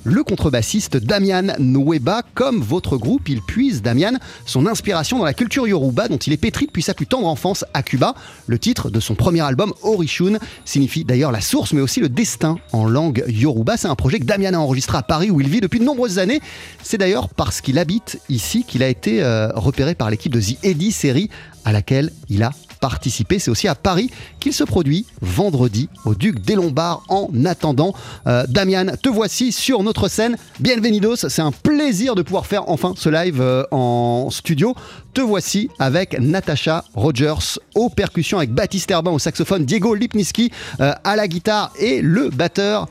le 0.03 0.23
contrebassiste 0.23 0.97
Damian 0.97 1.53
Nweba. 1.59 2.23
Comme 2.33 2.59
votre 2.59 2.97
groupe, 2.97 3.29
il 3.29 3.41
puise, 3.41 3.81
Damian, 3.81 4.13
son 4.45 4.67
inspiration 4.67 5.19
dans 5.19 5.25
la 5.25 5.33
culture 5.33 5.67
yoruba 5.67 6.07
dont 6.07 6.17
il 6.17 6.33
est 6.33 6.37
pétri 6.37 6.65
depuis 6.65 6.81
sa 6.81 6.93
plus 6.93 7.05
tendre 7.05 7.27
enfance 7.27 7.65
à 7.73 7.83
Cuba. 7.83 8.15
Le 8.47 8.59
titre 8.59 8.89
de 8.89 8.99
son 8.99 9.15
premier 9.15 9.41
album, 9.41 9.73
Orishun, 9.83 10.39
signifie 10.65 11.05
d'ailleurs 11.05 11.31
la 11.31 11.41
source, 11.41 11.71
mais 11.73 11.81
aussi 11.81 11.99
le 11.99 12.09
destin 12.09 12.57
en 12.71 12.85
langue 12.85 13.23
yoruba. 13.27 13.77
C'est 13.77 13.87
un 13.87 13.95
projet 13.95 14.19
que 14.19 14.25
Damian 14.25 14.53
a 14.53 14.57
enregistré 14.57 14.97
à 14.97 15.03
Paris 15.03 15.29
où 15.29 15.39
il 15.39 15.47
vit 15.47 15.61
depuis 15.61 15.79
de 15.79 15.85
nombreuses 15.85 16.19
années. 16.19 16.41
C'est 16.81 16.97
d'ailleurs 16.97 17.29
parce 17.29 17.61
qu'il 17.61 17.77
habite 17.77 18.19
ici 18.27 18.65
qu'il 18.67 18.83
a 18.83 18.89
été 18.89 19.23
euh, 19.23 19.49
repéré 19.53 19.95
par 19.95 20.09
l'équipe 20.09 20.33
de 20.33 20.41
The 20.41 20.57
Eddy 20.63 20.91
série 20.91 21.29
à 21.65 21.71
laquelle 21.71 22.11
il 22.29 22.43
a 22.43 22.51
participé. 22.83 23.39
C'est 23.39 23.49
aussi 23.49 23.69
à 23.69 23.75
Paris 23.75 24.09
qu'il 24.41 24.51
se 24.51 24.65
produit 24.65 25.05
vendredi 25.21 25.87
au 26.03 26.15
Duc 26.15 26.41
des 26.41 26.55
Lombards. 26.55 27.01
En 27.07 27.29
attendant, 27.45 27.93
euh, 28.27 28.43
Damian, 28.49 28.87
te 29.01 29.07
voici 29.07 29.53
sur 29.53 29.83
notre 29.83 30.09
scène. 30.09 30.35
Bienvenidos, 30.59 31.29
c'est 31.29 31.41
un 31.41 31.53
plaisir 31.53 32.15
de 32.15 32.21
pouvoir 32.21 32.45
faire 32.45 32.67
enfin 32.69 32.93
ce 32.97 33.07
live 33.07 33.39
euh, 33.39 33.63
en 33.71 34.29
studio. 34.31 34.75
Te 35.13 35.21
voici 35.21 35.69
avec 35.79 36.19
Natasha 36.19 36.83
Rogers 36.93 37.59
aux 37.75 37.89
percussions, 37.89 38.39
avec 38.39 38.51
Baptiste 38.51 38.91
Herbin 38.91 39.11
au 39.11 39.19
saxophone, 39.19 39.63
Diego 39.63 39.95
Lipniski 39.95 40.51
euh, 40.81 40.93
à 41.05 41.15
la 41.15 41.29
guitare 41.29 41.71
et 41.79 42.01
le 42.01 42.29
batteur 42.29 42.87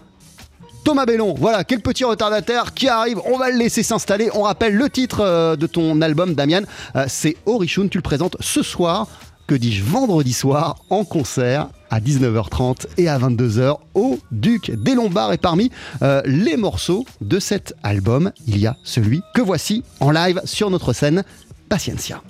Thomas 0.84 1.06
Bellon, 1.06 1.34
voilà, 1.38 1.62
quel 1.62 1.80
petit 1.80 2.02
retardataire 2.02 2.74
qui 2.74 2.88
arrive, 2.88 3.20
on 3.26 3.38
va 3.38 3.50
le 3.50 3.58
laisser 3.58 3.84
s'installer. 3.84 4.30
On 4.34 4.42
rappelle 4.42 4.74
le 4.74 4.90
titre 4.90 5.20
euh, 5.20 5.54
de 5.54 5.66
ton 5.68 6.00
album, 6.02 6.34
Damian, 6.34 6.62
euh, 6.96 7.04
c'est 7.08 7.36
Orichun, 7.46 7.86
tu 7.86 7.98
le 7.98 8.02
présentes 8.02 8.36
ce 8.40 8.62
soir, 8.62 9.06
que 9.46 9.54
dis-je, 9.54 9.84
vendredi 9.84 10.32
soir, 10.32 10.76
en 10.90 11.04
concert 11.04 11.68
à 11.90 12.00
19h30 12.00 12.86
et 12.98 13.08
à 13.08 13.18
22h 13.18 13.76
au 13.94 14.18
Duc 14.32 14.72
des 14.72 14.94
Lombards. 14.94 15.32
Et 15.32 15.38
parmi 15.38 15.70
euh, 16.02 16.20
les 16.24 16.56
morceaux 16.56 17.06
de 17.20 17.38
cet 17.38 17.74
album, 17.84 18.32
il 18.48 18.58
y 18.58 18.66
a 18.66 18.76
celui 18.82 19.22
que 19.34 19.40
voici 19.40 19.84
en 20.00 20.10
live 20.10 20.40
sur 20.44 20.68
notre 20.70 20.92
scène, 20.92 21.22
Paciencia. 21.68 22.22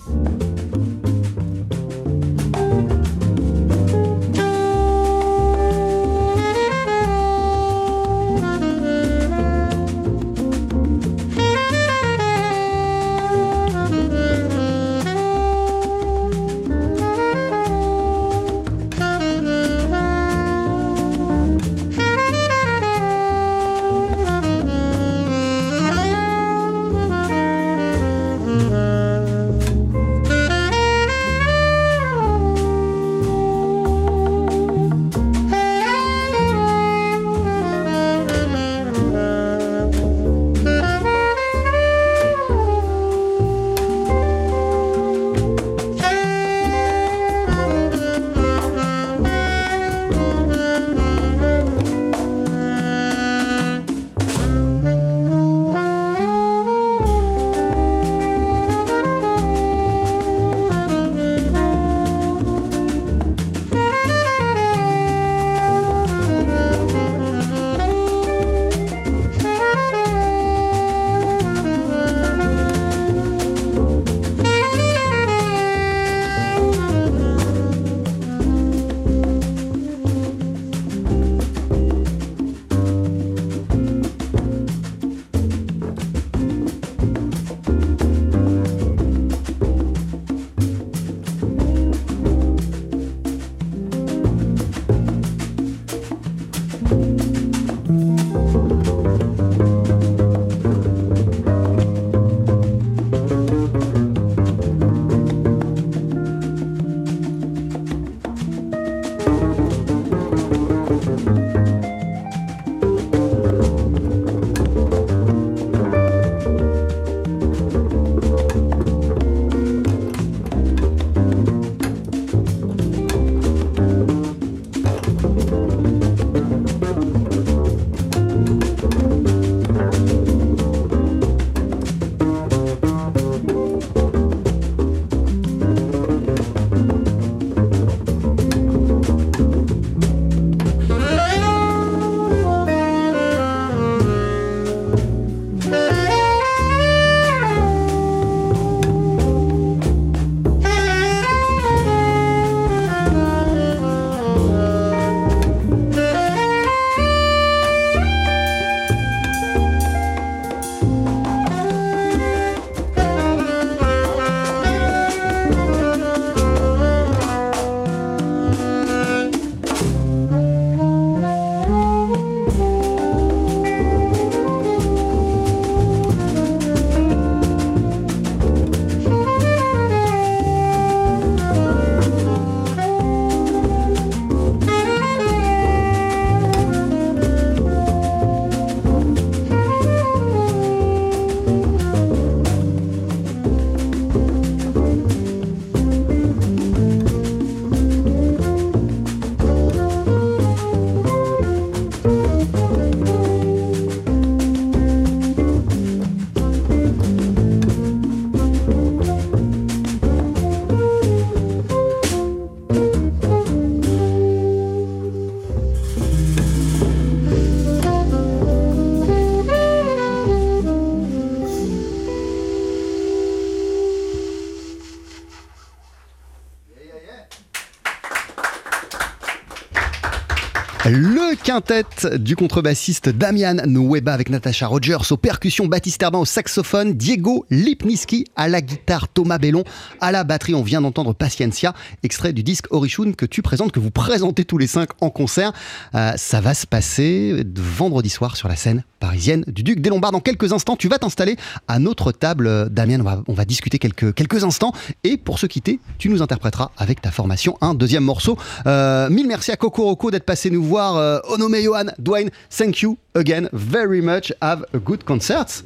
Quintette 231.43 232.07
du 232.17 232.35
contrebassiste 232.35 233.09
Damian 233.09 233.55
Nueba 233.67 234.13
avec 234.13 234.31
Natasha 234.31 234.67
Rogers 234.67 235.13
aux 235.13 235.17
percussions, 235.17 235.67
Baptiste 235.67 236.03
Herbin 236.03 236.19
au 236.19 236.25
saxophone, 236.25 236.95
Diego 236.95 237.47
Lipniski 237.51 238.25
à 238.35 238.49
la 238.49 238.61
guitare, 238.61 239.09
Thomas 239.09 239.39
Bellon 239.39 239.63
à 240.01 240.11
la 240.11 240.25
batterie. 240.25 240.57
On 240.57 240.63
vient 240.63 240.81
d'entendre 240.81 241.15
Paciencia, 241.15 241.73
extrait 242.03 242.33
du 242.33 242.43
disque 242.43 242.67
Orishun 242.71 243.13
que 243.13 243.27
tu 243.27 243.43
présentes, 243.43 243.71
que 243.71 243.79
vous 243.79 243.93
présentez 243.93 244.45
tous 244.45 244.59
les 244.59 244.67
cinq 244.67 244.91
en 245.01 245.11
concert. 245.11 245.53
Euh, 245.95 246.13
ça 246.17 246.41
va 246.41 246.53
se 246.53 246.67
passer 246.67 247.45
vendredi 247.55 248.09
soir 248.09 248.37
sur 248.37 248.49
la 248.49 248.57
scène 248.57 248.83
parisienne 248.99 249.45
du 249.47 249.63
Duc 249.63 249.81
des 249.81 249.91
Lombards. 249.91 250.13
Dans 250.13 250.21
quelques 250.21 250.53
instants, 250.53 250.77
tu 250.77 250.89
vas 250.89 250.99
t'installer 250.99 251.37
à 251.69 251.79
notre 251.79 252.13
table, 252.13 252.71
Damien. 252.71 253.05
On 253.27 253.35
va, 253.35 253.45
discuter 253.45 253.79
quelques, 253.79 254.15
quelques 254.15 254.45
instants. 254.45 254.73
Et 255.03 255.17
pour 255.17 255.39
se 255.39 255.47
quitter, 255.47 255.81
tu 255.99 256.09
nous 256.09 256.23
interpréteras 256.23 256.71
avec 256.77 257.01
ta 257.01 257.11
formation 257.11 257.57
un 257.61 257.75
deuxième 257.75 258.05
morceau. 258.05 258.39
Euh, 258.67 259.11
mille 259.11 259.27
merci 259.27 259.51
à 259.51 259.57
Coco 259.57 259.85
Rocco 259.85 260.11
d'être 260.11 260.25
passé 260.25 260.51
nous 260.51 260.63
voir. 260.73 260.97
Euh, 260.97 261.21
Onome 261.29 261.57
Johan, 261.63 261.93
Dwayne, 261.99 262.31
thank 262.51 262.81
you 262.83 262.97
again 263.15 263.49
very 263.53 264.01
much. 264.01 264.33
Have 264.41 264.65
a 264.75 264.79
good 264.79 265.05
concert. 265.05 265.63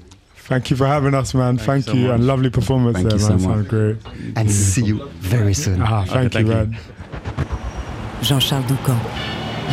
Thank 0.48 0.70
you 0.70 0.76
for 0.76 0.86
having 0.86 1.14
us, 1.14 1.34
man. 1.34 1.59
Thank, 1.59 1.86
you, 1.92 2.11
and 2.12 2.24
lovely 2.26 2.50
performance 2.50 2.96
Thank 2.96 3.09
there, 3.11 3.18
you 3.20 3.28
man. 3.28 3.38
so 3.40 3.48
much. 3.48 3.68
Great. 3.68 3.96
And 4.36 4.48
see 4.50 4.84
you 4.84 5.09
very 5.20 5.54
soon. 5.54 5.80
Ah, 5.82 6.04
thank 6.07 6.26
Okay, 6.34 6.40
you, 6.42 6.52
thank 6.52 6.70
man. 6.70 6.78
Jean-Charles 8.22 8.64
Doucan, 8.66 8.96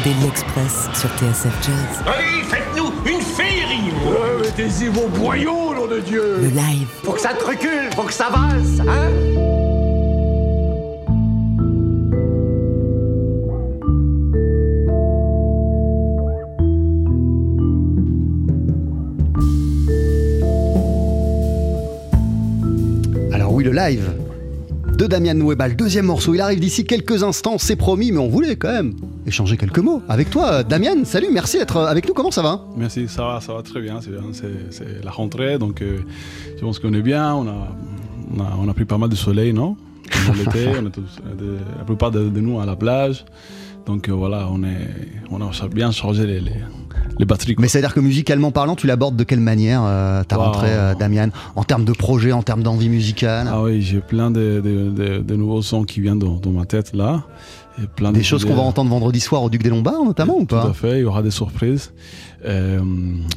Daily 0.04 0.28
Express 0.28 0.90
sur 0.94 1.10
TSF 1.18 1.54
Jazz. 1.62 2.04
Allez, 2.08 2.44
faites-nous 2.50 2.92
une 3.06 3.22
féerie 3.22 3.92
Mettez-y 4.42 4.88
vos 4.90 5.08
boyaux, 5.10 5.74
nom 5.76 5.88
de 5.88 6.00
Dieu 6.00 6.38
Le 6.42 6.48
live, 6.50 6.88
Faut 7.04 7.14
que 7.14 7.22
ça 7.22 7.34
te 7.34 7.44
recule, 7.46 7.90
faut 7.96 8.04
que 8.04 8.14
ça 8.14 8.30
valse, 8.30 8.80
hein 8.88 9.53
le 23.64 23.72
live 23.72 24.12
de 24.98 25.08
Damien 25.08 25.34
Nueba, 25.34 25.68
le 25.68 25.74
deuxième 25.76 26.06
morceau. 26.06 26.34
Il 26.36 26.42
arrive 26.42 26.60
d'ici 26.60 26.84
quelques 26.86 27.24
instants, 27.24 27.58
c'est 27.58 27.76
promis, 27.76 28.12
mais 28.12 28.20
on 28.20 28.28
voulait 28.30 28.56
quand 28.58 28.72
même 28.72 28.94
échanger 29.26 29.58
quelques 29.58 29.80
mots 29.80 30.02
avec 30.08 30.30
toi. 30.30 30.64
Damien, 30.64 31.04
salut, 31.06 31.28
merci 31.32 31.58
d'être 31.58 31.78
avec 31.78 32.08
nous. 32.08 32.14
Comment 32.14 32.30
ça 32.32 32.42
va? 32.42 32.64
Merci, 32.78 33.08
ça 33.08 33.24
va, 33.24 33.42
ça 33.42 33.54
va 33.54 33.62
très 33.64 33.82
bien. 33.82 34.00
C'est 34.02 34.12
bien, 34.12 34.22
c'est- 34.34 34.48
c'est 34.72 35.04
la 35.04 35.12
rentrée, 35.12 35.58
donc 35.58 35.82
euh, 35.82 36.00
je 36.58 36.62
pense 36.62 36.78
qu'on 36.80 36.94
est 36.94 37.02
bien. 37.02 37.34
On 37.34 37.48
a, 37.48 37.68
on, 38.38 38.42
a, 38.42 38.54
on 38.62 38.68
a 38.70 38.74
pris 38.74 38.86
pas 38.86 38.98
mal 38.98 39.10
de 39.10 39.16
soleil, 39.16 39.54
non? 39.54 39.76
On 40.30 40.34
est 40.34 40.92
tous- 40.92 41.02
euh, 41.42 41.58
la 41.80 41.86
plupart 41.86 42.12
de, 42.12 42.30
de 42.30 42.40
nous 42.40 42.60
à 42.60 42.66
la 42.66 42.76
plage. 42.76 43.26
Donc 43.86 44.08
euh, 44.08 44.14
voilà, 44.14 44.48
on, 44.50 44.64
est, 44.64 44.88
on 45.30 45.42
a 45.42 45.68
bien 45.68 45.92
chargé 45.92 46.26
les, 46.26 46.40
les, 46.40 46.54
les 47.20 47.26
batteries. 47.26 47.56
quoi. 47.56 47.62
Mais 47.62 47.68
c'est-à-dire 47.68 47.94
que 47.94 48.00
musicalement 48.00 48.50
parlant, 48.52 48.76
tu 48.76 48.88
l'abordes 48.88 49.18
de 49.18 49.24
quelle 49.26 49.42
manière 49.42 49.82
euh, 49.84 50.24
ta 50.24 50.38
Wow. 50.38 50.44
rentrée, 50.46 50.72
euh, 50.74 50.96
Damien 50.96 51.30
En 51.56 51.64
termes 51.64 51.84
de 51.84 51.92
projet, 51.92 52.32
en 52.32 52.44
termes 52.44 52.64
d'envie 52.64 52.88
musicale? 52.90 53.48
Ah 53.50 53.62
oui, 53.62 53.82
j'ai 53.82 54.00
plein 54.00 54.32
de, 54.32 54.62
de, 54.64 54.90
de- 54.90 55.18
de 55.22 55.36
nouveaux 55.36 55.62
sons 55.62 55.84
qui 55.84 56.00
viennent 56.00 56.20
dans, 56.20 56.36
dans 56.36 56.52
ma 56.52 56.66
tête 56.66 56.94
là. 56.96 57.24
Et 57.84 57.88
plein 57.88 58.12
Des 58.14 58.20
de- 58.20 58.24
choses 58.24 58.46
qu'on 58.46 58.56
va 58.56 58.62
entendre 58.62 58.90
vendredi 58.90 59.20
soir 59.20 59.44
au 59.44 59.50
Duc 59.50 59.64
des 59.64 59.70
Lombards, 59.70 60.06
notamment, 60.06 60.36
ou 60.38 60.42
Tout 60.46 60.56
pas? 60.56 60.70
à 60.70 60.74
fait, 60.74 61.00
il 61.00 61.02
y 61.02 61.06
aura 61.06 61.22
des 61.24 61.32
surprises. 61.32 61.92
Euh, 62.46 62.80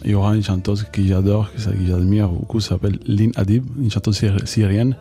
il 0.04 0.10
y 0.10 0.14
aura 0.14 0.36
une 0.36 0.42
chanteuse 0.44 0.84
que 0.92 1.02
j'adore, 1.04 1.50
que 1.52 1.58
j'admire 1.88 2.28
beaucoup, 2.28 2.60
ça 2.60 2.70
s'appelle 2.70 2.98
Lynn 3.06 3.32
Adib, 3.36 3.64
une 3.82 3.90
chanteuse 3.90 4.20
syri- 4.20 4.46
syrienne. 4.46 4.94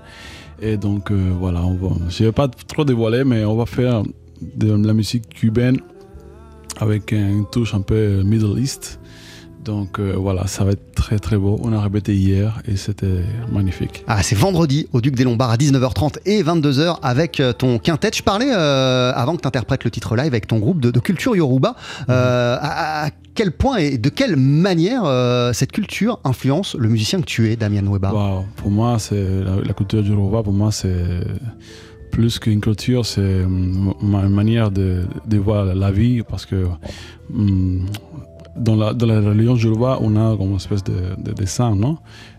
Et 0.61 0.77
donc 0.77 1.11
voilà, 1.11 1.63
on 1.65 1.73
va, 1.75 1.95
je 2.09 2.23
ne 2.23 2.29
vais 2.29 2.31
pas 2.33 2.47
trop 2.47 2.85
dévoiler, 2.85 3.23
mais 3.25 3.43
on 3.45 3.55
va 3.57 3.65
faire 3.65 4.03
de 4.41 4.73
la 4.85 4.93
musique 4.93 5.29
cubaine 5.29 5.77
avec 6.79 7.11
une 7.11 7.45
touche 7.51 7.73
un 7.73 7.81
peu 7.81 8.21
Middle 8.23 8.59
East. 8.59 8.99
Donc 9.63 9.99
euh, 9.99 10.13
voilà, 10.15 10.45
ça 10.45 10.63
va 10.63 10.73
être 10.73 10.93
très 10.93 11.17
très 11.17 11.37
beau. 11.37 11.59
On 11.63 11.73
a 11.73 11.81
répété 11.81 12.13
hier 12.15 12.61
et 12.67 12.75
c'était 12.75 13.23
magnifique. 13.51 14.03
Ah, 14.05 14.21
c'est 14.21 14.35
vendredi 14.35 14.87
au 14.93 15.01
Duc 15.01 15.15
des 15.15 15.23
Lombards 15.23 15.49
à 15.49 15.55
19h30 15.57 16.17
et 16.27 16.43
22h 16.43 16.99
avec 17.01 17.39
euh, 17.39 17.51
ton 17.51 17.79
quintet. 17.79 18.11
Je 18.13 18.21
parlais 18.21 18.51
euh, 18.53 19.11
avant 19.15 19.35
que 19.35 19.41
tu 19.41 19.47
interprètes 19.47 19.83
le 19.83 19.89
titre 19.89 20.15
live 20.15 20.27
avec 20.27 20.45
ton 20.45 20.59
groupe 20.59 20.81
de, 20.81 20.91
de 20.91 20.99
culture 20.99 21.35
Yoruba. 21.35 21.75
Euh, 22.09 22.57
à, 22.61 23.05
à 23.05 23.09
quel 23.33 23.51
point 23.51 23.77
et 23.77 23.97
de 23.97 24.09
quelle 24.09 24.35
manière 24.37 25.01
euh, 25.05 25.51
cette 25.51 25.71
culture 25.71 26.19
influence 26.23 26.75
le 26.75 26.87
musicien 26.87 27.19
que 27.19 27.25
tu 27.25 27.51
es, 27.51 27.55
Damien 27.55 27.85
Weba 27.87 28.13
Wow, 28.13 28.45
Pour 28.55 28.69
moi, 28.71 28.97
c'est 28.99 29.43
la, 29.43 29.55
la 29.65 29.73
culture 29.73 30.05
Yoruba, 30.05 30.43
pour 30.43 30.53
moi, 30.53 30.71
c'est 30.71 30.93
plus 32.15 32.39
qu'une 32.39 32.61
culture, 32.61 33.05
c'est 33.05 33.45
mm, 33.45 33.93
ma 34.01 34.23
une 34.23 34.29
manière 34.29 34.71
de, 34.71 35.05
voir 35.37 35.65
la 35.65 35.91
vie 35.91 36.23
parce 36.23 36.45
que 36.45 36.65
mm, 37.29 37.87
dans, 38.55 38.77
la, 38.77 38.93
dans 38.93 39.05
la 39.05 39.19
religion 39.19 39.57
Yoruba, 39.57 39.97
on 39.99 40.15
a 40.15 40.37
comme 40.37 40.51
une 40.51 40.55
espèce 40.55 40.81
de, 40.85 40.93
de, 40.93 41.75
non? 41.75 41.97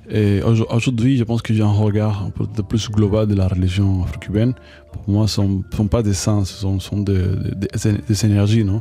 Et 0.09 0.41
aujo- 0.41 0.67
aujourd'hui, 0.75 1.19
je 1.19 1.25
pense 1.25 1.43
que 1.43 1.53
j'ai 1.53 1.63
un 1.63 1.79
regard 1.89 2.25
un 2.25 2.63
plus 2.63 2.91
global 2.91 3.27
de 3.27 3.35
la 3.35 3.49
religion 3.49 4.03
afro-cubaine. 4.05 4.55
Pour 4.93 5.03
moi, 5.09 5.29
ce 5.29 5.43
ne 5.43 5.61
sont, 5.71 5.89
pas 5.89 6.03
des 6.03 6.15
saints, 6.15 6.47
ce 6.47 6.55
sont, 6.55 7.03
des 7.03 8.25
énergies, 8.25 8.65
non? 8.65 8.81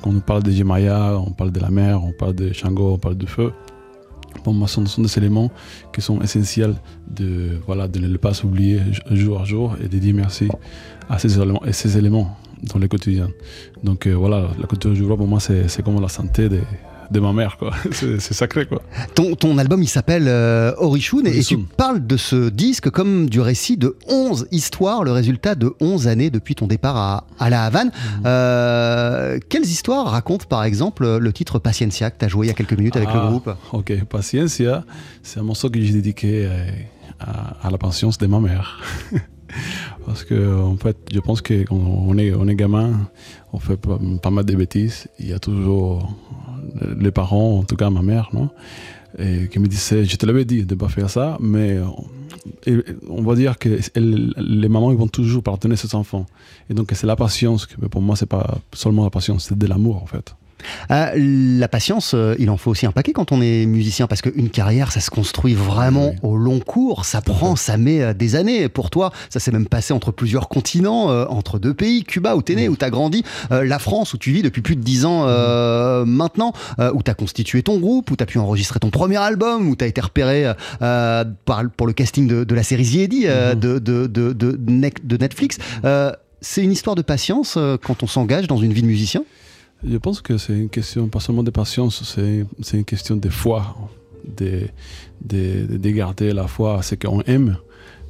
Quand 0.00 0.10
on 0.10 0.20
parle 0.20 0.44
de 0.44 0.52
Jemaya, 0.52 1.18
on 1.18 1.32
parle 1.32 1.50
de 1.50 1.58
la 1.58 1.70
mer, 1.70 2.04
on 2.04 2.12
parle 2.12 2.34
de 2.36 2.52
Shango, 2.52 2.92
on 2.92 2.98
parle 2.98 3.16
du 3.16 3.26
feu 3.26 3.52
pour 4.42 4.54
moi, 4.54 4.68
ce 4.68 4.84
sont, 4.86 5.02
des 5.02 5.18
éléments 5.18 5.50
qui 5.92 6.00
sont 6.00 6.20
essentiels 6.20 6.74
de, 7.08 7.58
voilà, 7.66 7.88
de 7.88 7.98
ne 7.98 8.16
pas 8.16 8.34
s'oublier 8.34 8.80
jour 9.10 9.40
à 9.40 9.44
jour 9.44 9.76
et 9.82 9.88
de 9.88 9.98
dire 9.98 10.14
merci 10.14 10.48
à 11.08 11.18
ces 11.18 11.38
éléments, 11.38 11.64
et 11.64 11.72
ces 11.72 11.96
éléments 11.98 12.36
dans 12.62 12.78
le 12.78 12.88
quotidien. 12.88 13.28
Donc 13.82 14.06
euh, 14.06 14.14
voilà, 14.14 14.48
la 14.58 14.66
culture 14.66 14.90
du 14.90 14.96
jour, 14.96 15.16
pour 15.16 15.26
moi, 15.26 15.40
c'est 15.40 15.68
c'est 15.68 15.82
comme 15.82 16.00
la 16.00 16.08
santé 16.08 16.48
de, 16.48 16.60
de 17.10 17.20
ma 17.20 17.32
mère. 17.32 17.56
quoi. 17.58 17.72
C'est 17.92 18.20
sacré. 18.34 18.66
quoi. 18.66 18.82
Ton, 19.14 19.34
ton 19.34 19.58
album, 19.58 19.82
il 19.82 19.88
s'appelle 19.88 20.24
euh, 20.28 20.72
Orishun, 20.78 21.24
et, 21.24 21.38
et 21.38 21.42
tu 21.42 21.58
parles 21.58 22.06
de 22.06 22.16
ce 22.16 22.48
disque 22.48 22.90
comme 22.90 23.28
du 23.28 23.40
récit 23.40 23.76
de 23.76 23.96
11 24.08 24.48
histoires, 24.52 25.04
le 25.04 25.12
résultat 25.12 25.54
de 25.54 25.74
11 25.80 26.08
années 26.08 26.30
depuis 26.30 26.54
ton 26.54 26.66
départ 26.66 26.96
à, 26.96 27.26
à 27.38 27.50
La 27.50 27.64
Havane. 27.64 27.90
Euh, 28.24 29.38
quelles 29.48 29.64
histoires 29.66 30.06
raconte 30.10 30.46
par 30.46 30.64
exemple 30.64 31.18
le 31.18 31.32
titre 31.32 31.58
Paciencia 31.58 32.10
que 32.10 32.18
tu 32.18 32.24
as 32.24 32.28
joué 32.28 32.46
il 32.46 32.48
y 32.48 32.52
a 32.52 32.54
quelques 32.54 32.72
minutes 32.76 32.96
avec 32.96 33.08
le 33.12 33.20
Ah, 33.22 33.28
groupe? 33.28 33.50
Ok, 33.72 33.92
Paciencia, 34.04 34.84
c'est 35.22 35.40
un 35.40 35.42
morceau 35.44 35.70
que 35.70 35.80
j'ai 35.80 35.92
dédié 35.92 36.14
euh, 36.24 36.66
à, 37.20 37.66
à 37.66 37.70
la 37.70 37.78
patience 37.78 38.18
de 38.18 38.26
ma 38.26 38.40
mère. 38.40 38.80
Parce 40.04 40.24
que, 40.24 40.60
en 40.62 40.76
fait, 40.76 40.96
je 41.12 41.20
pense 41.20 41.40
que 41.40 41.64
quand 41.64 41.76
on 41.76 42.16
est, 42.18 42.32
on 42.32 42.46
est 42.48 42.54
gamin, 42.54 43.08
on 43.52 43.58
fait 43.58 43.76
pas, 43.76 44.30
mal 44.30 44.44
de 44.44 44.54
bêtises. 44.54 45.08
Il 45.18 45.28
y 45.28 45.32
a 45.32 45.38
toujours 45.38 46.14
les 46.98 47.10
parents, 47.10 47.58
en 47.58 47.62
tout 47.62 47.76
cas 47.76 47.90
ma 47.90 48.02
mère, 48.02 48.30
non 48.32 48.50
et 49.18 49.48
qui 49.48 49.58
me 49.58 49.66
disait, 49.66 50.04
je 50.04 50.16
te 50.16 50.26
l'avais 50.26 50.44
dit 50.44 50.64
de 50.64 50.74
ne 50.74 50.78
pas 50.78 50.88
faire 50.88 51.08
ça, 51.08 51.38
mais 51.40 51.78
on, 53.08 53.22
va 53.22 53.34
dire 53.34 53.58
que 53.58 53.78
les 53.96 54.68
mamans 54.68 54.90
ils 54.90 54.96
vont 54.96 55.08
toujours 55.08 55.42
pardonner 55.42 55.76
ses 55.76 55.94
enfants. 55.94 56.26
Et 56.70 56.74
donc 56.74 56.90
c'est 56.94 57.06
la 57.06 57.16
patience, 57.16 57.68
mais 57.80 57.88
pour 57.88 58.02
moi 58.02 58.16
c'est 58.16 58.26
pas 58.26 58.58
seulement 58.72 59.04
la 59.04 59.10
patience, 59.10 59.46
c'est 59.48 59.58
de 59.58 59.66
l'amour 59.66 60.02
en 60.02 60.06
fait. 60.06 60.34
Ah, 60.88 61.10
la 61.16 61.68
patience, 61.68 62.12
euh, 62.14 62.34
il 62.38 62.50
en 62.50 62.56
faut 62.56 62.70
aussi 62.70 62.86
un 62.86 62.92
paquet 62.92 63.12
quand 63.12 63.30
on 63.32 63.40
est 63.40 63.66
musicien, 63.66 64.06
parce 64.06 64.22
qu'une 64.22 64.50
carrière, 64.50 64.90
ça 64.90 65.00
se 65.00 65.10
construit 65.10 65.54
vraiment 65.54 66.10
Oui. 66.10 66.16
au 66.22 66.36
long 66.36 66.60
cours, 66.60 67.04
ça 67.04 67.20
prend, 67.20 67.56
ça 67.56 67.76
met 67.76 68.02
euh, 68.02 68.14
des 68.14 68.36
années. 68.36 68.68
Pour 68.68 68.90
toi, 68.90 69.12
ça 69.30 69.38
s'est 69.38 69.50
même 69.52 69.66
passé 69.66 69.92
entre 69.92 70.12
plusieurs 70.12 70.48
continents, 70.48 71.10
euh, 71.10 71.26
entre 71.28 71.58
deux 71.58 71.74
pays, 71.74 72.04
Cuba 72.04 72.36
où 72.36 72.42
t'es 72.42 72.54
né, 72.54 72.68
où 72.68 72.76
t'as 72.76 72.90
grandi, 72.90 73.22
euh, 73.52 73.64
la 73.64 73.78
France 73.78 74.14
où 74.14 74.18
tu 74.18 74.32
vis 74.32 74.42
depuis 74.42 74.62
plus 74.62 74.76
de 74.76 74.80
dix 74.82 75.04
ans 75.04 75.24
euh, 75.26 76.04
maintenant, 76.04 76.52
euh, 76.78 76.90
où 76.94 77.02
t'as 77.02 77.14
constitué 77.14 77.62
ton 77.62 77.78
groupe, 77.78 78.10
où 78.10 78.16
t'as 78.16 78.26
pu 78.26 78.38
enregistrer 78.38 78.80
ton 78.80 78.90
premier 78.90 79.16
album, 79.18 79.68
où 79.68 79.76
t'as 79.76 79.86
été 79.86 80.00
repéré 80.00 80.52
euh, 80.82 81.24
par- 81.44 81.64
pour 81.76 81.86
le 81.86 81.92
casting 81.92 82.26
de, 82.26 82.44
de 82.44 82.54
la 82.54 82.62
série 82.62 82.84
The 82.86 82.96
Eddie, 82.96 83.24
euh, 83.26 83.54
de, 83.54 85.16
Netflix. 85.18 85.58
Euh, 85.84 86.12
c'est 86.40 86.62
une 86.62 86.72
histoire 86.72 86.96
de 86.96 87.02
patience 87.02 87.54
euh, 87.56 87.76
quand 87.82 88.02
on 88.02 88.06
s'engage 88.06 88.46
dans 88.46 88.58
une 88.58 88.72
vie 88.72 88.82
de 88.82 88.86
musicien? 88.86 89.22
Je 89.84 89.96
pense 89.98 90.20
que 90.20 90.38
c'est 90.38 90.54
une 90.54 90.68
question, 90.68 91.08
pas 91.08 91.20
seulement 91.20 91.42
de 91.42 91.50
patience, 91.50 92.02
c'est 92.62 92.76
une 92.76 92.84
question 92.84 93.16
de 93.16 93.28
foi, 93.28 93.76
de, 94.24 94.62
de- 95.20 95.66
de 95.76 95.90
garder 95.90 96.32
la 96.32 96.46
foi 96.48 96.78
à 96.78 96.82
ce 96.82 96.94
qu'on 96.94 97.20
aime. 97.22 97.58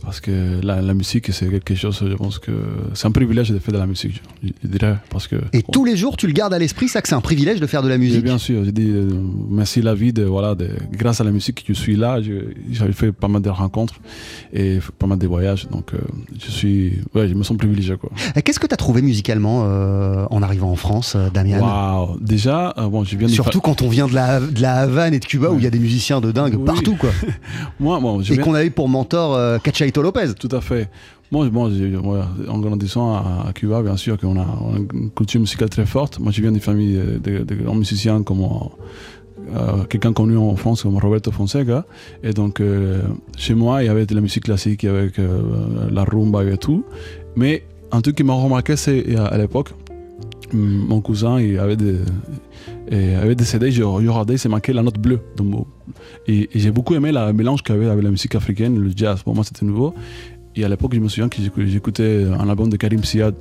Parce 0.06 0.20
que 0.20 0.60
la, 0.62 0.80
la 0.80 0.94
musique, 0.94 1.32
c'est 1.32 1.48
quelque 1.50 1.74
chose, 1.74 2.00
je 2.08 2.14
pense 2.14 2.38
que 2.38 2.52
c'est 2.94 3.06
un 3.08 3.10
privilège 3.10 3.50
de 3.50 3.58
faire 3.58 3.74
de 3.74 3.78
la 3.78 3.86
musique, 3.86 4.22
je, 4.42 4.48
je 4.62 4.68
dirais. 4.68 4.96
Parce 5.10 5.26
que, 5.26 5.34
Et 5.52 5.62
tous 5.64 5.84
les 5.84 5.96
jours, 5.96 6.16
tu 6.16 6.28
le 6.28 6.32
gardes 6.32 6.54
à 6.54 6.60
l'esprit, 6.60 6.86
ça 6.88 7.02
que 7.02 7.08
c'est 7.08 7.16
un 7.16 7.20
privilège 7.20 7.58
de 7.58 7.66
faire 7.66 7.82
de 7.82 7.88
la 7.88 7.96
Et 7.96 7.98
musique. 7.98 8.22
bien 8.22 8.38
sûr, 8.38 8.64
je 8.64 8.70
dis 8.70 8.88
euh, 8.88 9.08
merci 9.50 9.82
la 9.82 9.94
vie 9.94 10.12
de 10.12 10.22
voilà, 10.22 10.54
de, 10.54 10.68
grâce 10.92 11.20
à 11.20 11.24
la 11.24 11.32
musique, 11.32 11.64
je 11.68 11.72
suis 11.72 11.96
là. 11.96 12.20
J'ai 12.22 12.92
fait 12.92 13.10
pas 13.10 13.26
mal 13.26 13.42
de 13.42 13.50
rencontres 13.50 13.94
et 14.52 14.78
pas 14.98 15.08
mal 15.08 15.18
de 15.18 15.26
voyages, 15.26 15.66
donc 15.72 15.92
euh, 15.92 15.98
je 16.38 16.50
suis, 16.52 16.92
ouais, 17.14 17.26
je 17.28 17.34
me 17.34 17.42
sens 17.42 17.56
privilégié 17.56 17.96
quoi. 17.96 18.10
Euh, 18.36 18.40
Qu'est-ce 18.44 18.60
que 18.60 18.68
tu 18.68 18.74
as 18.74 18.76
trouvé 18.76 19.02
musicalement 19.02 19.64
euh, 19.66 20.24
en 20.30 20.40
arrivant 20.40 20.70
en 20.70 20.76
France, 20.76 21.14
euh, 21.16 21.30
Damien 21.34 21.58
Waouh, 21.60 22.16
déjà, 22.20 22.74
euh, 22.78 22.86
bon, 22.88 23.02
je 23.02 23.16
viens 23.16 23.26
de 23.26 23.32
Surtout 23.32 23.60
quand 23.60 23.82
on 23.82 23.88
vient 23.88 24.06
de 24.06 24.14
la, 24.14 24.38
de 24.38 24.62
la 24.62 24.76
Havane 24.76 25.14
et 25.14 25.18
de 25.18 25.24
Cuba 25.24 25.50
où 25.50 25.58
il 25.58 25.64
y 25.64 25.66
a 25.66 25.70
des 25.70 25.80
musiciens 25.80 26.20
de 26.20 26.30
dingue 26.30 26.54
Oui. 26.56 26.64
partout 26.64 26.94
quoi. 26.94 27.10
moi, 27.80 27.98
bon, 27.98 28.22
je 28.22 28.32
Et 28.32 28.36
viens- 28.36 28.44
qu'on 28.44 28.54
avait 28.54 28.70
pour 28.70 28.88
mentor 28.88 29.34
euh, 29.34 29.58
Chaito 29.96 30.02
Lopez. 30.02 30.34
Tout 30.38 30.54
à 30.54 30.60
fait. 30.60 30.90
Moi, 31.32 31.48
moi, 31.50 31.70
en 32.48 32.58
grandissant 32.58 33.14
à, 33.14 33.50
Cuba, 33.54 33.82
bien 33.82 33.96
sûr 33.96 34.18
qu'on 34.18 34.38
a, 34.38 34.46
une 34.92 35.10
culture 35.10 35.40
musicale 35.40 35.70
très 35.70 35.86
forte. 35.86 36.18
Moi, 36.18 36.32
je 36.32 36.42
viens 36.42 36.52
d'une 36.52 36.60
famille 36.60 36.96
de, 36.96 37.42
de- 37.44 37.54
grands 37.54 37.74
musiciens 37.74 38.22
comme 38.22 38.42
euh, 38.42 39.84
quelqu'un 39.88 40.12
connu 40.12 40.36
en 40.36 40.54
France 40.56 40.82
comme 40.82 40.98
Roberto 40.98 41.30
Fonseca. 41.32 41.86
Et 42.22 42.32
donc, 42.32 42.60
euh, 42.60 43.02
chez 43.38 43.54
moi, 43.54 43.82
il 43.82 43.86
y 43.86 43.88
avait 43.88 44.04
de 44.04 44.14
la 44.14 44.20
musique 44.20 44.44
classique, 44.44 44.84
avait 44.84 45.10
euh, 45.18 45.40
la 45.90 46.04
rumba 46.04 46.44
et 46.44 46.58
tout. 46.58 46.84
Mais 47.34 47.64
un 47.90 48.02
truc 48.02 48.16
qui 48.16 48.24
m'a 48.24 48.34
remarqué, 48.34 48.76
c'est 48.76 49.16
à, 49.16 49.38
l'époque, 49.38 49.70
mon 50.52 51.00
cousin, 51.00 51.40
il 51.40 51.58
avait 51.58 51.76
des, 51.76 51.96
et 52.90 53.14
avait 53.14 53.34
des 53.34 53.44
CD, 53.44 53.70
je, 53.70 53.78
je 53.78 53.82
regardais, 53.84 54.36
c'est 54.36 54.48
marqué 54.48 54.72
la 54.72 54.82
note 54.82 54.98
bleue. 54.98 55.20
Et, 56.26 56.48
j'ai 56.54 56.70
beaucoup 56.70 56.94
aimé 56.94 57.12
le 57.12 57.32
mélange 57.32 57.62
qu'il 57.62 57.74
avait 57.74 57.86
avec 57.88 58.04
la 58.04 58.10
musique 58.10 58.34
africaine, 58.34 58.78
le 58.78 58.90
jazz. 58.94 59.22
Pour 59.22 59.34
moi, 59.34 59.44
c'était 59.44 59.64
nouveau. 59.66 59.94
Et 60.54 60.64
à 60.64 60.68
l'époque, 60.68 60.94
je 60.94 61.00
me 61.00 61.08
souviens 61.08 61.28
que 61.28 61.36
j'écou- 61.42 61.66
j'écoutais 61.66 62.24
un 62.24 62.48
album 62.48 62.68
de 62.70 62.76
Karim 62.76 63.04
Siad 63.04 63.34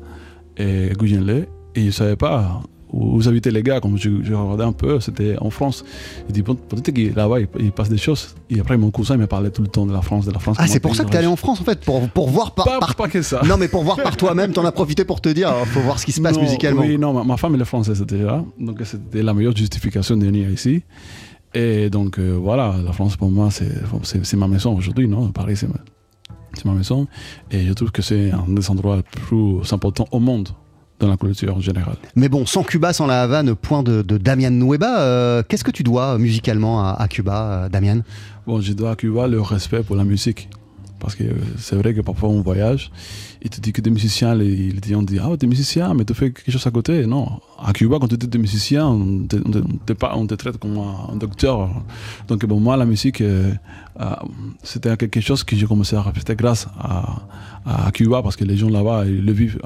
et 0.57 0.89
Goujenle. 0.97 1.47
Et 1.75 1.81
je 1.81 1.85
ne 1.87 1.91
savais 1.91 2.15
pas 2.15 2.61
vous 2.93 3.27
habitaient 3.27 3.51
les 3.51 3.63
gars. 3.63 3.79
Comme 3.79 3.97
je, 3.97 4.09
je 4.23 4.33
regardais 4.33 4.63
un 4.63 4.71
peu, 4.71 4.99
c'était 4.99 5.35
en 5.39 5.49
France. 5.49 5.83
Je 6.27 6.33
dis, 6.33 6.41
bon, 6.41 6.55
peut-être 6.55 6.91
que 6.91 7.15
là-bas, 7.15 7.39
il, 7.41 7.47
il 7.59 7.71
passe 7.71 7.89
des 7.89 7.97
choses. 7.97 8.35
Et 8.49 8.59
après, 8.59 8.77
mon 8.77 8.91
cousin, 8.91 9.15
il 9.15 9.19
me 9.21 9.27
parlait 9.27 9.49
tout 9.51 9.61
le 9.61 9.67
temps 9.67 9.85
de 9.85 9.93
la 9.93 10.01
France, 10.01 10.25
de 10.25 10.31
la 10.31 10.39
France. 10.39 10.57
Ah, 10.59 10.67
c'est 10.67 10.79
pour 10.79 10.95
ça 10.95 11.03
que 11.03 11.09
t'es 11.09 11.17
allé 11.17 11.27
en 11.27 11.35
France 11.35 11.61
en 11.61 11.63
fait, 11.63 11.79
pour, 11.81 12.07
pour 12.09 12.29
voir 12.29 12.53
par, 12.53 12.65
Pas, 12.65 12.79
par- 12.79 12.95
pas 12.95 13.07
que 13.07 13.21
ça. 13.21 13.41
Non, 13.45 13.57
mais 13.57 13.67
pour 13.67 13.83
voir 13.83 13.97
par 14.01 14.15
toi-même, 14.17 14.51
t'en 14.53 14.65
as 14.65 14.71
profité 14.71 15.03
pour 15.05 15.21
te 15.21 15.29
dire, 15.29 15.49
euh, 15.49 15.65
faut 15.65 15.81
voir 15.81 15.99
ce 15.99 16.05
qui 16.05 16.11
se 16.11 16.21
passe 16.21 16.35
Non, 16.35 16.41
musicalement. 16.43 16.81
Oui, 16.81 16.97
non, 16.97 17.13
ma, 17.13 17.23
ma 17.23 17.37
femme 17.37 17.55
elle 17.55 17.61
est 17.61 17.65
française 17.65 18.01
déjà, 18.07 18.43
donc 18.59 18.79
c'était 18.83 19.23
la 19.23 19.33
meilleure 19.33 19.55
justification 19.55 20.17
de 20.17 20.25
venir 20.25 20.49
ici. 20.49 20.83
Et 21.53 21.89
donc 21.89 22.19
euh, 22.19 22.37
voilà, 22.39 22.75
la 22.85 22.91
France 22.91 23.15
pour 23.15 23.29
moi 23.31 23.49
c'est 23.51 24.33
ma 24.35 24.47
maison 24.47 24.75
aujourd'hui, 24.75 25.07
non? 25.07 25.31
Paris 25.31 25.55
c'est 25.55 25.67
ma, 25.69 25.75
c'est 26.53 26.65
ma 26.65 26.73
maison. 26.73 27.07
Et 27.51 27.65
je 27.65 27.73
trouve 27.73 27.91
que 27.91 28.01
c'est 28.01 28.31
un 28.31 28.45
des 28.49 28.69
endroits 28.69 28.97
les 28.97 29.03
plus 29.03 29.71
importants 29.71 30.07
au 30.11 30.19
monde 30.19 30.49
dans 30.99 31.07
la 31.07 31.17
culture 31.17 31.55
en 31.55 31.61
général. 31.61 31.95
Mais 32.15 32.29
bon, 32.29 32.45
sans 32.45 32.63
Cuba, 32.63 32.93
sans 32.93 33.05
la 33.07 33.21
Havane, 33.23 33.53
point 33.55 33.83
de, 33.83 34.01
de 34.01 34.17
Damian 34.17 34.51
Nueba, 34.51 35.01
euh, 35.01 35.43
qu'est-ce 35.47 35.63
que 35.63 35.71
tu 35.71 35.83
dois 35.83 36.15
euh, 36.15 36.17
musicalement 36.17 36.81
à, 36.83 36.91
à 36.91 37.07
Cuba, 37.07 37.37
euh, 37.65 37.69
Damian? 37.69 38.01
Bon, 38.47 38.61
je 38.61 38.73
dois 38.73 38.91
à 38.91 38.95
Cuba 38.95 39.27
le 39.27 39.41
respect 39.41 39.83
pour 39.83 39.95
la 39.95 40.03
musique. 40.05 40.49
Parce 40.99 41.13
que 41.15 41.23
euh, 41.25 41.33
c'est 41.57 41.75
vrai 41.75 41.93
que 41.93 41.99
parfois 42.01 42.29
on 42.29 42.41
voyage 42.41 42.89
et 43.41 43.49
tu 43.49 43.59
dis 43.59 43.73
que 43.73 43.81
des 43.81 43.89
musiciens, 43.91 44.33
les, 44.33 44.71
les 44.71 44.89
gens 44.89 45.03
disent 45.03 45.21
Ah, 45.21 45.29
t'es 45.37 45.45
musicien, 45.45 45.93
mais 45.93 46.05
tu 46.05 46.13
fais 46.13 46.31
quelque 46.31 46.49
chose 46.51 46.65
à 46.65 46.71
côté. 46.71 47.05
Non. 47.05 47.27
À 47.61 47.73
Cuba, 47.73 47.97
quand 47.99 48.07
tu 48.07 48.15
es 48.15 48.37
musicien, 48.39 48.87
on 48.87 49.23
te, 49.27 49.35
on 49.35 49.51
te- 49.85 50.05
on 50.15 50.25
traite 50.27 50.57
comme 50.57 50.77
un, 50.77 51.15
docteur. 51.17 51.69
Donc, 52.29 52.45
pour 52.45 52.59
moi, 52.61 52.77
la 52.77 52.85
musique, 52.85 53.19
euh, 53.21 53.51
euh, 53.99 54.05
c'était 54.63 54.95
quelque 54.95 55.19
chose 55.19 55.43
que 55.43 55.55
j'ai 55.55 55.67
commencé 55.67 55.95
à 55.97 56.01
respecter 56.01 56.35
grâce 56.35 56.67
à, 56.79 57.17
à 57.65 57.91
Cuba 57.91 58.23
parce 58.23 58.37
que 58.37 58.45
les 58.45 58.55
gens 58.57 58.69
là-bas, 58.69 59.03
ils 59.05 59.23
le 59.23 59.31
vivent 59.33 59.59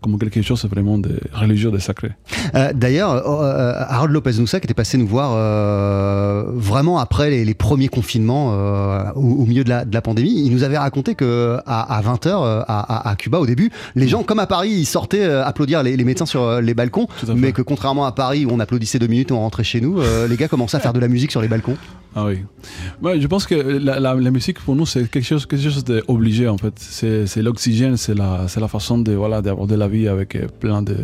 comme 0.00 0.18
quelque 0.18 0.42
chose 0.42 0.64
vraiment 0.66 0.98
de 0.98 1.18
religieux, 1.32 1.70
de 1.70 1.78
sacré. 1.78 2.10
Euh, 2.54 2.72
D'ailleurs, 2.74 3.10
euh, 3.10 3.42
euh, 3.42 3.72
Harold 3.88 4.12
Lopez 4.12 4.34
Noussa 4.38 4.60
qui 4.60 4.66
était 4.66 4.74
passé 4.74 4.98
nous 4.98 5.06
voir 5.06 5.32
euh, 5.34 6.44
vraiment 6.54 6.98
après 6.98 7.30
les, 7.30 7.44
les 7.44 7.54
premiers 7.54 7.88
confinements 7.88 8.48
au, 9.14 9.20
au 9.20 9.46
milieu 9.46 9.64
de 9.64 9.68
la, 9.68 9.84
de 9.84 9.94
la 9.94 10.02
pandémie, 10.02 10.44
il 10.44 10.52
nous 10.52 10.62
avait 10.62 10.78
raconté 10.78 11.14
que 11.14 11.58
à, 11.66 12.00
20h 12.02 12.64
à, 12.68 13.14
Cuba 13.18 13.38
au 13.38 13.46
début, 13.46 13.70
les 13.94 14.08
gens 14.08 14.22
comme 14.22 14.38
à 14.38 14.46
Paris, 14.46 14.70
ils 14.70 14.86
sortaient 14.86 15.24
applaudir 15.24 15.82
les, 15.82 15.96
les 15.96 16.04
médecins 16.04 16.26
sur 16.26 16.60
les 16.60 16.74
balcons, 16.74 17.08
mais 17.34 17.52
que 17.52 17.62
contrairement 17.62 18.06
à 18.06 18.12
Paris 18.12 18.46
où 18.46 18.50
on 18.52 18.60
applaudissait 18.60 18.98
deux 18.98 19.06
minutes 19.06 19.30
et 19.30 19.34
on 19.34 19.40
rentrait 19.40 19.64
chez 19.64 19.80
nous, 19.80 19.98
les 20.28 20.36
gars 20.36 20.48
commençaient 20.48 20.76
à 20.76 20.80
faire 20.80 20.92
de 20.92 21.00
la 21.00 21.08
musique 21.08 21.30
sur 21.30 21.40
les 21.42 21.48
balcons. 21.48 21.76
Ah 22.18 22.24
oui. 22.24 22.38
Ouais, 23.02 23.20
je 23.20 23.26
pense 23.26 23.46
que 23.46 23.54
la, 23.54 24.00
la- 24.00 24.14
la 24.14 24.30
musique 24.30 24.58
pour 24.60 24.74
nous 24.74 24.86
c'est 24.86 25.06
quelque 25.10 25.22
chose, 25.26 25.44
quelque 25.44 25.62
chose 25.68 25.84
d'obligé 25.84 26.48
en 26.48 26.56
fait. 26.56 26.72
C'est 26.78 27.42
l'oxygène, 27.42 27.98
c'est 27.98 28.14
la, 28.14 28.48
c'est 28.48 28.58
la 28.58 28.68
façon 28.68 28.96
de 28.98 29.12
voilà 29.12 29.42
d'aborder 29.42 29.76
la 29.76 29.86
vie 29.86 30.08
avec 30.08 30.34
euh, 30.34 30.46
plein 30.58 30.80
de, 30.80 30.96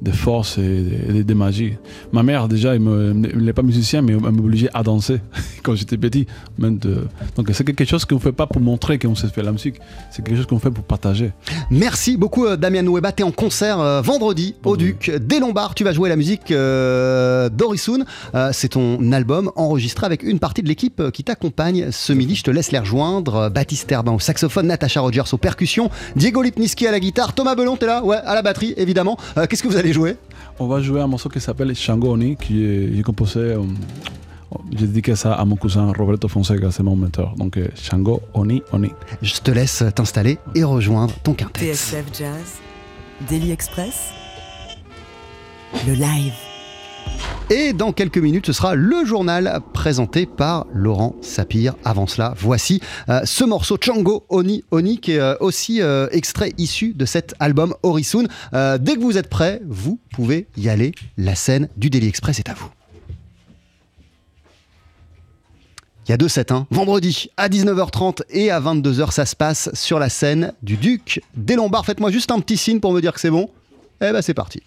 de 0.00 0.10
force 0.12 0.56
et 0.58 0.82
de, 1.12 1.22
de 1.22 1.34
magie. 1.34 1.74
Ma 2.12 2.22
mère 2.22 2.46
déjà, 2.46 2.74
elle 2.76 2.80
me- 2.82 3.10
elle 3.10 3.42
n'est 3.44 3.52
pas 3.52 3.62
musicienne, 3.62 4.04
mais 4.04 4.12
elle 4.12 4.20
m'obligeait 4.30 4.70
à 4.74 4.84
danser 4.84 5.20
quand 5.64 5.74
j'étais 5.74 5.96
petit. 5.98 6.26
Même 6.56 6.78
de- 6.78 7.04
donc 7.34 7.50
c'est 7.52 7.64
quelque 7.64 7.84
chose 7.84 8.04
qu'on 8.04 8.20
fait 8.20 8.30
pas 8.30 8.46
pour 8.46 8.62
montrer 8.62 9.00
qu'on 9.00 9.16
sait 9.16 9.26
faire 9.26 9.44
la 9.44 9.52
musique. 9.52 9.80
C'est 10.12 10.24
quelque 10.24 10.36
chose 10.36 10.46
qu'on 10.46 10.60
fait 10.60 10.70
pour 10.70 10.84
partager. 10.84 11.32
Merci 11.70 12.16
beaucoup 12.16 12.46
euh, 12.46 12.56
Damien 12.56 12.82
Nueba, 12.82 13.10
t'es 13.10 13.24
en 13.24 13.32
concert 13.32 13.80
euh, 13.80 14.00
vendredi 14.02 14.54
au 14.64 14.76
Duc 14.76 15.10
des 15.20 15.40
Lombards. 15.40 15.74
Tu 15.74 15.82
vas 15.82 15.92
jouer 15.92 16.08
la 16.08 16.16
musique 16.16 16.52
euh, 16.52 17.48
d'Orisoun. 17.48 18.04
Euh, 18.36 18.50
c'est 18.52 18.68
ton 18.68 19.10
album 19.10 19.50
enregistré 19.56 20.06
avec 20.06 20.22
une 20.22 20.38
partie 20.44 20.62
de 20.62 20.68
l'équipe 20.68 21.00
euh, 21.00 21.10
qui 21.10 21.24
t'accompagne 21.24 21.90
ce 21.90 22.12
midi. 22.12 22.34
Je 22.34 22.42
te 22.42 22.50
laisse 22.50 22.70
les 22.70 22.78
rejoindre. 22.78 23.34
Euh, 23.34 23.48
Baptiste 23.48 23.90
Herbin 23.90 24.12
au 24.12 24.18
saxophone, 24.20 24.66
Natacha 24.66 25.00
Rogers 25.00 25.32
aux 25.32 25.38
percussions, 25.38 25.88
Diego 26.16 26.42
Lipniski 26.42 26.86
à 26.86 26.90
la 26.90 27.00
guitare, 27.00 27.32
Thomas 27.32 27.54
Belon, 27.54 27.76
t'es 27.78 27.86
là? 27.86 28.04
Ouais, 28.04 28.18
à 28.18 28.34
la 28.34 28.42
batterie 28.42 28.74
évidemment. 28.76 29.16
Euh, 29.38 29.46
Qu'est-ce 29.46 29.62
que 29.62 29.68
vous 29.68 29.78
allez 29.78 29.94
jouer? 29.94 30.16
On 30.58 30.66
va 30.66 30.82
jouer 30.82 31.00
un 31.00 31.06
morceau 31.06 31.30
qui 31.30 31.40
s'appelle 31.40 31.74
Shango 31.74 32.12
Oni, 32.12 32.36
qui 32.36 32.62
est 32.62 32.94
j'ai 32.94 33.02
composé. 33.02 33.40
euh, 33.40 33.62
j'ai 34.76 34.86
dédié 34.86 35.16
ça 35.16 35.32
à 35.32 35.44
mon 35.46 35.56
cousin 35.56 35.90
Roberto 35.96 36.28
Fonseca, 36.28 36.70
c'est 36.70 36.82
mon 36.82 36.94
mentor. 36.94 37.34
Donc 37.38 37.56
euh, 37.56 37.68
Shango 37.74 38.20
Oni 38.34 38.60
Oni. 38.72 38.90
Je 39.22 39.34
te 39.40 39.50
laisse 39.50 39.82
t'installer 39.94 40.36
et 40.54 40.62
rejoindre 40.62 41.14
ton 41.22 41.32
quintet. 41.32 41.72
TSF 41.72 42.04
Jazz, 42.18 42.60
Daily 43.30 43.50
Express, 43.50 44.10
le 45.86 45.94
live. 45.94 46.34
Et 47.50 47.74
dans 47.74 47.92
quelques 47.92 48.18
minutes, 48.18 48.46
ce 48.46 48.52
sera 48.54 48.74
le 48.74 49.04
journal 49.04 49.60
présenté 49.74 50.24
par 50.24 50.66
Laurent 50.72 51.14
Sapir. 51.20 51.74
Avant 51.84 52.06
cela, 52.06 52.32
voici 52.38 52.80
euh, 53.10 53.20
ce 53.24 53.44
morceau 53.44 53.76
Chango 53.78 54.24
Oni 54.30 54.64
Oni 54.70 54.98
qui 54.98 55.12
est 55.12 55.20
euh, 55.20 55.36
aussi 55.40 55.82
euh, 55.82 56.08
extrait 56.10 56.54
issu 56.56 56.94
de 56.94 57.04
cet 57.04 57.34
album 57.40 57.74
Orisoun. 57.82 58.28
Euh, 58.54 58.78
dès 58.78 58.94
que 58.94 59.00
vous 59.00 59.18
êtes 59.18 59.28
prêts, 59.28 59.60
vous 59.66 60.00
pouvez 60.10 60.48
y 60.56 60.70
aller. 60.70 60.92
La 61.18 61.34
scène 61.34 61.68
du 61.76 61.90
Daily 61.90 62.08
Express 62.08 62.38
est 62.38 62.48
à 62.48 62.54
vous. 62.54 62.68
Il 66.06 66.10
y 66.10 66.14
a 66.14 66.16
deux 66.16 66.28
sets, 66.28 66.50
hein. 66.50 66.66
vendredi 66.70 67.30
à 67.36 67.48
19h30 67.48 68.22
et 68.30 68.50
à 68.50 68.60
22h, 68.60 69.10
ça 69.10 69.24
se 69.26 69.36
passe 69.36 69.70
sur 69.74 69.98
la 69.98 70.08
scène 70.08 70.52
du 70.62 70.76
Duc 70.76 71.22
des 71.34 71.56
Lombards. 71.56 71.86
Faites-moi 71.86 72.10
juste 72.10 72.30
un 72.30 72.40
petit 72.40 72.56
signe 72.56 72.80
pour 72.80 72.92
me 72.92 73.00
dire 73.00 73.12
que 73.12 73.20
c'est 73.20 73.30
bon. 73.30 73.48
Eh 74.00 74.12
ben 74.12 74.20
c'est 74.22 74.34
parti. 74.34 74.62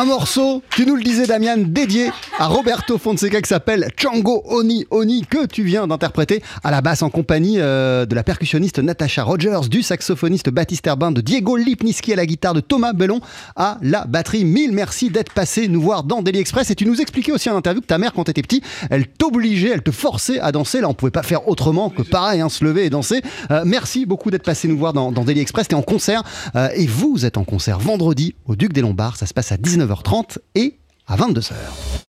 Un 0.00 0.06
morceau, 0.06 0.62
tu 0.70 0.86
nous 0.86 0.96
le 0.96 1.02
disais 1.02 1.26
Damian, 1.26 1.58
dédié 1.58 2.10
à 2.40 2.46
Roberto 2.46 2.96
Fonseca 2.96 3.42
qui 3.42 3.48
s'appelle 3.48 3.90
Django 3.98 4.42
Oni 4.46 4.86
Oni 4.90 5.26
que 5.26 5.44
tu 5.44 5.62
viens 5.62 5.86
d'interpréter 5.86 6.42
à 6.64 6.70
la 6.70 6.80
basse 6.80 7.02
en 7.02 7.10
compagnie 7.10 7.56
euh, 7.58 8.06
de 8.06 8.14
la 8.14 8.22
percussionniste 8.22 8.78
Natasha 8.78 9.24
Rogers, 9.24 9.68
du 9.68 9.82
saxophoniste 9.82 10.48
Baptiste 10.48 10.86
Herbin, 10.86 11.12
de 11.12 11.20
Diego 11.20 11.56
Lipniski 11.56 12.14
à 12.14 12.16
la 12.16 12.24
guitare, 12.24 12.54
de 12.54 12.60
Thomas 12.60 12.94
Bellon 12.94 13.20
à 13.56 13.76
la 13.82 14.06
batterie. 14.06 14.46
Mille 14.46 14.72
merci 14.72 15.10
d'être 15.10 15.34
passé 15.34 15.68
nous 15.68 15.82
voir 15.82 16.02
dans 16.02 16.22
Daily 16.22 16.38
Express 16.38 16.70
et 16.70 16.74
tu 16.74 16.86
nous 16.86 17.02
expliquais 17.02 17.30
aussi 17.30 17.50
en 17.50 17.56
interview 17.56 17.82
que 17.82 17.86
ta 17.86 17.98
mère 17.98 18.14
quand 18.14 18.24
t'étais 18.24 18.40
petit, 18.40 18.62
elle 18.88 19.06
t'obligeait, 19.06 19.72
elle 19.74 19.82
te 19.82 19.90
forçait 19.90 20.40
à 20.40 20.50
danser. 20.50 20.80
Là 20.80 20.88
on 20.88 20.94
pouvait 20.94 21.10
pas 21.10 21.22
faire 21.22 21.46
autrement 21.46 21.90
que 21.90 22.00
pareil, 22.00 22.40
hein, 22.40 22.48
se 22.48 22.64
lever 22.64 22.86
et 22.86 22.90
danser. 22.90 23.20
Euh, 23.50 23.64
merci 23.66 24.06
beaucoup 24.06 24.30
d'être 24.30 24.44
passé 24.44 24.66
nous 24.66 24.78
voir 24.78 24.94
dans, 24.94 25.12
dans 25.12 25.24
Daily 25.24 25.40
Express. 25.40 25.68
T'es 25.68 25.74
en 25.74 25.82
concert 25.82 26.22
euh, 26.56 26.70
et 26.74 26.86
vous 26.86 27.26
êtes 27.26 27.36
en 27.36 27.44
concert 27.44 27.78
vendredi 27.80 28.34
au 28.46 28.56
Duc 28.56 28.72
des 28.72 28.80
Lombards. 28.80 29.18
Ça 29.18 29.26
se 29.26 29.34
passe 29.34 29.52
à 29.52 29.56
19h30 29.56 30.38
et 30.54 30.78
à 31.06 31.18
22h. 31.18 32.06